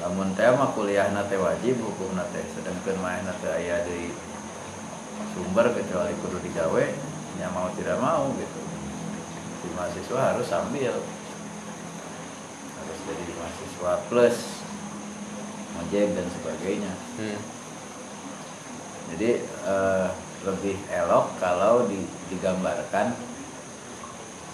[0.02, 4.10] Lamun teh mah kuliah nate wajib hukum nate sedangkan main nate aya di
[5.32, 6.84] sumber kecuali kudu digawe
[7.36, 8.60] nya mau tidak mau gitu.
[9.60, 10.94] Si mahasiswa harus sambil
[12.80, 14.55] harus jadi mahasiswa plus
[15.76, 16.92] mojek dan sebagainya.
[17.20, 17.38] Hmm.
[19.14, 20.08] jadi eh,
[20.42, 23.14] lebih elok kalau di- digambarkan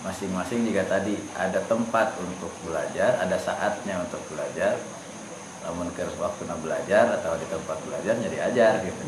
[0.02, 1.14] masing-masing juga tadi.
[1.38, 4.76] Ada tempat untuk belajar ada saatnya untuk belajar.
[5.62, 9.02] Namun ke waktu belajar atau di tempat belajar jadi ajar gitu.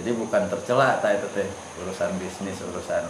[0.00, 1.48] Jadi bukan tercela tak itu teh
[1.84, 3.06] urusan bisnis urusan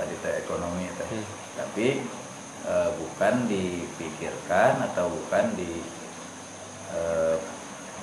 [0.00, 1.08] tadi teh ekonomi teh.
[1.08, 1.26] Hmm.
[1.56, 2.04] tapi
[2.66, 5.82] eh, bukan dipikirkan atau bukan di
[6.92, 7.36] eh,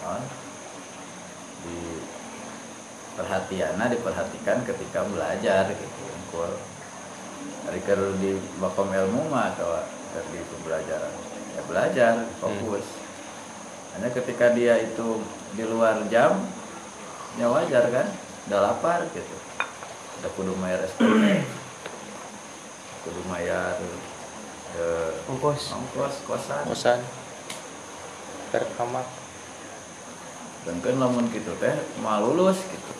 [0.02, 0.24] naon,
[1.64, 1.80] di
[3.14, 6.52] perhatiannya diperhatikan ketika belajar gitu Engkul.
[7.64, 9.84] dari keur di bakom ilmu mah atau
[10.32, 11.12] di pembelajaran
[11.56, 12.84] ya belajar fokus.
[13.96, 15.22] Hanya ketika dia itu
[15.54, 16.44] di luar jam
[17.40, 18.08] ya wajar kan?
[18.48, 19.36] Udah lapar gitu.
[20.20, 21.44] Udah kudu bayar SPP
[23.04, 23.76] kudu bayar
[24.78, 25.74] eh, ongkos.
[25.74, 26.64] ongkos kosan.
[26.66, 27.00] Kosan.
[28.50, 29.06] Per kamar.
[30.64, 32.92] dan kan lamun gitu teh mau lulus gitu.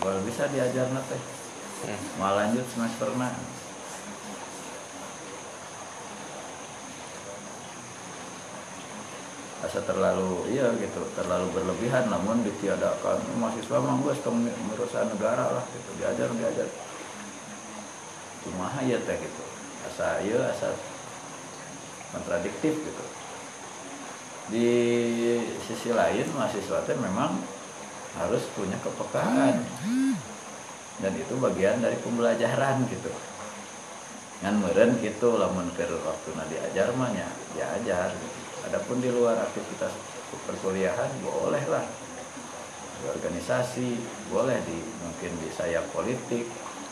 [0.00, 1.22] Baru bisa diajar teh.
[1.80, 2.00] Hmm.
[2.20, 3.08] mau lanjut semester
[9.60, 13.20] asa terlalu iya gitu terlalu berlebihan namun ditiadakan.
[13.36, 15.90] Mahasiswa mah tong urusan negara lah gitu.
[16.00, 16.68] Diajar diajar.
[18.40, 19.44] Kumaha ya teh gitu.
[19.84, 20.72] Asa iya asa
[22.10, 23.04] kontradiktif gitu.
[24.50, 24.70] Di
[25.62, 27.38] sisi lain mahasiswa teh memang
[28.18, 29.62] harus punya kepekaan.
[31.00, 33.08] Dan itu bagian dari pembelajaran gitu.
[34.44, 38.12] Ngan meren gitu lamun keur waktu diajar mah nya diajar.
[38.68, 39.94] Adapun di luar aktivitas
[40.44, 41.86] perkuliahan boleh lah.
[43.00, 43.88] Di organisasi
[44.28, 46.44] boleh di mungkin di sayap politik.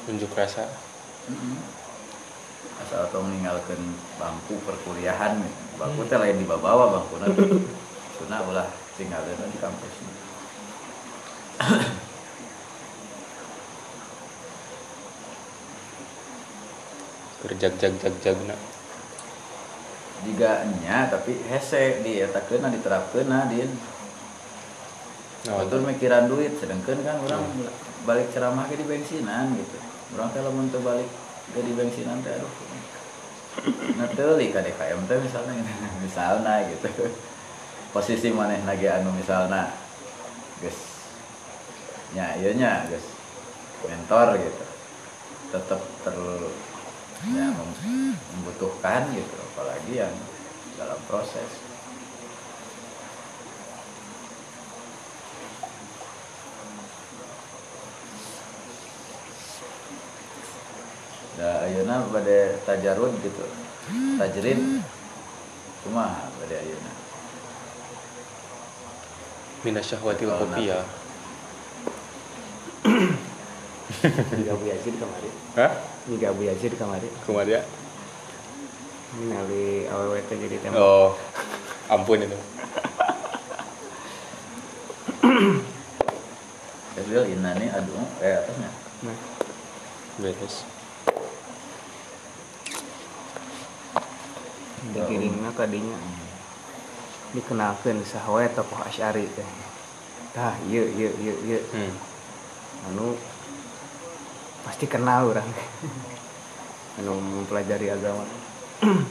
[0.09, 0.65] Unjuk rasa
[2.85, 3.81] asal atau meninggalkan
[4.17, 5.43] bangku perkuliahan
[5.79, 7.43] bangku teh lain dibawa bangku nanti
[8.19, 8.69] sunah ulah
[8.99, 9.95] tinggalin di kampus.
[17.39, 18.59] Kerja jag jag jag nak
[20.27, 23.71] jika nya tapi hese di eta kena diterapkeun din.
[25.47, 27.47] Nah, Betul mikiran duit sedangkan kan orang
[28.03, 29.79] balik ceramah ke di bensinan gitu.
[30.19, 31.07] Orang kalau mau balik
[31.55, 32.51] ke di bensinan teh aduh
[34.15, 35.53] teuli ka DKM teh misalnya
[36.05, 36.89] misalnya gitu.
[37.89, 39.73] Posisi maneh lagi anu misalnya
[40.61, 40.79] guys
[42.13, 43.07] nya iya nya guys
[43.85, 44.65] mentor gitu.
[45.49, 46.17] Tetap ter
[47.33, 49.35] ya, mem- membutuhkan gitu.
[49.55, 50.15] Apalagi yang
[50.79, 51.68] dalam proses
[61.39, 62.37] Ya, ayeuna pada
[62.67, 63.45] tajarud gitu.
[64.19, 64.59] Tajrid
[65.87, 66.05] cuma
[66.35, 66.93] pada ayeuna.
[69.59, 70.87] minasyahwatil Kalau kopiah
[74.31, 75.35] Juga Abu Yazid kemarin.
[75.59, 75.73] hah
[76.07, 77.11] Juga Abu Yazid kemarin.
[77.11, 77.59] ke mana
[79.19, 80.79] Ningali AWWT jadi tembak.
[80.79, 81.11] oh
[81.91, 82.39] ampun itu
[86.95, 88.71] Kedua inani aduh eh atasnya.
[89.03, 89.19] Nah,
[90.19, 90.63] beres
[94.95, 95.99] dikirimnya kadinya
[97.37, 99.49] dikenalkan sahawe tokoh Asy'ari teh.
[100.33, 101.61] Tah, ieu ieu ieu ieu.
[101.61, 101.93] hmm.
[102.93, 103.17] Anu
[104.65, 105.49] pasti kenal orang.
[107.01, 108.25] anu mempelajari agama.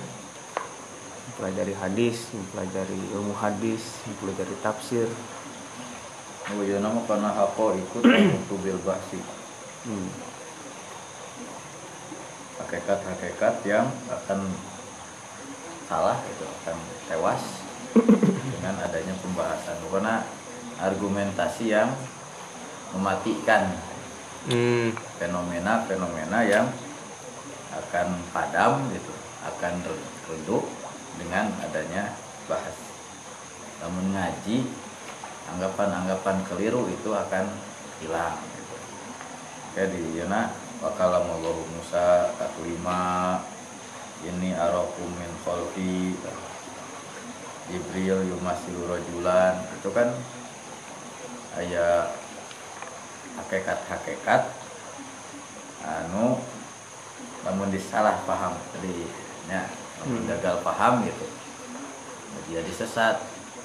[1.38, 5.06] mempelajari hadis, mempelajari ilmu hadis, mempelajari tafsir.
[6.48, 8.04] Oh iya nama karena hako ikut
[8.64, 9.20] bil bahsi.
[9.86, 10.10] Hmm.
[12.58, 14.50] Hakikat-hakikat yang akan
[15.88, 16.78] salah itu akan
[17.08, 17.44] tewas
[18.54, 20.16] dengan adanya pembahasan karena
[20.78, 21.90] argumentasi yang
[22.94, 23.74] mematikan
[24.48, 24.96] Hmm.
[25.20, 26.72] fenomena-fenomena yang
[27.76, 29.12] akan padam gitu
[29.44, 30.64] akan re- redup
[31.20, 32.16] dengan adanya
[32.48, 32.72] bahas
[33.84, 34.64] namun ngaji
[35.52, 37.44] anggapan-anggapan keliru itu akan
[38.00, 38.76] hilang gitu.
[39.76, 40.42] Kayak di Yuna
[40.80, 43.44] wakalamullahu Musa taklima
[44.26, 46.18] ini arakum min khalfi
[47.68, 49.60] Jibril yumasilu rajulan.
[49.78, 50.10] Itu kan
[51.60, 52.16] ayat
[53.38, 54.42] hakikat-hakikat
[55.84, 56.40] anu
[57.44, 58.56] namun disalah paham.
[58.78, 59.06] Jadi
[59.52, 59.64] ya
[60.02, 60.30] namun Hmm.
[60.30, 61.26] gagal paham gitu.
[62.54, 63.18] Jadi sesat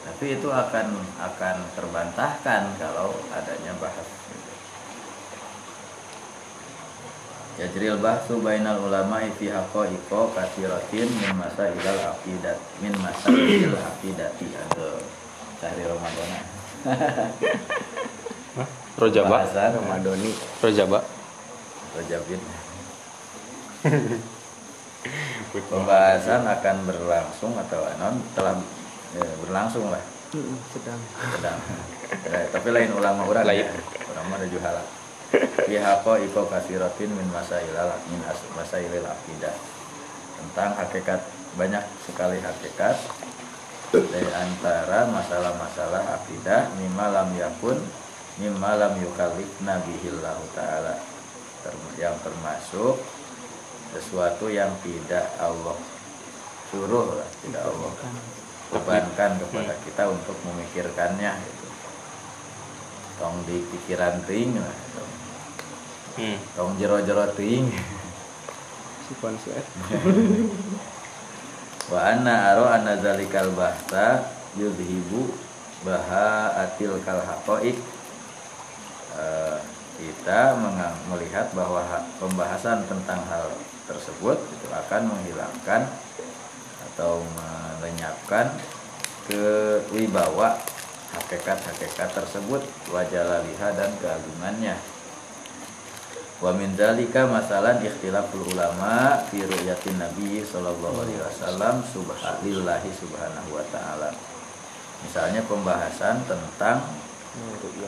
[0.02, 4.21] tapi itu akan akan terbantahkan kalau adanya bahas
[7.60, 14.48] Yajril bahsu bainal ulama fi haqaiqo kasiratin min masa ilal aqidat min masa ilal aqidati
[14.56, 14.88] ada
[15.60, 16.28] sehari Ramadan
[18.96, 20.32] Rojaba bahasan Ramadoni.
[20.64, 21.04] Rojaba
[21.92, 22.40] Rajabin
[25.68, 28.16] pembahasan akan berlangsung atau anon?
[28.32, 28.56] Telah
[29.12, 30.00] ya, berlangsung lah.
[30.72, 31.00] Sedang.
[31.36, 31.58] sedang.
[32.32, 33.68] Eh, tapi lain ulama orang Lain.
[33.68, 33.76] ya.
[34.08, 35.01] ulama ada juhala
[35.68, 39.56] Pihako iko kasiratin min masailal min as- masailil akidah
[40.36, 41.20] tentang hakikat
[41.56, 42.96] banyak sekali hakikat
[43.92, 47.80] dari antara masalah-masalah akidah mimma lam yakun
[48.40, 50.96] mimma lam yukallif nabihillahu ta'ala.
[52.00, 52.96] Yang termasuk
[53.92, 55.76] sesuatu yang tidak Allah
[56.72, 57.92] suruh lah tidak Allah
[58.72, 61.66] bebankan kepada kita untuk memikirkannya gitu.
[63.20, 65.12] tong di pikiran ting lah tong,
[66.18, 66.36] hmm.
[66.56, 67.70] tong jero-jero ting
[69.02, 69.66] Si konsuet.
[71.92, 75.34] wa anna aro anna zalikal bahsa yudhibu
[75.82, 77.76] baha atil kal haqaiq
[79.12, 79.58] Eh,
[80.00, 80.56] kita
[81.04, 83.52] melihat bahwa ha- pembahasan tentang hal
[83.84, 85.84] tersebut itu akan menghilangkan
[86.90, 88.56] atau melenyapkan
[89.28, 90.56] kewibawa
[91.12, 94.80] hakikat-hakikat tersebut wajalaliha dan keagungannya
[96.42, 103.64] wa min dzalika masalan ikhtilaful ulama fi ru'yatin nabi sallallahu alaihi wasallam subhanallahi subhanahu wa
[103.70, 104.10] ta'ala
[105.06, 106.82] misalnya pembahasan tentang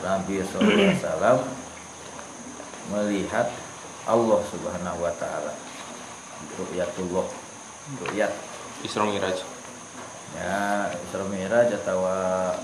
[0.01, 1.44] Nabi SAW
[2.93, 3.48] melihat
[4.09, 5.52] Allah Subhanahu wa taala.
[6.56, 7.26] Ru'yatullah.
[8.01, 8.32] Ru'yat
[8.85, 9.44] Isra Miraj.
[10.35, 12.09] ya Isra Mi'raj atau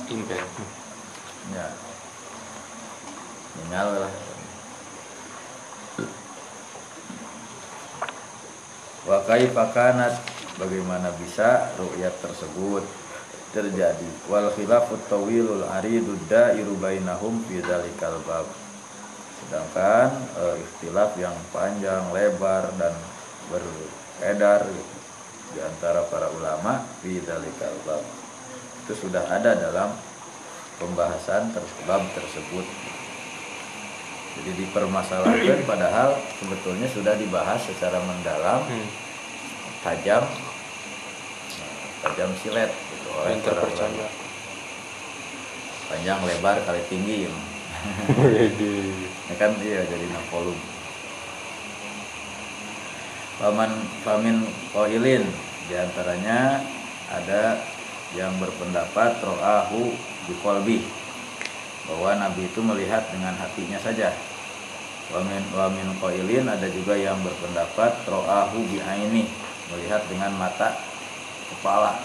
[0.09, 0.45] Impen.
[1.51, 1.67] ya
[3.57, 4.13] tinggal lah
[9.11, 10.15] wa kaifa kanat
[10.55, 12.87] bagaimana bisa ru'yat tersebut
[13.51, 14.07] terjadi?
[14.31, 18.47] Wal khilafut tawilul aridud da'iru bainahum fi dzalikal bab.
[19.43, 22.95] Sedangkan eh, ikhtilaf yang panjang lebar dan
[23.51, 24.63] beredar
[25.51, 28.07] di antara para ulama fi dzalikal bab.
[28.87, 29.91] Itu sudah ada dalam
[30.79, 32.67] pembahasan ter bab tersebut.
[34.31, 38.63] Jadi dipermasalahkan padahal sebetulnya sudah dibahas secara mendalam.
[38.63, 38.89] Hmm.
[39.85, 40.25] Tajam.
[42.01, 44.09] Tajam silet gitu, oleh Yang terpercaya.
[45.91, 47.19] panjang lebar kali tinggi.
[48.21, 48.45] Ya.
[49.31, 50.59] Ya kan iya jadi nakolum
[53.41, 53.73] paman
[54.05, 55.25] pamin koilin
[55.65, 56.61] di antaranya
[57.09, 57.57] ada
[58.13, 59.97] yang berpendapat ro'ahu
[60.29, 60.85] di kolbi
[61.89, 64.13] bahwa Nabi itu melihat dengan hatinya saja.
[65.11, 69.25] Wamin wamin koilin ada juga yang berpendapat ro'ahu bi aini
[69.75, 70.77] melihat dengan mata
[71.51, 71.99] kepala.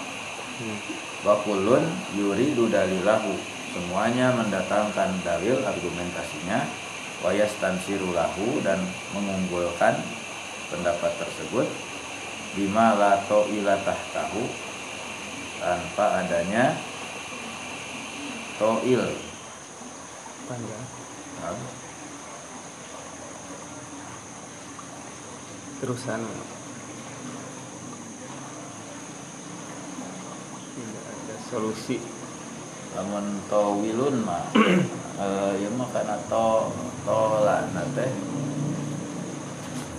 [0.56, 0.78] Hmm.
[1.26, 1.84] Wakulun
[2.16, 3.34] yuri dalilahu.
[3.76, 6.64] Semuanya mendatangkan dalil argumentasinya.
[7.24, 8.80] Wayas tansirulahu dan
[9.12, 10.00] mengunggulkan
[10.72, 11.66] pendapat tersebut.
[12.56, 14.44] Bima la to'ilatah tahu
[15.60, 16.72] tanpa adanya
[18.56, 19.04] to'il.
[20.48, 20.84] Panjang.
[21.36, 21.52] Nah,
[25.84, 26.20] terusan
[30.76, 31.98] tidak ada solusi.
[32.96, 34.48] Lamun towilun mah
[35.24, 36.70] eh ya mah kana to
[37.06, 38.10] tolan teh.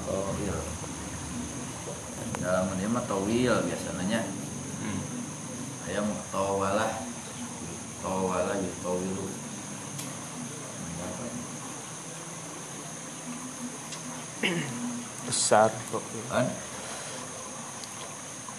[0.07, 0.57] Towil
[2.38, 4.24] dalam ini mah towil biasanya
[4.78, 5.02] Hmm.
[5.90, 7.02] ayam tawalah
[7.99, 9.26] tawalah gitu tawilu
[15.28, 16.24] besar pokoknya.
[16.30, 16.48] kan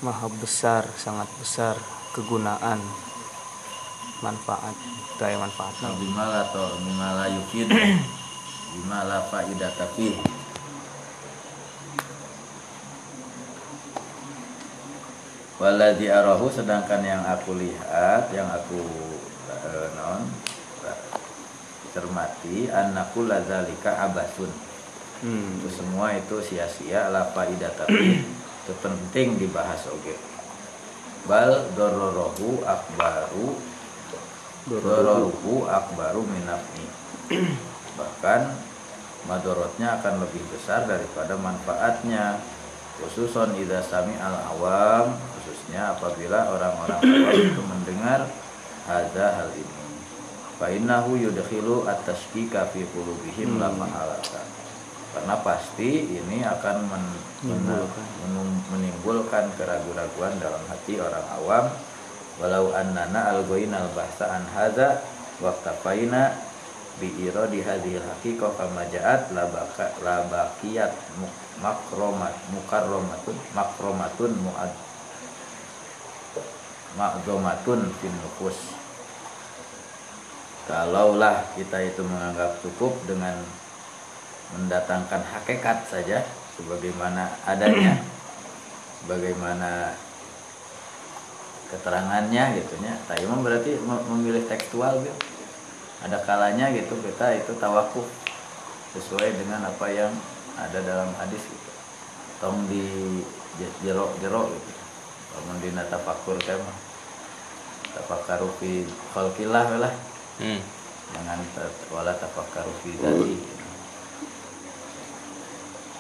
[0.04, 1.78] maha besar sangat besar
[2.16, 2.80] kegunaan
[4.18, 4.74] manfaat
[5.18, 7.70] daya manfaatnya bimala atau bimala yufid
[8.74, 10.18] bimala faidah tapi.
[15.58, 18.78] Waladhi arahu sedangkan yang aku lihat yang aku
[19.50, 20.22] eh, non
[21.90, 24.50] cermati annaku lazalika abasun.
[25.18, 25.58] Hmm.
[25.58, 28.22] itu semua itu sia-sia la faidah tapi.
[28.68, 30.37] Itu penting dibahas oke
[31.28, 33.54] bal dororohu akbaru.
[34.68, 36.84] Dororuhu akbaru minafni
[37.96, 38.52] bahkan
[39.24, 42.40] madorotnya akan lebih besar daripada manfaatnya.
[42.98, 48.26] Khususon idza sami al awam khususnya apabila orang-orang awam itu mendengar
[48.90, 49.86] hadza hal ini.
[50.58, 54.42] Fa innahu yudkhilu at-tashkika fi qulubihim la mahalata
[55.14, 58.06] karena pasti ini akan men- Menimbulkan.
[58.74, 61.70] menimbulkan keraguan-raguan dalam hati orang awam
[62.42, 64.98] walau annana algoin al bahsa an hadza
[65.38, 66.34] waqtafaina
[66.98, 70.90] bi iradi hadhil haqiqah kama ja'at la baka la baqiyat
[71.22, 71.30] mu-
[71.62, 74.72] makromat mukarramatun makromatun muad
[76.98, 78.58] makzomatun fin nufus
[80.66, 83.38] kalaulah kita itu menganggap cukup dengan
[84.56, 86.24] mendatangkan hakikat saja
[86.56, 88.00] sebagaimana adanya
[89.10, 89.92] bagaimana
[91.68, 92.96] keterangannya gitu nya.
[93.04, 95.18] Tapi emang berarti mem- memilih tekstual gitu
[95.98, 98.06] ada kalanya gitu kita itu tawakuf
[98.94, 100.14] sesuai dengan apa yang
[100.54, 101.70] ada dalam hadis gitu.
[102.38, 102.86] Tong di
[103.82, 104.72] jero jero gitu.
[105.34, 106.70] Namun di tafakur tema
[107.98, 109.94] tafakaru fi khalqillah lah.
[110.38, 110.62] Hmm.
[111.08, 111.40] jangan
[111.90, 113.34] wala tafakkaru fi dzati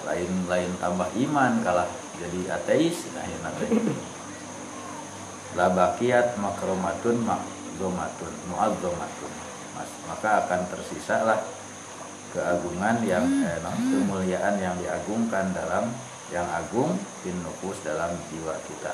[0.08, 3.70] lain lain tambah iman kalah jadi ateis nah ya teh
[5.56, 9.32] la baqiyat makromatun makzomatun muazzomatun.
[9.74, 11.40] Mas, maka akan tersisa lah
[12.34, 15.88] keagungan yang eh, no, kemuliaan yang diagungkan dalam
[16.28, 16.92] yang agung
[17.24, 18.92] bin nufus dalam jiwa kita.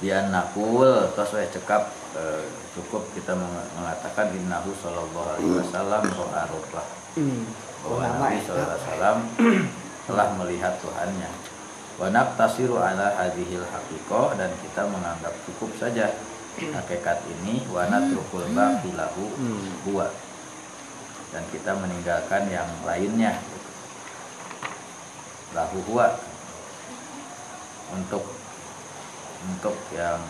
[0.00, 2.44] Dia nakul terus saya cekap eh,
[2.78, 6.44] cukup kita meng- mengatakan innahu sallallahu alaihi wasallam ro'a
[7.18, 7.42] Hmm.
[7.80, 9.18] Bahwa Ulama Nabi alaihi wasallam
[10.08, 11.30] telah melihat Tuhannya.
[12.00, 16.12] Wa naqtasiru ala hadhil haqiqah dan kita menganggap cukup saja
[16.56, 17.64] hakikat ini.
[17.72, 19.68] Wana trukul baqilahu Hmm.
[19.88, 20.08] huwa.
[21.30, 23.38] Dan kita meninggalkan yang lainnya.
[25.56, 26.08] Lahu huwa.
[27.90, 28.22] Untuk
[29.40, 30.20] untuk yang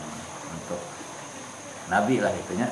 [0.55, 0.81] untuk
[1.91, 2.71] nabi lah itunya.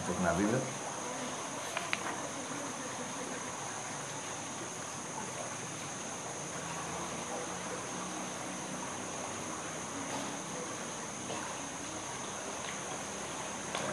[0.00, 0.79] Untuk nabi tuh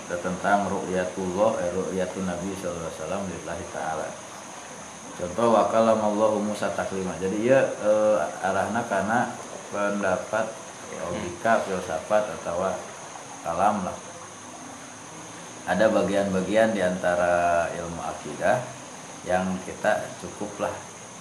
[0.08, 4.08] tentang ru'yatullah eh, ru'yatun Nabi sallallahu alaihi wasallam lillahi taala.
[5.20, 7.12] Contoh wa kalamallahu Musa taklima.
[7.20, 9.36] Jadi ya eh, arahna karena
[9.68, 10.48] pendapat
[11.04, 12.72] logika, filsafat atau
[13.44, 13.98] kalam lah.
[15.68, 18.64] Ada bagian-bagian di antara ilmu akidah
[19.28, 20.72] yang kita cukuplah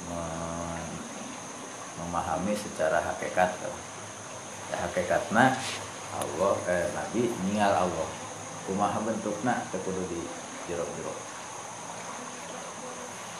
[0.06, 0.94] me-
[1.98, 3.50] memahami secara hakikat.
[4.70, 5.58] Ya, hakikatna
[6.14, 8.08] Allah eh, Nabi ningal Allah
[8.66, 10.20] kumaha bentukna kudu di
[10.66, 11.14] jero-jero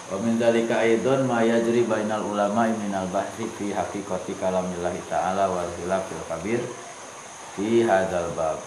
[0.07, 5.67] Wa min dzalika aidon ma yajri bainal ulama minal bahri fi haqiqati kalamillahi ta'ala wal
[5.75, 6.63] khilafil kabir
[7.59, 8.63] fi hadzal bab.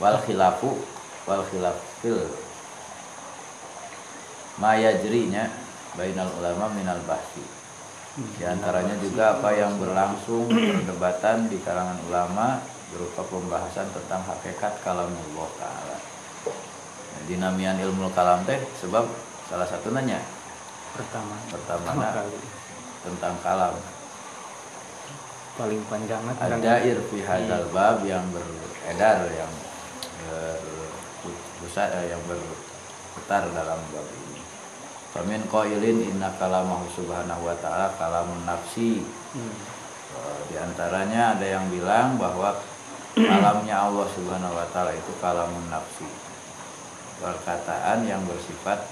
[0.00, 0.80] Wal khilafu
[1.28, 2.24] wal khilafil
[4.56, 5.44] ma yajrinya
[5.92, 7.44] bainal ulama minal bahri.
[8.40, 15.50] Di antaranya juga apa yang berlangsung perdebatan di kalangan ulama berupa pembahasan tentang hakikat kalamullah
[15.58, 15.96] taala.
[16.46, 19.06] Nah, dinamian ilmu kalam teh sebab
[19.50, 20.22] salah satu nanya
[20.94, 22.14] pertama pertama nah,
[23.06, 23.74] tentang kalam.
[25.58, 29.52] paling panjang Ada irfi hadzal bab yang beredar yang
[31.22, 34.40] berpusat yang berputar dalam bab ini.
[35.10, 39.54] Famin qailin inna kalamahu subhanahu wa ta'ala kalamun nafsi Hmm.
[40.10, 42.58] Eh, Di antaranya ada yang bilang bahwa
[43.16, 46.06] kalamnya Allah Subhanahu wa taala itu kalamun nafsi.
[47.20, 48.88] Perkataan yang bersifat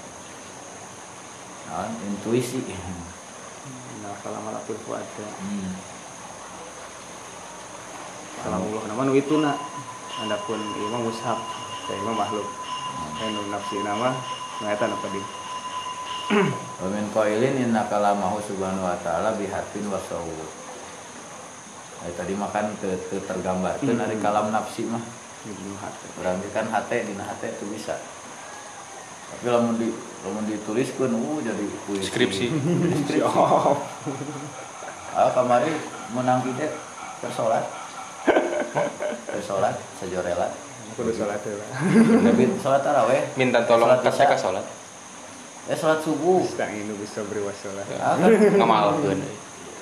[1.69, 2.61] naon, intuisi.
[4.01, 5.75] nah kalau malakul fuada Hmm.
[8.41, 9.59] kalau Allah nama nu itu nak
[10.23, 11.35] adapun imam mushaf
[11.85, 12.47] kayak imam makhluk
[13.19, 14.15] kayak nu nafsi nama
[14.63, 15.21] ngaitan apa di
[16.79, 20.49] Wa min qailin inna kalamahu subhanahu wa ta'ala bihatin wa sawut.
[21.99, 23.95] Nah, tadi makan ke, ke tergambar Hmm.
[23.95, 25.03] dari kalam nafsi mah
[26.15, 27.95] berarti kan hate dina hate itu bisa
[29.29, 29.87] tapi lamun di
[30.19, 32.07] lamun dituliskeun uh jadi puisi.
[32.07, 32.45] Skripsi.
[33.03, 33.19] Skripsi.
[35.09, 35.73] Ah, kamari
[36.11, 36.69] menang ide
[37.19, 37.65] bersolat.
[39.27, 40.51] Bersolat sejorelat.
[40.93, 41.65] kudu salat heula
[42.23, 43.21] Tapi sholat taraweh.
[43.33, 44.29] Minta tolong Sholat ke saya isya.
[44.29, 44.65] ke sholat.
[45.65, 46.45] Eh sholat subuh.
[46.45, 49.19] Bisa ini bisa beri wasolah Ah, kan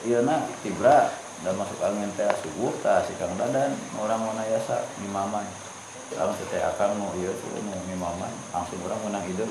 [0.06, 1.11] iya nah tibra
[1.44, 5.46] udah masuk angin teh subuh tah si Kang Dadan orang mana yasa imaman.
[6.10, 9.46] Kalau teh akang mau iya sih mau imaman langsung orang menang ide.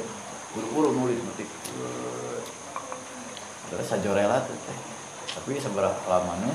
[0.57, 1.47] Buru-buru nulis metik.
[3.71, 4.79] Terus sajorelat teh.
[5.37, 6.55] Tapi seberapa lamanya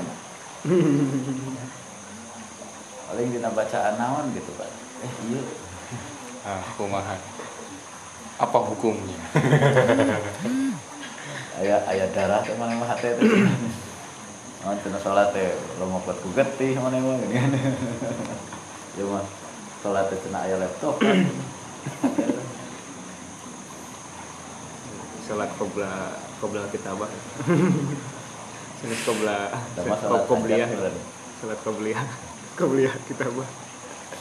[3.12, 4.72] paling dina bacaan naon gitu kan
[5.04, 5.44] eh iya
[6.42, 7.14] Ah, kumaha.
[8.34, 9.14] Apa hukumnya?
[11.62, 12.98] aya aya darah teh mana mah
[14.62, 15.50] Oh, tina salat teh
[15.82, 17.58] lompat ku getih mana mah gini.
[18.94, 19.26] Ya mah
[19.82, 21.02] salat teh tina aya laptop.
[21.02, 21.26] Kan
[25.26, 27.10] salat qobla qobla kitabah.
[28.78, 28.98] Salat
[29.98, 31.02] salat qobliyah hajat berarti.
[31.42, 32.06] salat qobliyah
[32.54, 33.48] qobliyah kitabah.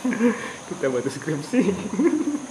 [0.74, 1.62] Kita batu skripsi.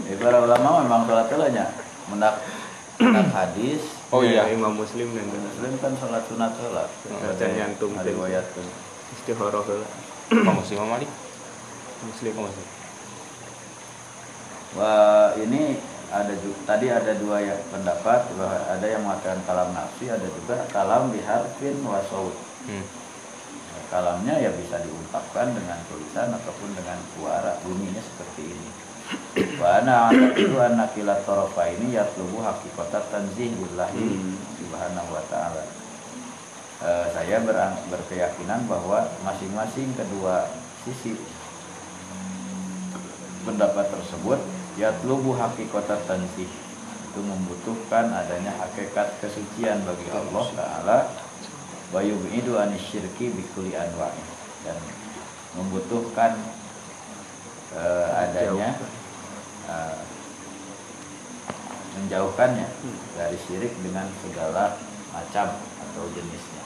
[0.07, 1.67] Ya, para ulama memang salat teh lah nya
[2.07, 2.39] mendak
[3.03, 4.43] mendak hadis Oh iya.
[4.51, 8.11] imam muslim dan muslim kan salat sunat heula Baca nyantum teh.
[8.11, 8.67] riwayatkeun
[9.15, 9.87] istihoroh heula
[10.31, 11.11] Pak Muslim Malik.
[12.07, 12.67] muslim Muslim.
[14.79, 15.75] Wah, ini
[16.11, 20.63] ada juga tadi ada dua ya pendapat bahwa ada yang mengatakan kalam nafsi, ada juga
[20.71, 22.35] kalam biharfin wa saut.
[22.71, 22.87] Hmm.
[23.91, 28.71] Kalamnya ya bisa diungkapkan dengan tulisan ataupun dengan suara bunyinya seperti ini.
[29.61, 34.35] Wa ana itu anak kilat torofa ini ya tubuh hakikat tanzih billahi Hmm.
[34.59, 35.63] subhanahu wa ta'ala.
[36.81, 40.49] Eh, saya berang- berkeyakinan bahwa masing-masing kedua
[40.83, 41.13] sisi
[43.45, 44.41] pendapat tersebut
[44.77, 46.49] yatlubu hakikat tanzih
[47.11, 50.99] itu membutuhkan adanya hakikat kesucian bagi Allah Ta'ala
[51.91, 54.23] wa yub'idu anisyirki bikuli anwa'i
[54.63, 54.79] dan
[55.59, 56.39] membutuhkan
[57.75, 58.79] eh, adanya
[59.71, 60.03] eh,
[62.01, 62.67] menjauhkannya
[63.15, 64.75] dari syirik dengan segala
[65.15, 66.65] macam atau jenisnya.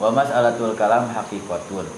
[0.00, 1.88] Wa mas'alatul kalam hakikatun.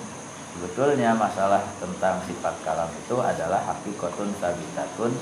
[0.53, 5.12] Sebetulnya masalah tentang sifat kalam itu adalah hakikatun sabitatun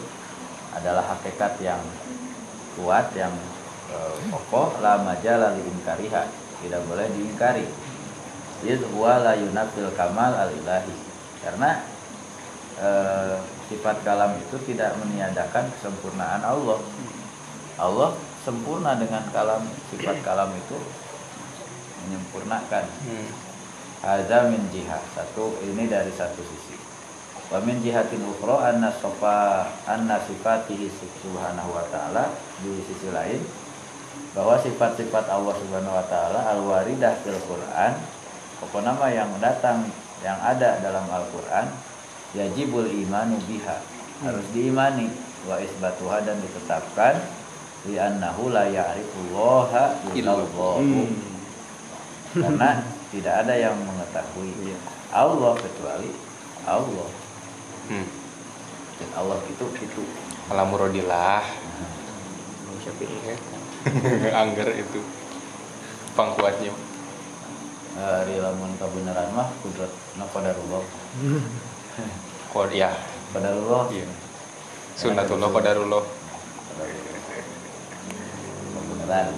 [0.75, 1.83] adalah hakikat yang
[2.79, 3.31] kuat yang
[3.91, 6.23] eh, kokoh la majala li inkariha
[6.61, 7.67] tidak boleh diingkari.
[8.61, 10.95] Iz huwa la yunafil kamal al ilahi
[11.41, 11.71] karena
[12.81, 13.37] eh,
[13.71, 16.83] sifat kalam itu tidak meniadakan kesempurnaan Allah
[17.79, 18.11] Allah
[18.43, 19.63] sempurna dengan kalam
[19.95, 20.77] sifat kalam itu
[22.05, 22.85] menyempurnakan.
[24.01, 26.81] Hadza min jihad satu ini dari satu sisi
[27.51, 32.31] wa min jihatin ukhra anna sofa anna sifatihi subhanahu wa ta'ala
[32.63, 33.43] di sisi lain
[34.31, 37.93] bahwa sifat-sifat Allah subhanahu wa ta'ala al-waridah fil Quran
[38.63, 39.83] pokoknya mah yang datang
[40.23, 41.67] yang ada dalam Al-Quran
[42.37, 43.79] yajibul imanu biha.
[44.23, 45.09] Harus diimani.
[45.49, 47.17] Wa isbatuha dan ditetapkan.
[47.89, 50.77] Li annahu la ya'rifullaha illallah.
[52.31, 52.71] Karena
[53.11, 54.79] tidak ada yang mengetahui Iya.
[55.11, 56.11] Allah kecuali
[56.69, 57.11] Allah.
[57.91, 58.07] Hmm.
[59.01, 60.03] dan Allah itu itu.
[63.27, 63.37] Ya.
[64.45, 65.01] Angger itu.
[66.15, 66.71] Pangkuatnya.
[68.01, 70.25] hari lamun kebenaran mah kudrat na
[72.51, 72.91] qadarullah Kod ya.
[73.31, 74.07] qadarullah Iya.
[74.95, 76.05] Sunnatullah qadarullah.
[78.71, 79.29] kebenaran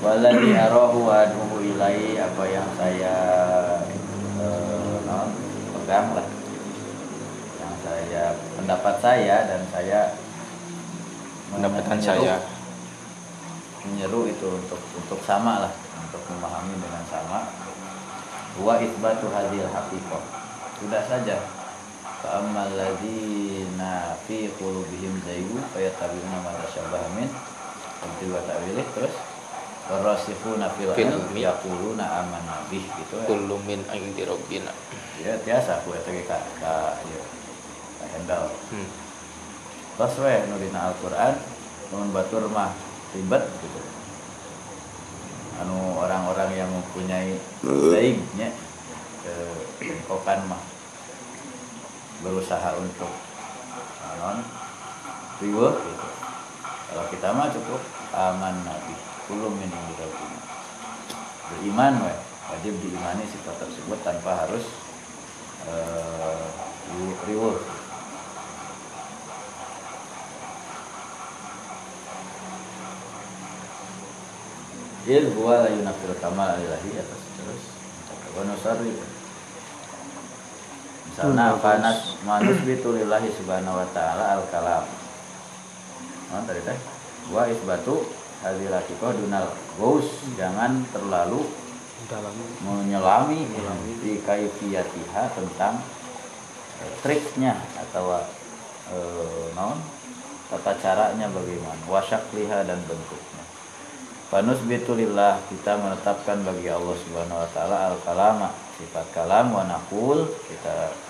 [0.00, 3.14] waladhi arahu aduhu ilai apa yang saya
[4.40, 5.28] eh, non,
[5.76, 6.26] pegang lah
[7.58, 8.22] yang saya
[8.56, 10.00] pendapat saya dan saya
[11.50, 12.36] Pendapatan menyeru- saya.
[13.82, 17.38] menyeru itu untuk untuk sama lah untuk memahami dengan sama
[18.56, 20.22] wa isbatu hadil haqiqah
[20.80, 21.36] sudah saja
[22.24, 27.28] fa'ammal ladzina fi qulubihim zaygu fayattabi'una ma tashabbaha min
[28.32, 29.12] wa ta'wilih terus
[29.92, 34.72] warasikhuna fil ilmi yaquluna amanna bih gitu ya Kullu min indi rabbina.
[35.20, 37.20] ya biasa aku eta ge ka ka ieu
[38.00, 38.88] ka handle Hmm.
[40.00, 41.36] Tos we nu dina Al-Qur'an
[41.92, 42.72] mun batur mah
[43.12, 43.80] ribet gitu.
[45.60, 48.48] Anu orang-orang yang mempunyai zaignya
[49.28, 50.60] eh bengkokan mah.
[52.20, 53.08] Berusaha untuk
[54.20, 54.44] non
[55.40, 56.08] riweuh gitu.
[56.92, 57.80] Kalau kita mah cukup
[58.12, 58.92] aman nabi.
[59.24, 60.40] Kullu min indi rabbina.
[61.48, 62.14] Beriman we,
[62.52, 64.68] wajib diimani sifat tersebut tanpa harus
[65.64, 66.44] eh
[67.24, 67.58] riweuh
[75.10, 77.62] Il huwa la yunafil kamal ilahi atas terus.
[78.36, 78.92] Wa nusarri
[81.20, 84.84] misalnya panas manus bitulillahi subhanahu wa ta'ala al kalam
[86.32, 86.78] nah, tadi teh.
[87.28, 88.08] Wa isbatu
[88.40, 88.72] hadil
[89.20, 90.08] dunal gaus
[90.40, 91.44] jangan terlalu
[92.64, 93.44] menyelami
[94.00, 95.84] di kaifiyatiha tentang
[96.80, 98.16] eh, triknya atau
[98.88, 99.76] eh, non
[100.48, 101.84] tata caranya bagaimana.
[101.84, 103.44] Wasyakliha dan bentuknya.
[104.32, 108.48] Fanus bitulillah kita menetapkan bagi Allah Subhanahu wa taala al kalama
[108.80, 111.09] sifat kalam wa naqul kita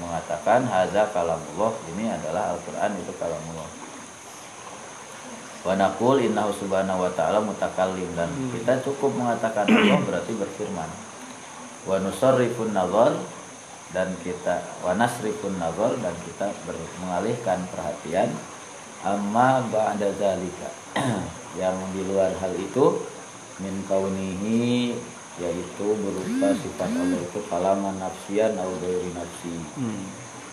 [0.00, 1.72] mengatakan hadza kalamullah.
[1.94, 3.68] Ini adalah Al-Qur'an itu kalamullah.
[5.66, 8.06] Wa naqul innahu subhanahu wa ta'ala mutakallim.
[8.14, 10.90] Dan kita cukup mengatakan Allah berarti berfirman.
[11.86, 13.14] Wa nusarrifun nazar
[13.94, 18.30] dan kita wa nasrifun nazar dan kita ber- mengalihkan perhatian.
[19.06, 20.70] Amma ba'da zalika
[21.60, 23.06] yang di luar hal itu
[23.62, 24.98] min kaunihi
[25.36, 30.04] yaitu berupa sifat Allah itu kalaman nafsian atau dari nafsi Hmm.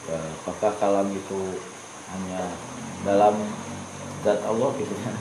[0.03, 1.39] Ya, apakah kalam itu
[2.11, 2.43] hanya
[3.07, 3.39] dalam
[4.19, 5.15] zat Allah gitu kan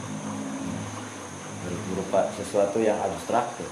[1.93, 3.71] berupa sesuatu yang abstrak gitu.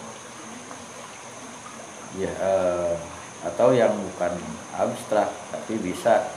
[2.22, 2.94] ya eh,
[3.42, 4.34] atau yang bukan
[4.74, 6.30] abstrak tapi bisa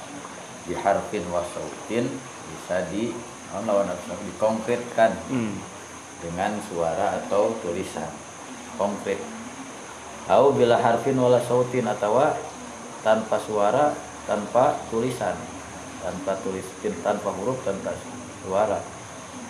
[0.66, 2.08] diharfin wasautin
[2.54, 3.14] bisa di
[3.54, 5.54] lawan abstrak dikonkretkan Hmm.
[6.18, 8.10] dengan suara atau tulisan
[8.80, 9.22] konkret
[10.24, 12.16] atau bila harfin wala sautin atau
[13.04, 13.92] tanpa suara
[14.24, 15.36] tanpa tulisan.
[16.04, 16.68] Tanpa tulis
[17.04, 17.96] tanpa huruf tanpa
[18.44, 18.80] suara.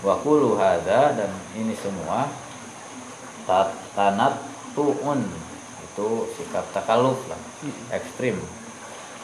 [0.06, 2.30] Wa kullu hadza dan ini semua
[3.50, 4.38] ta- tanat
[4.78, 5.22] tuun
[5.82, 7.42] itu sikap takaluf lah.
[7.94, 8.38] Ekstrim.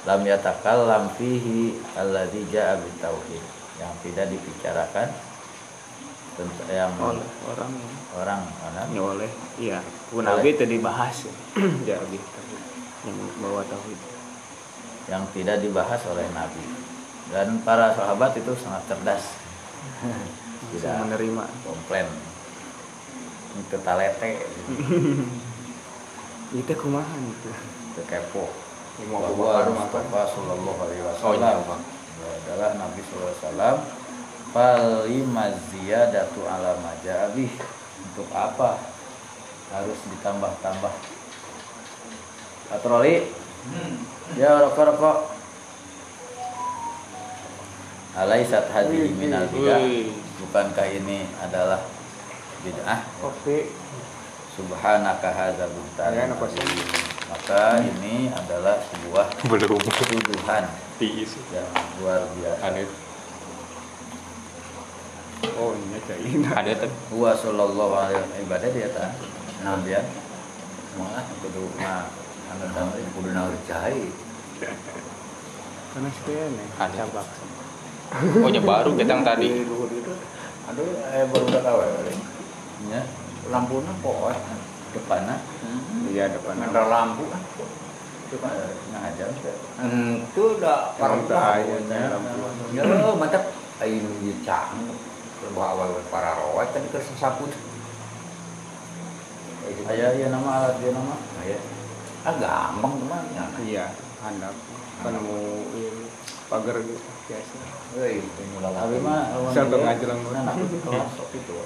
[0.07, 3.43] Lam yatakallam fihi alladzi jaa bitauhid.
[3.77, 5.07] Yang tidak dibicarakan
[6.69, 7.71] yang oleh orang.
[8.15, 8.81] orang mana?
[8.89, 9.29] Ya oleh.
[9.57, 9.79] Iya.
[10.07, 10.39] Pun Oleh.
[10.39, 11.33] abi tadi bahas ya.
[12.03, 12.19] Abi
[13.07, 13.99] yang bawa tauhid.
[15.07, 16.63] Yang tidak dibahas oleh Nabi.
[17.29, 19.23] Dan para sahabat itu sangat cerdas.
[20.71, 21.43] Bisa tidak menerima.
[21.63, 22.07] komplain.
[23.59, 24.45] Itu talete
[26.49, 27.49] itu kumaha itu
[27.97, 28.49] Teu kepo.
[28.99, 29.69] Imam Abu bahwa.
[29.69, 31.83] Mustafa Sallallahu Alaihi Oh iya, Wasallam Bang.
[32.19, 33.75] adalah Nabi Sallallahu Alaihi Wasallam
[34.49, 37.53] Falimazia datu ala majabih
[38.01, 38.81] untuk apa
[39.69, 40.93] harus ditambah-tambah?
[42.69, 43.29] Patroli
[44.33, 45.17] ya rokok rokok.
[48.17, 49.79] Alaisat hadhihi minal bidah.
[50.41, 51.85] Bukankah ini adalah
[52.65, 53.05] bid'ah?
[53.21, 53.69] Kopi
[54.57, 56.79] subhanaka hadza buhtan Ya, sih?
[57.29, 59.77] maka ini adalah sebuah belum.
[59.77, 60.65] tuduhan.
[60.99, 61.69] Tiis yang
[62.01, 62.65] luar biasa
[65.59, 66.91] oh ini caina ada tuh.
[67.15, 69.07] Huwa sallallahu alaihi ibadah dia ta.
[69.63, 70.03] Nah dia
[70.99, 72.11] malah kudu nah
[72.51, 73.29] anu kudu
[73.67, 74.11] cai.
[75.89, 76.45] ya
[78.41, 79.47] oh nya baru kita yang tadi
[80.69, 81.87] Aduh eh baru udah kawe.
[82.89, 83.01] Ya,
[83.49, 84.33] lampuna poe
[84.93, 85.35] depanna.
[86.09, 87.25] iya depan Ada lampu.
[88.29, 88.49] Coba
[88.93, 89.29] ngajar.
[89.33, 91.75] itu udah teu aya
[92.69, 93.49] Ya, ya mantap
[93.81, 94.05] ayo
[95.55, 97.51] awal para rawat tadi ke sesaput
[99.89, 101.15] Aya ya nama alat dia nama.
[101.45, 101.59] ya
[102.25, 103.23] ah gampang teman.
[103.31, 103.85] Ya iya
[104.19, 104.55] handap
[104.99, 105.39] kan mau
[106.51, 107.57] pagar biasa.
[107.95, 109.21] Mulai Tapi mah
[109.53, 111.11] Siapa dia, ngajelang nah, di kelas.
[111.37, 111.57] Itu.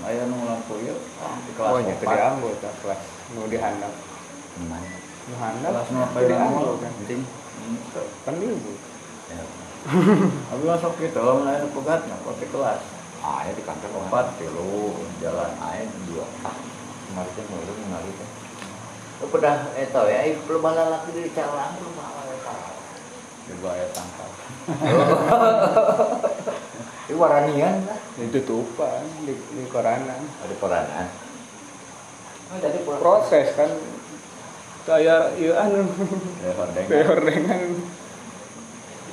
[0.00, 1.70] Aya nu lampu ieu di kelas.
[1.70, 1.98] oh opat.
[1.98, 3.02] di anggota kelas.
[3.34, 3.92] Mau dihandap
[4.56, 4.82] teman
[5.30, 7.20] mau handap Kelas nu apa yang mau kan penting.
[8.26, 8.72] kan ibu
[9.80, 12.80] ya Abi masuk gitu, lamun aya pegat nah kopi kelas.
[13.20, 16.24] ya di kantor Empat tilu jalan air dua
[17.08, 18.28] kemarin kan mau ngali kan
[19.20, 22.56] Lu pada eto ya, eh, belum bala laki di calang, belum bala eta.
[23.50, 24.30] juga aya tangkal.
[27.10, 27.98] Ini waranian lah.
[28.16, 31.06] ditutupan di, di koranan Ada peranan.
[32.50, 33.00] Oh, pulang.
[33.02, 33.70] proses kan
[34.86, 35.86] kayak iya anu
[36.42, 36.54] Ya
[36.86, 37.62] kayak ordengan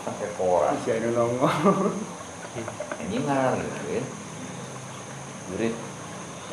[0.07, 0.73] pakai koran.
[0.83, 1.91] si anu nongol
[5.47, 5.67] Ini.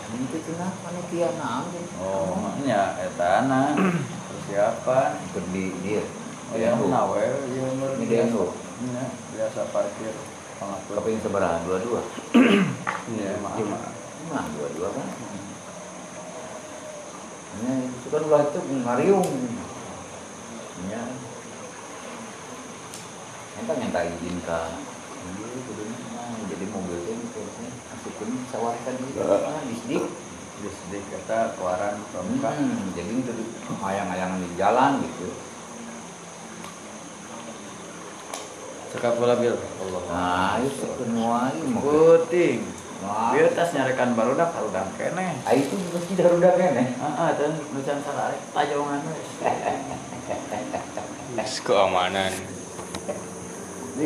[0.05, 1.67] Ini itu cenah panitia naon
[1.99, 3.75] Oh, maknya eta na
[4.31, 5.19] persiapan.
[5.51, 6.05] Di dia.
[6.53, 8.55] Oh ya nawe meureun Ini dia nu.
[8.85, 10.15] Nya, biasa parkir
[10.61, 10.95] pengatur.
[11.03, 12.03] Kepingin seberang dua-dua.
[13.05, 13.79] Iya, cuma
[14.33, 15.09] Nah, dua-dua kan.
[17.55, 19.29] Ini itu kan ulah itu ngariung.
[20.89, 21.03] Ya.
[23.55, 24.61] Entah minta izin ke
[25.25, 29.19] Iya, jadi mobil ini kayaknya masukkan sawarkan gitu.
[29.25, 30.05] Ah, disdik.
[30.63, 32.51] Geus di kata keluaran pramuka.
[32.53, 33.33] Hmm, jadi itu
[33.81, 35.33] ayang-ayang di jalan gitu.
[38.95, 39.57] Cekap bola bil.
[39.57, 40.03] Allah.
[40.13, 41.51] Nah, itu semua
[41.81, 42.61] Puting.
[43.05, 45.35] Bieu tas nyarekan barudak barudak keneh.
[45.45, 46.87] Ah, itu mesti darudak kan ya?
[46.89, 49.17] Heeh, teh nucan sararek pajongan we.
[51.67, 52.33] keamanan